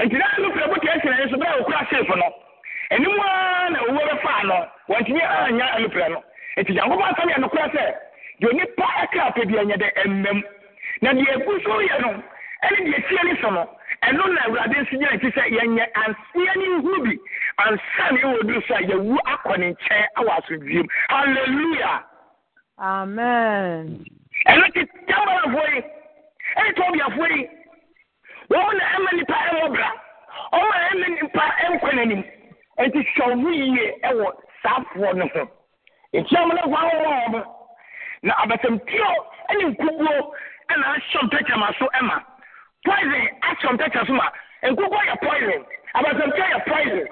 nti 0.04 0.16
na 0.18 0.26
ɛlofre 0.38 0.68
bote 0.70 0.88
ɛkyerɛ 0.88 1.16
yɛ 1.22 1.30
so 1.30 1.38
bɛrɛ 1.38 1.60
ɔkura 1.62 1.90
shape 1.90 2.16
no. 2.18 2.30
Ɛnim 2.92 3.20
a 3.20 3.70
na 3.70 3.80
owuo 3.80 4.02
bɛfaa 4.10 4.44
no 4.46 4.58
wɔntumi 4.90 5.22
anya 5.48 5.66
ɛlofre 5.78 6.10
no. 6.12 6.24
Nti 6.58 6.74
nyankopɔn 6.74 7.10
asɛm 7.14 7.30
yɛ 7.34 7.38
nokorɛ 7.44 7.68
sɛ 7.76 7.84
deɛ 8.42 8.50
onipa 8.52 8.88
ɛka 9.04 9.20
apɛ 9.30 9.46
bi 9.48 9.54
ɛnyɛ 9.62 9.78
dɛ 9.82 9.88
ɛmmam 10.04 10.44
na 11.02 11.14
deɛ 11.14 11.34
egu 11.38 11.62
so 11.64 11.80
yɛ 11.82 12.02
no 12.02 12.10
ɛne 12.64 12.80
deɛ 12.90 13.08
tie 13.10 13.24
ne 13.24 13.42
so 13.42 13.50
no 13.50 13.70
ɛno 14.08 14.24
na 14.34 14.42
awurade 14.46 14.76
nso 14.82 14.96
gyina 14.98 15.18
ti 15.20 15.28
sɛ 15.32 15.44
yɛnyɛ 15.56 15.86
anseɛ 16.04 16.56
ne 16.58 16.66
nhuru 16.68 17.04
bi. 17.04 17.14
Ansa 17.58 18.12
ne 18.12 18.20
ɛwɔ 18.22 18.40
duru 18.48 18.62
so 18.68 18.76
a 18.76 18.82
yɛwu 18.82 19.18
akɔ 19.34 19.58
ne 19.60 19.68
nkyɛn 19.74 20.06
awɔ 20.18 20.32
asomdwiem 20.38 20.88
halleluya 21.10 22.04
amen. 22.80 24.06
Ɛno 24.48 24.66
te 24.74 24.82
tambarafoɔ 25.08 25.68
yi 25.74 25.82
ɛne 26.58 26.72
tɔbiafoɔ 26.78 27.28
yi 27.36 27.50
wɔn 28.50 28.78
na 28.78 28.84
ɛma 28.96 29.10
nipa 29.14 29.34
ɛwɔ 29.34 29.74
bra. 29.74 29.92
Ɔma 30.54 30.76
ɛma 30.90 31.08
nipa 31.22 31.44
ɛnkɔ 31.66 31.90
n'anim. 31.94 32.24
Nti 32.80 33.44
wo 33.44 33.50
yie 33.52 33.94
ɛwɔ 34.04 34.28
saafoɔ 34.64 35.14
no 35.16 35.28
ho. 35.34 35.50
Mu 36.14 36.54
no 36.54 36.62
fa 36.74 36.82
ho 36.90 36.98
wɔn 37.06 37.46
na 38.24 38.34
abasamtuo 38.44 39.12
ne 39.58 39.64
nkuguo 39.70 40.34
ɛna 40.72 40.86
ahyɛ 40.96 41.20
mpɛkyɛma 41.28 41.78
so 41.80 41.88
ɛma 42.00 42.33
poison 42.84 43.26
ahyɛ 43.42 43.70
mpɛkyɛ 43.74 44.06
so 44.08 44.14
ma 44.14 44.28
nkuguo 44.64 45.00
yɛ 45.08 45.16
poison. 45.22 45.62
Abasamtuo 45.96 46.46
yɛ 46.54 46.60
poison. 46.68 47.08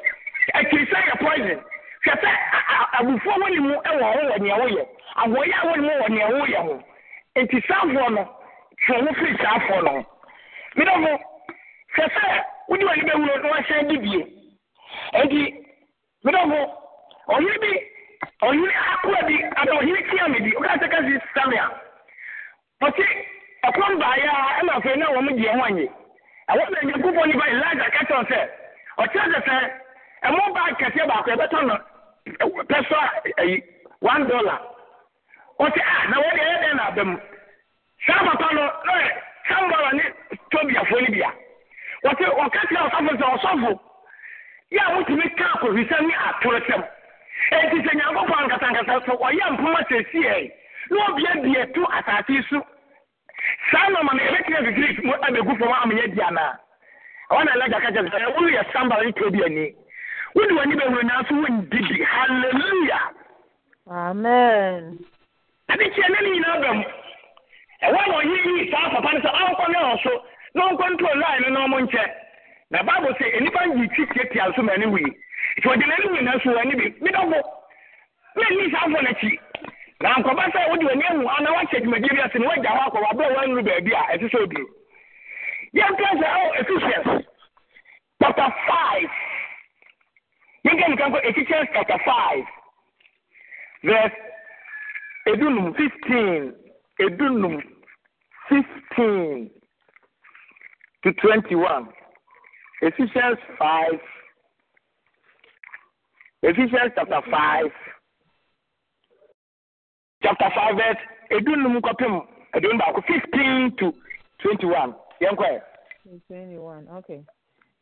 Akirisa 0.53 0.97
yɛ 1.07 1.15
poison. 1.19 1.59
Hwɛ 2.05 2.13
sɛ 2.21 2.29
abufuo 2.97 3.33
wɔ 3.41 3.49
ne 3.49 3.59
mu 3.59 3.73
ɛwɔ 3.89 4.05
ho 4.13 4.21
wɔ 4.29 4.37
nea 4.41 4.55
woyɛ 4.57 4.83
ahoɔyɛ 5.21 5.55
a 5.61 5.65
wɔ 5.67 5.75
ne 5.75 5.81
mu 5.81 5.93
wɔ 6.01 6.09
nea 6.09 6.27
woyɛ 6.27 6.59
ho 6.65 6.83
nti 7.35 7.57
saafoɔ 7.67 8.09
no. 8.15 8.23
Twe 8.85 8.95
ho 9.01 9.13
firi 9.13 9.37
saafoɔ 9.37 9.83
no. 9.83 9.91
Ho 9.91 10.05
medɔfo 10.75 11.11
hwɛ 11.95 12.05
sɛ 12.15 12.43
wode 12.67 12.83
w'ani 12.83 13.03
bɛwuro 13.03 13.41
na 13.41 13.49
wahyɛn 13.49 13.87
de 13.87 13.97
bie 13.97 14.21
nti 15.23 15.41
medɔfo 16.25 16.59
ɔyere 17.29 17.59
bi 17.59 17.71
ɔyere 18.43 18.75
akoa 18.93 19.21
bi 19.27 19.35
ada 19.55 19.71
ɔyere 19.71 20.09
tia 20.09 20.27
me 20.27 20.39
bi 20.39 20.51
ɔka 20.51 20.79
sɛ 20.79 20.89
ka 20.89 20.97
si 21.05 21.19
same 21.35 21.53
a 21.53 21.81
ɛkɔm 23.67 23.99
baeɛ 23.99 24.27
a 24.27 24.59
ɛna 24.59 24.71
afei 24.77 24.95
na 24.97 25.05
wɔn 25.11 25.27
deɛ 25.37 25.53
ho 25.55 25.63
anye 25.65 25.87
ɛwɔ 26.51 26.63
na 26.71 26.79
nyankopɔn 26.87 27.27
nipa 27.29 27.45
elija 27.51 27.87
kyerɛ 27.95 28.23
sɛ 28.29 28.39
ɔkyerɛ 28.97 29.25
sɛ 29.33 29.39
sɛ 29.47 29.55
ɛmo 30.27 30.53
baa 30.53 30.69
kɛseɛ 30.79 31.07
baako 31.07 31.29
ɛbɛtɔ 31.35 31.59
no 31.67 31.75
pɛ 32.69 32.77
so 32.89 32.95
a 32.95 33.41
ɛyi 33.41 33.63
one 34.01 34.27
dollar. 34.27 34.59
Ɔte 35.59 35.77
a 35.79 36.07
na 36.09 36.17
wɔde 36.17 36.41
ɛyɛ 36.41 36.57
dɛn 36.63 36.75
na 36.75 36.83
aba 36.87 37.03
mu 37.05 37.17
saa 38.07 38.23
papa 38.25 38.47
no 38.55 38.63
na 38.85 38.93
sambara 39.49 39.93
ne 39.93 40.03
tobiafoɔ 40.51 41.01
no 41.01 41.11
bia 41.13 41.29
wɔte 42.03 42.25
ɔka 42.25 42.59
ɔsɔfo 42.65 43.11
sɛ 43.19 43.25
ɔsɔfo 43.35 43.79
yɛ 44.71 44.81
a 44.87 44.95
wotumi 44.95 45.29
ka 45.37 45.45
akɔhwisɛm 45.55 46.07
ne 46.07 46.13
atorosɛm 46.29 46.83
eti 47.51 47.77
sɛ 47.85 47.91
nyankopɔn 47.99 48.45
nkasankasa 48.47 49.05
sɛ 49.05 49.13
ɔyɛ 49.27 49.45
mpoma 49.53 49.81
sɛsiɛ 49.89 50.51
na 50.89 51.05
obiabie 51.09 51.73
to 51.73 51.81
asase 51.97 52.43
so 52.49 52.65
saa 53.71 53.87
nɔma 53.89 54.11
no 54.13 54.21
yɛbɛtumi 54.23 54.57
afifiri 54.57 55.03
mu 55.03 55.13
abɛgu 55.13 55.57
fam 55.59 55.73
ama 55.73 55.93
yɛ 55.93 56.07
di 56.13 56.21
anaa 56.21 56.53
ɛwɔ 57.31 57.43
na 57.45 57.51
ɛlɛgya 57.55 57.81
ka 57.81 57.89
kyɛ 57.91 58.09
sɛ 58.11 58.17
ɛwo 58.27 58.49
yɛ 58.51 58.63
sambara 58.73 59.05
ne 59.05 59.11
tobi 59.13 59.43
ani. 59.45 59.75
Wode 60.35 60.51
w'ani 60.55 60.75
bɛwuro 60.79 61.03
nanso 61.03 61.33
wondi 61.35 61.79
bi. 61.81 62.03
Halleluya 62.03 62.99
amen. 63.89 64.99
Ade 65.69 65.85
kyerɛ 65.91 66.09
ne 66.09 66.19
ne 66.21 66.29
nyinaa 66.35 66.59
ba 66.61 66.73
mu 66.73 66.83
ɛwɔ 67.83 67.99
na 68.07 68.15
ɔyɛ 68.19 68.35
yi 68.57 68.71
saa 68.71 68.89
papa 68.89 69.09
no 69.13 69.19
sɛ 69.19 69.29
ɔnkɔ 69.31 69.65
ne 69.71 69.77
ɔso 69.93 70.13
na 70.55 70.61
ɔnkɔ 70.69 70.85
ntoo 70.91 71.15
line 71.21 71.41
no 71.41 71.49
na 71.49 71.65
ɔmo 71.67 71.77
nkyɛ. 71.87 72.05
Na 72.71 72.83
bible 72.83 73.13
sɛ 73.19 73.39
nnipa 73.39 73.61
yi 73.75 73.87
twi 73.95 74.05
tiatia 74.07 74.53
so 74.55 74.61
ma 74.63 74.75
ne 74.77 74.85
wui 74.85 75.03
nti 75.57 75.67
ɔde 75.67 75.85
n'ani 75.87 76.07
nyina 76.15 76.39
so 76.43 76.49
wɔ 76.51 76.59
ani 76.61 76.75
bi 76.75 76.87
medɔfo 77.03 77.39
na 78.35 78.43
nni 78.49 78.71
saa 78.71 78.85
afɔ 78.87 78.99
n'akyi. 79.03 79.39
Na 80.01 80.15
nkɔba 80.19 80.43
sɛ 80.53 80.69
wode 80.69 80.85
w'ani 80.85 81.03
ahu 81.09 81.27
ana 81.37 81.49
wahyɛ 81.55 81.79
dwumadie 81.83 82.13
bi 82.15 82.21
ase 82.21 82.37
na 82.39 82.47
woagya 82.47 82.71
hɔ 82.77 82.81
akɔ 82.87 82.99
wabrɛ 83.05 83.27
woanuru 83.35 83.63
baabi 83.67 83.91
a 83.93 84.03
ɛte 84.13 84.25
sɛ 84.31 84.37
oduro 84.43 84.65
yɛmka 85.73 86.07
sɛ 86.21 86.27
ɔ 86.39 86.43
ephesians 86.61 87.25
chapter 88.21 88.49
five. 88.67 89.11
Yɛnka 90.65 90.89
nika 90.89 91.05
nkɔ 91.09 91.19
ephesians 91.29 91.67
chapter 91.73 91.99
five 92.05 92.45
verse 93.83 94.17
edunum 95.27 95.75
fifteen 95.77 96.53
edunum 96.99 97.61
fifteen 98.49 99.49
to 101.03 101.13
twenty-one. 101.13 101.87
Ephesians 102.81 103.37
five 103.57 103.99
Ephesians 106.43 106.91
chapter 106.95 107.21
five, 107.29 107.69
chapter 110.21 110.49
five 110.55 110.75
verse 110.75 110.97
edunum 111.31 111.79
kɔpem 111.81 112.25
edunum 112.55 112.79
baako 112.79 113.01
fifteen 113.05 113.75
to 113.77 113.93
twenty-one. 114.39 114.95
Yɛn 115.21 115.35
kɔ 115.35 115.61
Twenty-one. 116.27 116.87
Okay. 116.97 117.23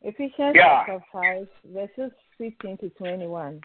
Ephesians 0.02 0.54
Yeah. 0.54 0.84
chapter 0.86 1.04
five, 1.12 1.48
verses 1.64 2.12
fifteen 2.38 2.76
to 2.78 2.90
twenty-one. 2.90 3.60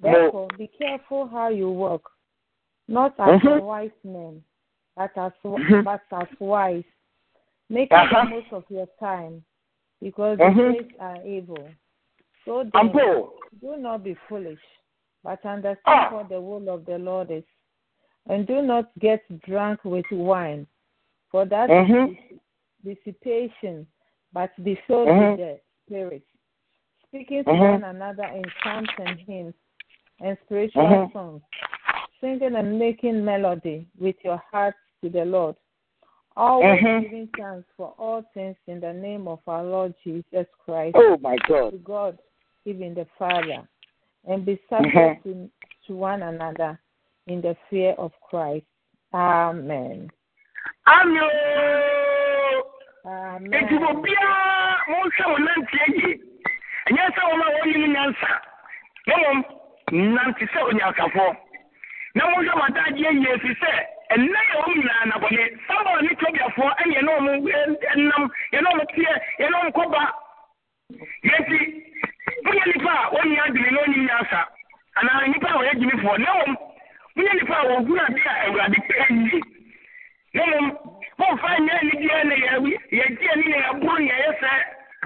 Mo- 0.00 0.12
Therefore, 0.12 0.48
be 0.58 0.66
careful 0.66 1.26
how 1.26 1.48
you 1.48 1.70
walk, 1.70 2.10
not 2.88 3.14
as 3.18 3.40
Mhm. 3.40 3.60
unwise 3.60 4.04
men, 4.04 4.42
but 4.96 5.16
as 5.16 5.32
Mhm. 5.42 5.84
but 5.84 6.02
as 6.12 6.28
wise, 6.40 6.84
making 7.70 7.96
Uh-huh. 7.96 8.24
the 8.24 8.30
most 8.30 8.52
of 8.52 8.64
your 8.70 8.86
time, 9.00 9.44
because 10.00 10.38
Mhm. 10.38 10.56
the 10.76 10.82
days 10.82 11.00
are 11.00 11.22
evil. 11.24 11.70
So 12.44 12.64
then, 12.64 12.92
do 13.60 13.76
not 13.78 14.02
be 14.04 14.14
foolish, 14.28 14.60
but 15.22 15.44
understand 15.46 15.78
Ah. 15.86 16.10
what 16.10 16.28
the 16.28 16.40
will 16.40 16.68
of 16.68 16.84
the 16.84 16.98
Lord 16.98 17.30
is. 17.30 17.44
And 18.28 18.46
do 18.46 18.62
not 18.62 18.90
get 19.00 19.22
drunk 19.42 19.84
with 19.84 20.06
wine, 20.10 20.66
for 21.30 21.44
that 21.44 21.70
is 21.70 21.88
Mhm. 21.88 22.40
dissipation, 22.84 23.86
but 24.32 24.50
be 24.64 24.76
filled 24.86 25.08
Mhm. 25.08 25.30
with 25.30 25.38
the 25.38 25.60
Spirit, 25.86 26.22
speaking 27.06 27.44
to 27.44 27.50
Mhm. 27.50 27.70
one 27.72 27.84
another 27.84 28.24
in 28.24 28.50
psalms 28.62 28.88
and 28.98 29.18
hymns 29.20 29.54
and 30.20 30.38
spiritual 30.44 30.86
Mhm. 30.86 31.12
songs, 31.12 31.42
singing 32.20 32.54
and 32.54 32.78
making 32.78 33.24
melody 33.24 33.86
with 33.98 34.16
your 34.24 34.38
hearts 34.50 34.78
to 35.02 35.10
the 35.10 35.24
Lord, 35.24 35.56
always 36.36 36.80
Mhm. 36.80 37.00
giving 37.02 37.26
thanks 37.36 37.68
for 37.76 37.94
all 37.98 38.22
things 38.32 38.56
in 38.66 38.80
the 38.80 38.92
name 38.92 39.28
of 39.28 39.40
our 39.46 39.62
Lord 39.64 39.94
Jesus 40.02 40.48
Christ 40.58 40.96
Oh 40.96 41.18
my 41.18 41.36
God. 41.46 41.70
to 41.70 41.78
God, 41.78 42.18
even 42.64 42.94
the 42.94 43.04
Father, 43.18 43.68
and 44.24 44.44
be 44.46 44.58
subject 44.68 44.94
Mhm. 44.94 45.22
to, 45.24 45.50
to 45.86 45.96
one 45.96 46.22
another 46.22 46.80
in 47.26 47.40
the 47.40 47.56
fear 47.70 47.94
of 47.98 48.12
Christ. 48.28 48.64
Amen. 49.12 50.10
Amen. 50.86 51.30
Amen. 53.06 53.52
Eti 53.52 53.74
obiara 53.76 54.76
monhwɛ 54.88 55.24
wo 55.30 55.36
nanteɛ 55.38 55.86
yie. 55.96 56.20
Ɛnyɛ 56.88 57.04
sɛ 57.14 57.22
wɔn 57.28 57.42
a 57.42 57.48
wɔnim 57.56 57.84
nyansa. 57.94 58.30
Na 59.06 59.14
mmom, 59.16 59.44
nante 59.92 60.44
sɛ 60.52 60.58
onyansafoɔ. 60.68 61.36
Na 62.14 62.24
monhwɛ 62.30 62.54
mo 62.56 62.62
ataadeɛ 62.64 63.10
yie 63.12 63.32
ɛfiri 63.36 63.54
sɛ 63.60 63.70
ɛnna 64.10 64.40
yɛ 64.48 64.54
wɔn 64.60 64.74
nyinaa 64.76 65.04
nabɔne. 65.12 65.42
Sábà 65.68 66.02
ne 66.02 66.08
tobiafoɔ 66.16 66.70
ɛne 66.80 66.92
yɛn 66.96 67.08
a 67.08 67.12
wɔn 67.20 67.28
ɛnam 67.92 68.24
yɛn 68.52 68.66
a 68.66 68.70
wɔn 68.76 68.86
teɛ 68.94 69.14
yɛn 69.40 69.54
a 69.54 69.58
wɔn 69.60 69.72
kɔba. 69.76 70.02
Yɛnti, 71.24 71.58
wonyɛ 72.44 72.64
nipa 72.66 72.92
a 72.92 73.10
wɔnni 73.14 73.36
adwene 73.44 73.70
na 73.72 73.80
ɔnni 73.84 73.98
nyansa. 74.08 74.40
Anaa 74.96 75.26
nipa 75.28 75.48
a 75.48 75.58
wɔyɛ 75.58 75.72
gyinifoɔ. 75.80 76.18
Na 76.18 76.32
mmom, 76.34 76.56
wonyɛ 76.56 76.63
nipa 77.34 77.54
a 77.60 77.64
wɔn 77.68 77.86
hu 77.86 77.94
ade 77.98 78.20
a 78.26 78.32
awurade 78.46 78.78
pɛ 78.88 78.94
yie. 79.10 79.40
Na 80.34 80.42
mmom, 80.46 80.66
mọ̀fà 81.18 81.50
nyɛ 81.64 81.72
anigyeɛ 81.80 82.24
na 82.28 82.34
yɛgye 82.34 83.28
ani 83.32 83.48
na 83.48 83.56
yɛboro 83.64 83.98
na 83.98 84.14
yɛyɛ 84.14 84.30
sɛ 84.40 84.50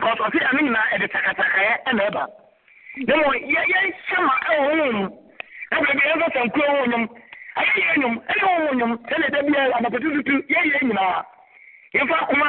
kɔsɔse 0.03 0.39
ano 0.49 0.61
nyinaa 0.63 0.89
ɛde 0.95 1.07
takatakaeɛ 1.13 1.75
ɛna 1.89 2.03
ɛba. 2.09 2.23
Na 3.07 3.15
mmom 3.17 3.35
yɛhyɛ 3.53 4.19
ma 4.27 4.35
ɛwɔ 4.49 4.63
honhom 4.69 4.93
mu. 4.99 5.09
Na 5.71 5.81
baabi 5.81 6.03
yɛmfa 6.09 6.29
sankuo 6.35 6.65
wɔ 6.77 6.85
nnwom 6.87 7.05
ayɛ 7.61 7.75
yɛ 7.85 7.93
nnwom 7.97 8.15
ɛne 8.31 8.43
wɔ 8.49 8.57
wɔ 8.65 8.73
nnwom 8.75 8.93
sɛne 9.09 9.27
da 9.33 9.43
bia 9.43 9.63
anapɔtututu 9.79 10.35
yɛyɛ 10.53 10.81
nyinaa. 10.83 11.25
Yɛmfa 11.95 12.15
akoma 12.23 12.49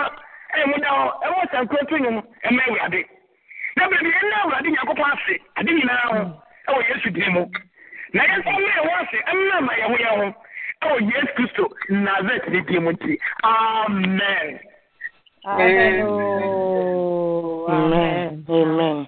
ɛyɛ 0.56 0.66
mu 0.68 0.78
da 0.84 0.90
hɔ 0.90 1.06
ɛwɔ 1.26 1.42
sankuo 1.52 1.86
to 1.90 1.96
nnwom 1.98 2.18
ɛma 2.48 2.62
awurade. 2.68 3.02
Na 3.78 3.88
baabi 3.90 4.10
yɛnna 4.12 4.36
awurade 4.44 4.68
nyankopɔn 4.72 5.12
ase 5.14 5.36
ade 5.58 5.70
nyinaa 5.72 6.08
ho 6.08 6.18
ɛwɔ 6.68 6.80
yesu 6.90 7.10
na 8.14 8.24
yɛnsa 8.30 8.52
mma 8.52 8.72
ɛwɔ 8.80 8.92
ase 9.02 9.18
ɛmma 9.32 9.56
ma 9.66 9.74
yɛho 9.82 9.96
yɛ 10.04 10.10
ho. 10.18 10.26
Ɛwɔ 10.82 10.96
yesu 11.12 11.32
kristo 11.36 11.64
nazaret 11.90 12.46
ne 12.50 12.60
din 12.62 12.84
mu 12.84 12.92
nti 12.92 13.18
amen. 13.44 14.60
Amen. 15.46 16.06
oh, 16.06 17.68
Amen. 17.70 18.46
Amen. 18.50 19.08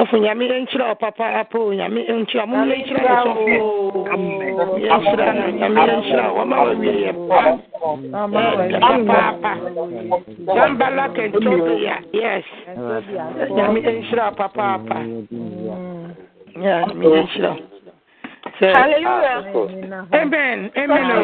ọfụ 0.00 0.16
nyame 0.24 0.44
nkyerɛ 0.62 0.84
ɔpapa 0.92 1.24
apa 1.40 1.56
o 1.58 1.72
nyame 1.78 2.00
nkyerɛ 2.20 2.42
ɔmo 2.44 2.56
yɛ 2.68 2.76
nkyerɛ 2.80 3.10
ɔsɔfo 3.12 3.44
yɛnhyerɛ 4.84 5.26
no 5.38 5.46
nyame 5.58 5.80
yɛnhyerɛ 5.88 6.24
wɔma 6.36 6.56
wawie 6.64 6.92
yɛ 7.04 7.12
pa 7.28 7.40
paapa 9.08 9.52
jambala 10.56 11.04
kentobia 11.14 11.96
yes. 12.12 12.44
Nyame 13.56 13.78
yɛnhyerɛ 13.86 14.24
papaapa 14.38 14.96
mm. 14.96 16.08
nyame 16.56 17.04
yɛnhyerɛ 17.14 17.52
amen 20.20 20.58
amen 20.80 21.06
oh. 21.12 21.20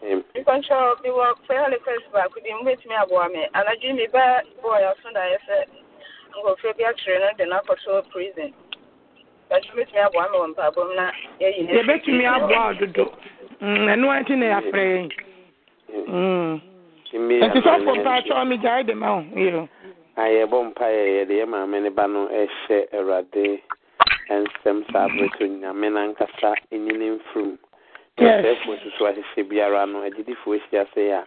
o 0.00 0.40
nkɔnkyɛw 0.40 0.84
mewɔ 1.04 1.26
fɛ 1.46 1.54
hale 1.60 1.76
christmas 1.84 2.28
kudi 2.32 2.50
mbɛtumi 2.56 2.96
aboa 3.02 3.28
me. 3.28 3.42
Anadwo 3.52 3.92
meba 3.98 4.24
bɔɔ 4.64 4.76
yɛ 4.80 4.90
so 5.02 5.08
da 5.12 5.20
nkurɔfoɔ 6.36 6.76
bi 6.76 6.84
akyerɛ 6.84 7.18
no 7.20 7.28
de 7.38 7.44
no 7.46 7.56
akɔtɔ 7.56 8.10
prison. 8.10 8.52
Bɛnso 9.50 9.72
aboa 10.04 10.30
me 10.32 10.38
wɔ 10.38 10.46
mpaabom 10.54 10.94
na 10.96 11.10
yɛyi 11.40 11.66
no 11.66 11.72
yɛbɛtumi 11.80 12.24
aboa 12.26 12.74
ɔdodo 12.74 13.12
mm, 13.60 13.86
ɛno 13.92 14.06
anti 14.16 14.34
na 14.36 14.46
yɛafrɛ 14.60 14.82
yɛn. 14.92 15.10
Mm. 16.08 16.60
Ɛnti 17.12 17.60
sɛ 17.62 17.84
fo 17.84 17.94
mpa 17.94 18.22
kyɛw 18.26 18.46
me 18.48 18.56
gyae 18.58 18.82
de 18.86 18.94
ma 18.94 19.16
wo 19.16 19.22
yɛo 19.34 19.68
ayɛbɔ 20.16 20.56
mpa 20.68 20.86
yɛ 20.96 21.04
yɛde 21.16 21.34
yɛ 21.40 21.46
maame 21.46 21.80
ne 21.82 21.90
ba 21.90 22.06
no 22.08 22.26
ɛhyɛ 22.28 22.88
awurade 22.96 23.60
nsɛm 24.30 24.84
saa 24.92 25.08
berɛ 25.08 25.28
so 25.38 25.44
nyame 25.44 25.92
no 25.92 25.98
ankasa 26.00 26.54
ɛnyini 26.72 27.20
mfirim 27.20 27.58
ɛsɛfo 28.18 29.06
ahyehyɛ 29.08 29.42
biara 29.48 29.86
no 29.86 30.00
agyedifoɔ 30.08 30.56
ahyia 30.56 30.84
sɛ 30.94 31.00
yɛ 31.10 31.14
a 31.20 31.26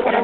na 0.01 0.17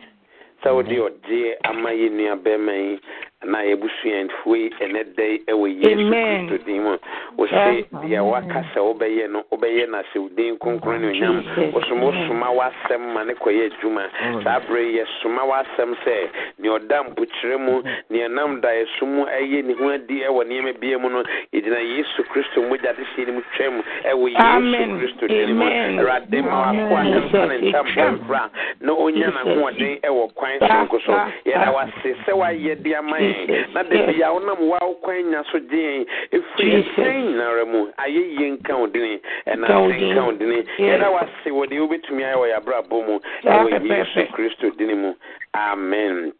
sɛ 0.63 0.73
wode 0.75 0.95
ɔgyeɛ 0.95 1.53
ama 1.63 1.89
yɛ 1.91 2.09
nua 2.11 2.73
yi 2.75 2.99
anaa 3.43 3.63
yɛbusuafoɔ 3.71 4.55
yi 4.57 4.69
ɛnɛ 4.83 5.01
yi 5.17 5.37
ɛwɔ 5.47 5.65
yesu 5.79 5.99
Amen. 5.99 6.47
kristo 6.49 6.65
din 6.65 6.83
mu? 6.83 6.97
Wo 7.37 7.47
se 7.47 7.85
deɛ 8.03 8.19
waka 8.25 8.65
sɛ 8.75 8.79
wobɛyɛ 8.83 9.29
no 9.31 9.43
wobɛyɛ 9.51 9.89
no 9.89 9.97
asɛ 9.99 10.17
wo 10.19 10.29
din 10.35 10.57
kronkron 10.59 10.99
ne 10.99 11.07
onyam 11.07 11.43
wosom 11.71 11.99
wosoma 12.03 12.47
w'asɛm 12.51 13.13
ma 13.13 13.23
ne 13.23 13.33
kɔyɛ 13.33 13.71
adwuma. 13.71 14.03
Saa 14.43 14.59
berɛ 14.59 14.83
yɛsoma 14.99 15.41
w'asɛm 15.47 15.95
sɛ 16.03 16.15
nea 16.59 16.71
ɔda 16.79 16.97
mpokyerɛ 17.07 17.57
mu 17.59 17.81
nea 18.09 18.27
nam 18.27 18.59
daeɛso 18.61 19.07
mu 19.07 19.23
ɛyɛ 19.25 19.63
ne 19.63 19.73
ho 19.73 19.89
adi 19.89 20.19
ɛwɔ 20.27 20.43
nneɛma 20.43 20.79
bia 20.79 20.99
mu 20.99 21.09
no 21.09 21.23
yɛgyina 21.53 21.79
yesu 21.95 22.23
kristo 22.27 22.59
mogya 22.67 22.91
de 22.93 23.03
hyɛ 23.15 23.27
no 23.27 23.33
mu 23.33 23.41
twam 23.55 23.83
ɛwɔ 24.03 24.25
yesu 24.35 24.99
kristo 24.99 25.27
din 25.27 25.55
mu. 25.55 25.63
Awurade 25.63 26.43
ma 26.43 26.73
wakoa 26.73 27.03
nsa 27.07 27.47
ne 27.47 27.71
ntam 27.71 27.87
bɔmfra 27.95 28.49
na 28.81 28.91
ɔnya 28.93 29.31
n'ahoɔden 29.31 30.01
ɛwɔ 30.03 30.33
kwan 30.35 30.59
sonko 30.59 30.99
so. 31.05 31.13
Yɛda 31.47 31.71
wase 31.73 32.15
sɛ 32.27 32.33
woayɛ 32.35 32.83
de 32.83 32.95
ama 32.95 33.28
yɛn 33.47 33.73
na 33.73 33.84
da 33.84 34.05
bia 34.07 34.27
wonam 34.34 34.59
woa 34.59 34.80
wo 34.82 34.93
kwan 35.01 35.30
nya 35.32 35.43
so 35.51 35.59
gye 35.59 35.77
yɛn 35.77 36.05
ɛfiri 36.34 36.84
sɛn 36.95 37.13
nyinara 37.25 37.65
mu 37.65 37.88
ayɛ 37.97 38.21
yie 38.39 38.49
nka 38.51 38.77
wo 38.80 38.88
dene 38.88 39.19
ɛnase 39.47 40.11
nka 40.11 40.21
wo 40.25 40.32
dene 40.32 40.63
yɛda 40.77 41.07
wase 41.13 41.49
wɔ 41.49 41.63
deɛ 41.69 41.80
wobɛtumi 41.84 42.23
ayɛ 42.23 42.36
wɔ 42.36 42.45
yɛ 42.49 42.55
abrabɔ 42.57 42.97
mu 43.07 43.19
ɛwɔ 43.43 43.67
yesu 43.89 44.25
kristo 44.34 44.69
dine 44.77 44.95
mu. 44.95 45.13
Amen. 45.55 46.32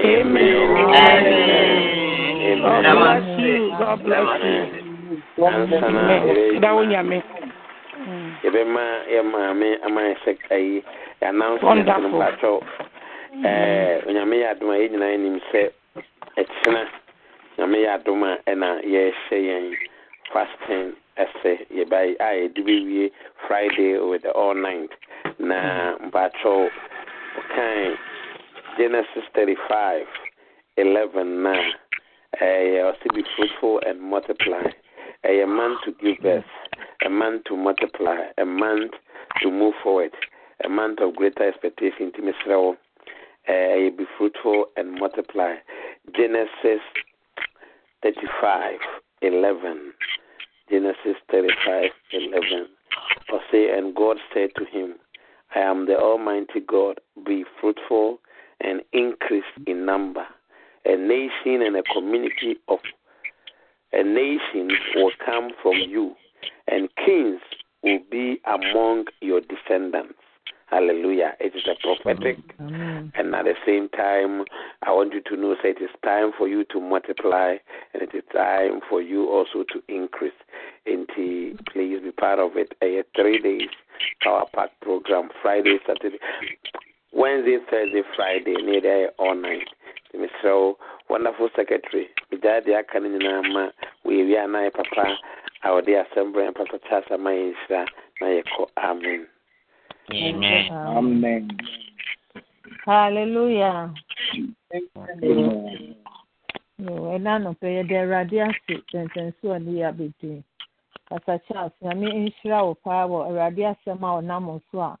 Amen. 0.00 0.66
God 2.62 2.82
bless 2.96 3.40
you. 3.40 3.70
God 3.78 4.02
bless 4.04 4.28
you. 4.42 5.44
Amen. 5.44 6.60
Da 6.60 6.74
wo 6.74 6.84
nyame. 6.84 7.22
yɛbɛma 8.44 8.82
yɛ 9.12 9.22
maame 9.32 9.68
ama 9.86 10.00
yɛ 10.02 10.14
sɛ 10.24 10.32
ayi 10.50 10.82
announcement 11.22 11.86
no 11.86 12.60
ɛɛ 13.42 14.06
onyame 14.06 14.36
yɛ 14.42 14.46
adom 14.52 14.70
a 14.70 14.76
yɛn 14.78 14.90
nyinaa 14.92 15.16
nim 15.18 15.40
sɛ 15.52 15.70
ɛkyena 16.36 16.82
nyame 17.58 17.78
yɛ 17.84 17.88
adom 17.94 18.22
a 18.24 18.32
ɛna 18.50 18.68
yɛhyɛ 18.82 19.36
yɛn 19.48 19.76
fasting 20.32 20.96
ɛsɛ. 21.16 21.52
Yɛba 21.70 21.98
a 22.18 22.28
yɛde 22.40 22.60
bɛwie 22.66 23.10
friday 23.46 23.98
with 23.98 24.22
the 24.22 24.32
all 24.32 24.54
night. 24.54 24.90
Na 25.38 25.96
mpakyɛw 25.98 26.70
ɔkan 27.38 27.98
genesis 28.76 29.24
35 29.34 30.06
11 30.76 31.42
na 31.42 31.54
ɛyɛ 32.40 32.80
ɔsi 32.90 33.14
be 33.14 33.22
fruitful 33.36 33.78
and 33.86 34.00
multiply. 34.00 34.64
A 35.24 35.44
man 35.46 35.76
to 35.84 35.92
give 35.92 36.18
birth 36.20 36.44
a 37.04 37.08
man 37.08 37.42
to 37.46 37.56
multiply 37.56 38.18
a 38.38 38.44
man 38.44 38.90
to 39.40 39.50
move 39.50 39.74
forward 39.82 40.12
a 40.64 40.68
month 40.68 41.00
of 41.00 41.14
greater 41.16 41.44
expectation. 41.48 42.10
Nti 42.10 42.20
mesrɛ 42.20 42.56
wo 42.60 42.76
ɛyɛ 43.48 43.96
be 43.96 44.04
fruitful 44.18 44.66
and 44.76 44.98
multiply 44.98 45.54
genesis 46.16 46.82
35 48.02 48.78
11 49.22 49.92
genesis 50.70 51.16
35 51.30 51.90
11 52.12 52.66
or 53.32 53.40
say 53.50 53.76
and 53.76 53.94
god 53.94 54.18
said 54.32 54.50
to 54.56 54.64
him 54.66 54.94
i 55.54 55.60
am 55.60 55.86
the 55.86 55.96
almighty 55.96 56.60
god 56.66 56.98
be 57.26 57.44
fruitful 57.60 58.18
and 58.60 58.82
increase 58.92 59.44
in 59.66 59.84
number. 59.84 60.26
A 60.84 60.96
nation 60.96 61.62
and 61.62 61.76
a 61.76 61.82
community 61.94 62.56
of 62.68 62.78
a 63.92 64.02
nation 64.02 64.70
will 64.96 65.12
come 65.24 65.50
from 65.62 65.74
you, 65.74 66.14
and 66.66 66.88
kings 66.96 67.40
will 67.82 68.00
be 68.10 68.40
among 68.46 69.04
your 69.20 69.40
descendants. 69.40 70.18
Hallelujah. 70.66 71.34
It 71.40 71.54
is 71.54 71.62
a 71.66 71.74
prophetic. 71.80 72.38
Amen. 72.60 73.12
And 73.16 73.34
at 73.34 73.44
the 73.44 73.54
same 73.66 73.88
time, 73.90 74.44
I 74.82 74.92
want 74.92 75.12
you 75.12 75.20
to 75.22 75.36
know 75.36 75.54
that 75.62 75.68
it 75.68 75.82
is 75.82 75.90
time 76.02 76.32
for 76.36 76.48
you 76.48 76.64
to 76.72 76.80
multiply 76.80 77.56
and 77.92 78.02
it 78.02 78.14
is 78.14 78.22
time 78.32 78.80
for 78.88 79.00
you 79.02 79.28
also 79.28 79.64
to 79.72 79.82
increase. 79.88 80.32
And 80.86 81.06
please 81.08 82.00
be 82.02 82.10
part 82.12 82.38
of 82.38 82.56
it. 82.56 82.74
A 82.82 83.02
three 83.14 83.38
days 83.40 83.68
Power 84.22 84.44
Pack 84.54 84.70
program, 84.80 85.28
Friday, 85.42 85.78
Saturday, 85.86 86.18
Wednesday, 87.12 87.58
Thursday, 87.70 88.02
Friday, 88.16 88.54
near 88.62 88.80
there 88.80 89.08
all 89.18 89.34
night. 89.34 89.68
So 90.42 90.78
wonderful 91.08 91.48
secretary 91.56 92.08
megyaa 92.30 92.60
deɛ 92.64 92.78
aka 92.80 93.00
no 93.00 93.08
nyinaa 93.08 93.42
ma 93.54 93.64
wɔyɛwie 94.04 94.38
a 94.44 94.46
na 94.46 94.70
papa 94.70 95.18
a 95.64 95.68
wɔde 95.68 95.92
asɛm 96.02 96.32
brɛ 96.32 96.54
papa 96.54 96.78
charles 96.88 97.10
ama 97.10 97.30
yɛ 97.30 97.52
nhyira 97.52 97.86
na 98.20 98.26
yɛkɔ 98.26 98.68
amen 98.76 99.26
Amen. 100.12 100.72
Amen. 100.72 101.48
Hallelujah. 102.84 103.94
ɛna 107.14 107.32
nɔpɛ 107.44 107.66
yɛde 107.76 107.94
awurade 108.02 108.36
ase 108.42 108.74
nsɛnso 108.92 109.54
a 109.54 109.58
ne 109.58 109.72
yɛ 109.80 109.88
abɛdin 109.90 110.42
kasa 111.08 111.38
charles 111.46 111.72
nyame 111.80 112.06
nhyira 112.12 112.64
wo 112.66 112.74
paa 112.74 113.06
wɔ 113.06 113.18
awurade 113.28 113.62
asɛm 113.72 114.02
a 114.02 114.08
ɔnam 114.20 114.60
so 114.70 114.80
a 114.80 114.98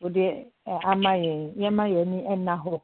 wode 0.00 0.46
ama 0.66 1.10
yɛn 1.18 1.52
yɛma 1.60 1.84
yɛn 1.90 2.08
ani 2.08 2.36
nna 2.36 2.56
hɔ 2.56 2.80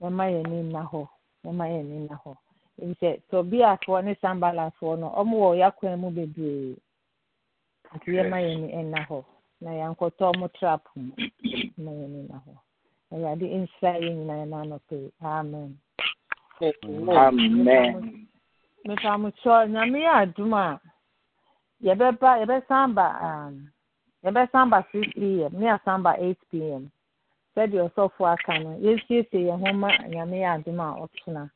yɛma 0.00 0.24
yɛn 0.32 0.46
ani 0.46 0.62
nna 0.62 0.82
hɔ 0.90 1.08
yɛma 1.44 1.64
yɛn 1.72 1.80
ani 1.86 1.98
nna 2.04 2.16
hɔ 2.24 2.32
sɛ 3.00 3.20
tobiafoɔ 3.30 4.04
ne 4.04 4.14
sambalafoɔ 4.22 4.98
no 4.98 5.06
ɔmo 5.20 5.34
wɔ 5.44 5.58
yakwan 5.60 6.00
mu 6.00 6.10
bebree 6.10 6.76
nti 7.94 8.08
yɛma 8.16 8.38
yɛn 8.42 8.58
ni 8.60 8.68
ɛna 8.72 9.06
hɔ 9.06 9.24
na 9.62 9.70
yɛnkɔtɔ 9.80 10.24
ɔmo 10.32 10.46
trap 10.58 10.82
mu 10.96 11.12
na 12.28 12.36
hɔ. 12.44 12.54
Awurade 13.12 13.46
nhyira 13.46 13.92
yɛn 14.02 14.14
nyinaa 14.16 14.40
yɛn 14.42 14.54
anɔpɛ 14.60 14.96
amen. 15.22 15.78
Amen. 16.62 18.28
Mepamokyɛ 18.86 19.54
nyame 19.72 19.98
yɛ 20.06 20.12
adum 20.22 20.52
a 20.54 20.80
yɛbɛba 21.86 22.30
yɛbɛsan 22.40 22.94
ba 22.94 23.06
um, 23.28 23.54
yɛbɛsan 24.24 24.70
ba 24.70 24.86
six 24.92 25.06
pm 25.14 25.52
ne 25.60 25.66
asan 25.70 26.02
ba 26.02 26.14
eight 26.18 26.38
pm 26.50 26.90
sɛdeɛ 27.54 27.88
ɔsɔfo 27.88 28.22
aka 28.32 28.58
no 28.60 28.70
yɛsiesie 28.84 29.46
yɛn 29.48 29.60
ho 29.60 29.72
ma 29.72 29.88
nyame 30.08 30.36
yɛ 30.42 30.48
adum 30.56 30.80
a 30.80 30.88
ɔtena. 31.04 31.50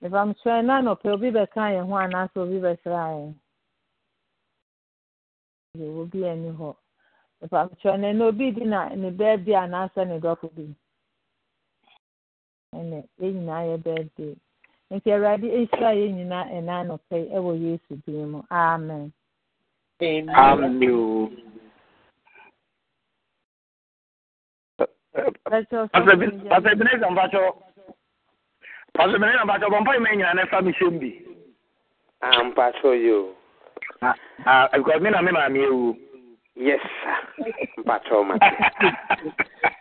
Mepamkyerɛ 0.00 0.64
na 0.64 0.80
nɔpɛ 0.82 1.06
obi 1.14 1.28
bɛka 1.30 1.62
yɛn 1.74 1.86
ho 1.88 1.94
anaasɛ 2.04 2.36
obi 2.44 2.58
bɛsra 2.64 3.02
yɛn. 3.16 3.34
Yɛ 5.78 5.86
obi 6.00 6.28
ani 6.28 6.50
hɔ. 6.50 6.70
Mepamkyerɛ 7.42 7.96
na 8.00 8.06
ɛna 8.12 8.22
obi 8.28 8.50
di 8.52 8.64
na 8.64 8.88
ne 8.94 9.10
bɛɛ 9.10 9.44
bi 9.44 9.52
anaasɛ 9.52 10.06
ne 10.08 10.18
dɔfo 10.20 10.48
bi 10.56 10.66
ɛnɛ 12.74 12.98
yɛn 13.20 13.32
nyinaa 13.34 13.62
yɛ 13.68 13.76
bɛɛ 13.84 14.02
bi 14.16 14.36
nti 14.90 15.08
awurade 15.12 15.48
ehyira 15.58 15.90
yɛn 16.00 16.14
nyinaa 16.16 16.44
ɛna 16.56 16.74
nɔpɛ 16.88 17.16
ɛwɔ 17.36 17.52
yesu 17.64 17.92
din 18.06 18.30
mu 18.30 18.42
amen. 18.50 19.12
amen. 20.02 21.46
Pastor 25.44 25.88
Ebenezer 25.94 27.10
Mpacho 27.10 27.56
Pastor 28.94 29.18
Benjamin 29.18 29.44
Mpacho 29.46 29.68
bɔ 29.72 29.78
mpa 29.80 29.94
yi 29.94 30.00
ma 30.00 30.10
nyina 30.10 30.34
na 30.34 30.46
fa 30.46 30.62
mi 30.62 30.72
hyɛm 30.72 30.98
bi. 31.00 31.10
Ah 32.22 32.42
Mpacho 32.44 32.92
yi 32.94 33.10
o. 33.12 33.34
Ah 34.02 34.68
because 34.72 35.00
mi 35.00 35.10
na 35.10 35.22
mi 35.22 35.32
maame 35.32 35.58
ewu. 35.64 36.05
Yes, 36.56 36.80
Batoma. 37.84 38.38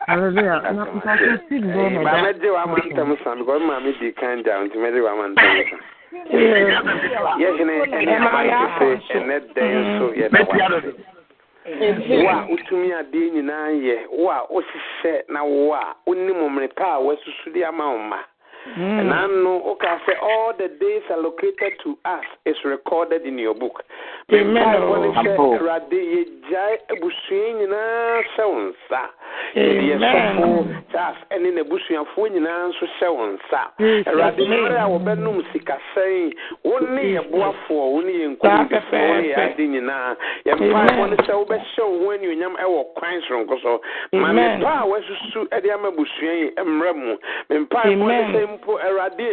Hallelujah. 0.07 0.61
Mama 0.73 2.33
di 2.33 2.49
wa 2.49 2.65
man 2.67 2.89
tam 2.95 3.15
san 3.23 3.39
because 3.39 3.61
mama 3.63 3.91
di 3.99 4.11
kan 4.11 4.43
down 4.43 4.69
to 4.69 4.77
mmerɛ 16.49 16.75
pa 16.75 16.95
a 16.95 16.99
wasusu 16.99 17.51
ama 17.67 17.89
wo 17.91 17.97
ma. 17.97 18.19
Mm. 18.65 18.99
And 18.99 19.13
I 19.13 19.27
know, 19.27 19.61
okay, 19.73 19.87
I 19.87 19.97
say 20.07 20.13
all 20.21 20.51
the 20.57 20.67
days 20.67 21.03
allocated 21.11 21.77
to 21.83 21.97
us 22.03 22.25
is 22.45 22.55
recorded 22.65 23.21
in 23.25 23.37
your 23.37 23.53
book. 23.53 23.83
Amen. 24.33 24.57
Awurade 24.57 25.93
yɛgyae 25.93 26.77
abusua 26.89 27.53
nyinaa 27.53 28.21
hyɛ 28.35 28.45
wo 28.49 28.59
nsa. 28.73 29.01
Yɛde 29.55 29.83
yɛsɔfo 29.85 30.81
Charles 30.91 31.17
ɛne 31.29 31.49
n'abusuafoɔ 31.53 32.25
nyinaa 32.33 32.67
nso 32.69 32.85
hyɛ 32.99 33.09
wo 33.13 33.25
nsa. 33.37 33.61
Awurade 34.09 34.41
mmerɛ 34.41 34.79
a 34.81 34.89
wɔbɛnom 34.89 35.43
sikasɛn, 35.53 36.33
wo 36.63 36.79
ne 36.79 37.03
yɛ 37.13 37.21
boafoɔ, 37.29 37.85
wo 37.93 38.01
ne 38.01 38.11
yɛ 38.11 38.27
nkonimdifoɔ, 38.35 39.07
wo 39.07 39.21
ne 39.21 39.27
yɛ 39.29 39.37
ade 39.37 39.61
nyinaa. 39.61 40.15
Yɛmpaebɔ 40.47 41.09
no 41.09 41.15
sɛ 41.21 41.33
wobɛhyɛ 41.37 41.83
wo 41.85 41.99
ho 41.99 42.11
anuonyam 42.17 42.55
ɛwɔ 42.57 42.93
kwan 42.95 43.21
soronko 43.29 43.61
so. 43.61 43.81
Ma 44.13 44.33
mepa 44.33 44.81
a 44.81 44.87
wasusu 44.89 45.47
de 45.61 45.69
ama 45.71 45.91
abusua 45.91 46.33
yi 46.33 46.51
mmerɛ 46.57 46.95
mu. 46.95 47.15
Mempaebɔ 47.51 47.97
no 47.97 48.05
sɛ 48.33 48.54
mpo 48.57 48.79
awurade 48.79 49.27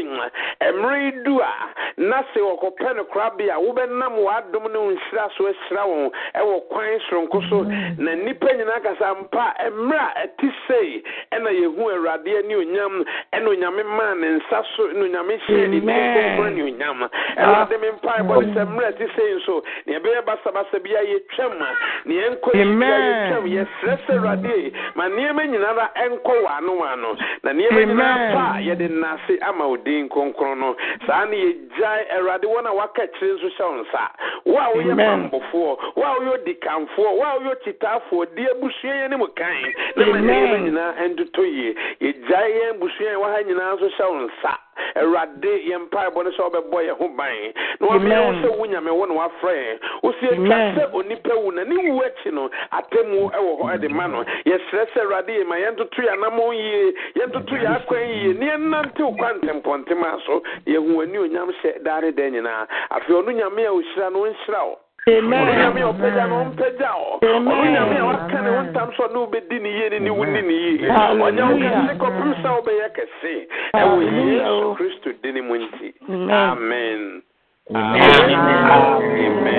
mmerɛ 0.73 0.97
yi 1.05 1.11
du 1.25 1.41
a 1.41 1.53
na 1.97 2.23
sɛ 2.35 2.41
wɔkɔpɛ 2.41 2.97
no 2.97 3.05
korabea 3.05 3.57
wobɛnam 3.59 4.17
w'adom 4.25 4.73
ne 4.73 4.79
wo 4.79 4.91
nhyira 4.93 5.29
so 5.37 5.45
ahyira 5.47 5.85
wɔn 5.87 6.11
ɛwɔ 6.35 6.69
kwan 6.69 7.01
soronko 7.09 7.41
so. 7.49 7.63
Na 8.03 8.13
nnipa 8.15 8.47
nyinaa 8.57 8.81
kasa 8.83 9.15
mpa 9.15 9.55
mmerɛ 9.71 9.99
a 9.99 10.27
ɛte 10.27 10.53
sei 10.69 11.03
ɛna 11.33 11.51
yɛhu 11.51 11.83
awurade 11.93 12.33
ne 12.47 12.55
onyam 12.55 13.05
ɛna 13.33 13.49
onyame 13.49 13.83
maa 13.87 14.15
ne 14.15 14.29
nsa 14.39 14.63
so 14.77 14.87
ne 14.93 15.09
onyame 15.09 15.39
hyɛɛ 15.47 15.69
ne 15.69 15.81
dikɔnkɔn 15.81 16.55
ne 16.55 16.63
onyam. 16.63 17.09
Awurade 17.37 17.81
me 17.81 17.89
mpa 17.91 18.13
ɛbɔ 18.21 18.47
ne 18.47 18.53
sɛ 18.55 18.63
mmerɛ 18.67 18.89
ɛte 18.93 19.07
sei 19.17 19.35
nso 19.35 19.63
ne 19.87 19.99
yɛbɛyɛ 19.99 20.25
basabasa 20.25 20.79
bi 20.83 20.91
a 20.95 21.03
yɛtwam 21.05 21.61
a 21.61 21.69
ne 22.09 22.15
yɛnkɔ 22.15 22.51
yɛbia 22.55 22.97
yɛtwam 23.09 23.45
yɛsrɛ 23.57 23.95
sɛ 24.07 24.13
awurade 24.17 24.73
ma 24.95 25.09
nneɛma 25.09 25.43
nyinara 25.51 25.91
ɛnkɔ 25.97 26.33
wɔ 26.43 26.51
ano 26.59 26.73
wɔ 26.81 26.87
ano 26.93 27.17
na 27.43 27.51
nneɛma 27.53 27.81
nyinaa 27.87 28.33
pa 28.33 28.43
a 28.57 28.61
yɛde 28.63 28.89
nnase 29.13 29.39
ama 29.41 29.67
wo 29.67 29.77
din 29.77 30.09
kronkron 30.09 30.59
no. 30.59 30.77
Saa 31.07 31.25
ne 31.25 31.37
yɛgyae 31.37 32.17
awurade 32.17 32.47
wɔn 32.47 32.67
a 32.67 32.75
waka 32.75 33.07
kyerɛ 33.07 33.35
nso 33.37 33.49
hyɛ 33.49 33.67
wo 33.69 33.83
nsa. 33.83 34.11
Wo 34.45 34.59
a 34.59 34.71
woyɛ 34.75 34.95
pambofoɔ 34.97 35.79
wo 35.97 36.03
a 36.03 36.21
woyɛ 36.21 36.35
odikanfoɔ 36.35 37.17
wo 37.17 37.23
a 37.23 37.39
woyɛ 37.41 37.55
kyitaafoɔ 37.65 38.35
di 38.35 38.47
abusua 38.49 38.95
yɛn 38.95 39.11
ne 39.11 39.17
mu 39.17 39.27
kan. 39.29 39.75
Na 39.97 40.07
ma 40.07 40.17
nneɛma 40.19 40.59
nyinaa 40.65 40.93
ɛntotɔ 41.03 41.45
yie. 41.45 41.75
Yɛgyae 42.01 42.51
yɛn 42.57 42.71
abusua 42.75 43.07
yɛn 43.11 43.21
wɔ 43.21 43.27
ha 43.33 43.43
nyinaa 43.43 43.77
nso 43.77 43.89
hyɛ 43.89 44.09
wo 44.11 44.29
nsa. 44.29 44.59
Awurade 44.97 45.53
yɛn 45.69 45.89
mpaebɔ 45.89 46.25
no 46.25 46.31
sɛ 46.31 46.43
wobɛbɔ 46.49 46.79
yɛn 46.89 46.97
ho 46.99 47.09
ban. 47.09 47.53
Na 47.81 47.87
wamea 47.87 48.21
wo 48.27 48.33
sɛ 48.43 48.59
wo 48.59 48.65
nyame 48.67 48.91
wo 48.93 49.05
na 49.07 49.15
wafrɛ 49.15 49.53
yɛn. 49.53 49.79
Wosi 50.03 50.27
atwa 50.33 50.57
sɛ 50.77 50.93
onipa 50.93 51.37
wu 51.43 51.53
na 51.53 51.65
ne 51.65 51.77
wu 51.91 52.01
akyi 52.03 52.33
no 52.33 52.49
atemmu 52.73 53.31
ɛwɔ 53.31 53.53
hɔ 53.61 53.65
ɛde 53.77 53.91
ma 53.91 54.07
no. 54.07 54.25
Yɛsrɛ 54.47 54.87
sɛ 54.95 55.01
awurade 55.05 55.29
yɛ 55.29 55.47
ma 55.47 55.57
yɛntoto 55.57 55.99
yɛ 56.03 56.13
anammɔn 56.13 56.57
yie 56.57 56.93
yɛntoto 57.17 57.55
yɛ 57.63 57.69
akwan 57.77 58.09
yie 58.09 58.33
ne 58.35 58.47
yɛnnantew 58.93 59.17
kwa 59.17 59.33
ntempɔntem 59.33 60.03
a 60.03 60.19
so 60.27 60.43
yɛhu 60.67 61.01
onyam 61.01 61.51
hyɛ 61.63 61.83
daare 61.83 62.13
da 62.15 62.31
nyinaa. 62.31 62.67
Afei 62.91 63.15
ɔno 63.15 63.33
nyame 63.33 63.67
a 63.67 63.71
ɔhyira 63.71 64.13
no 64.13 64.27
ɔnhyira 64.27 64.65
wo. 64.67 64.79
Ɔno 65.07 65.57
nyame 65.57 65.81
a 65.81 65.93
ɔpɛgya 65.93 66.29
no 66.29 66.45
ɔmpɛgya 66.45 66.93
wo. 66.95 67.19
Ɔno 67.23 67.65
nyame 67.73 67.99
a 67.99 68.05
waka 68.07 68.43
ne 68.43 68.51
wo 68.51 68.63
ntam 68.63 68.97
so 68.97 69.09
ɔne 69.09 69.17
wobɛdi 69.17 69.61
ne 69.61 69.69
yie 69.71 69.89
ne 69.91 69.99
ne 69.99 70.11
wo 70.11 70.25
ni 70.25 70.43
ne 70.43 70.53
yie. 70.53 70.79
Ɔnyɛ 70.89 71.43
wo 71.49 71.57
kɛse 71.59 71.99
kɔpem 71.99 72.35
sɛ 72.43 72.49
wobɛyɛ 72.57 72.89
kɛse. 72.97 73.49
Ɛwɔ 73.75 73.97
yesu 74.03 74.75
kristo 74.77 75.13
di 75.23 75.33
ne 75.33 75.41
mu 75.41 75.55
nti. 75.57 75.95
Amen 76.31 77.23
Amen. 77.71 79.53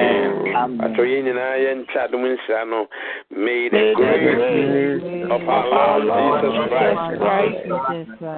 Atọ 0.83 1.01
yɛn 1.03 1.23
nyinaa 1.25 1.55
yɛn 1.63 1.77
nkyɛ 1.81 1.99
adom 2.03 2.23
nhyira 2.23 2.61
no. 2.69 2.79
May 3.31 3.69
the 3.69 3.93
grace 3.95 5.31
of 5.31 5.41
our 5.49 5.99
Lord 5.99 6.41
Jesus 6.43 6.55
Christ, 7.19 7.57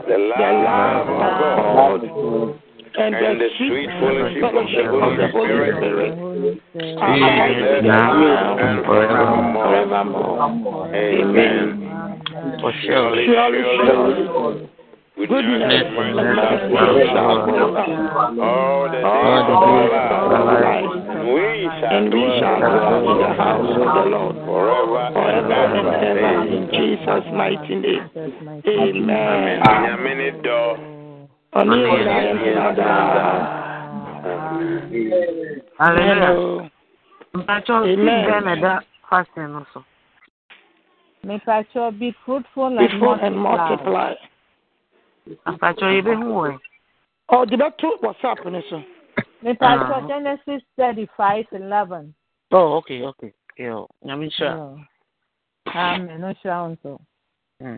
the 0.07 0.17
love 0.17 1.09
of 1.09 1.19
God, 1.75 2.01
and 2.97 3.41
the 3.41 3.49
sweet 3.57 3.89
fellowship 3.99 4.43
of 4.43 5.11
the 5.17 5.27
Holy 5.33 5.71
Spirit 5.75 6.13
abide 6.97 7.83
now 7.83 8.57
and 8.57 8.77
forevermore. 8.85 10.37
Amen. 10.95 11.65
Surely, 12.85 13.25
surely, 13.25 14.69
goodness 15.15 15.63
and 15.63 15.95
shall 17.13 17.35
follow 17.45 17.71
all 18.43 18.83
the 18.89 19.55
days 19.65 19.93
of 20.11 20.31
our 20.31 20.59
life, 20.61 20.93
and 21.91 22.13
we 22.13 22.21
shall 22.39 22.59
dwell 22.59 23.11
in 23.11 23.17
the 23.23 23.31
house 23.33 23.71
of 23.71 23.89
the 23.95 24.05
Lord 24.11 24.35
forever, 24.45 25.03
forever 25.13 25.59
and 25.75 25.87
ever. 26.03 26.31
In 26.55 26.63
Jesus' 26.71 27.27
mighty 27.33 27.75
name. 27.75 28.05
Amen. 28.67 29.61
Ọ̀ní 31.59 31.77
ìlà 31.97 32.15
ẹ̀sìn 32.29 32.57
ọ̀dà. 32.67 32.89
Hallelujah. 35.79 36.69
Mpacho, 37.37 37.75
bẹ́ẹ̀ 38.05 38.41
na 38.45 38.53
ẹ̀dá 38.55 38.73
fasting 39.09 39.51
no 39.53 39.65
so. 39.73 39.79
Mepacho, 41.25 41.91
be 41.99 42.13
fruitful 42.25 42.67
and 42.67 42.77
Be 42.79 42.87
fruitful 42.99 43.29
multiply. 43.31 44.13
And 45.25 45.37
multiply. 45.45 45.53
Mpacho, 45.53 45.85
yẹ 45.95 46.01
bẹ 46.01 46.13
hu 46.15 46.25
wọ̀ 46.37 46.51
ẹ̀. 46.51 46.57
Ọ̀ 47.29 47.45
di 47.49 47.55
bẹ́ 47.57 47.71
tó 47.77 47.87
WhatsApp 48.01 48.45
ni 48.51 48.61
so. 48.69 48.81
Mepacho, 49.43 49.95
Ah. 49.95 50.07
Genesis 50.07 50.63
thirty-five 50.77 51.47
eleven. 51.51 52.13
Oh, 52.51 52.77
okay, 52.77 53.01
okay. 53.03 53.33
Yo, 53.57 53.87
nyame 54.03 54.25
nhyira. 54.29 54.85
Amen. 55.67 56.21
No 56.21 56.33
sure 56.41 56.77
so. 56.83 56.99
Mm. 57.61 57.77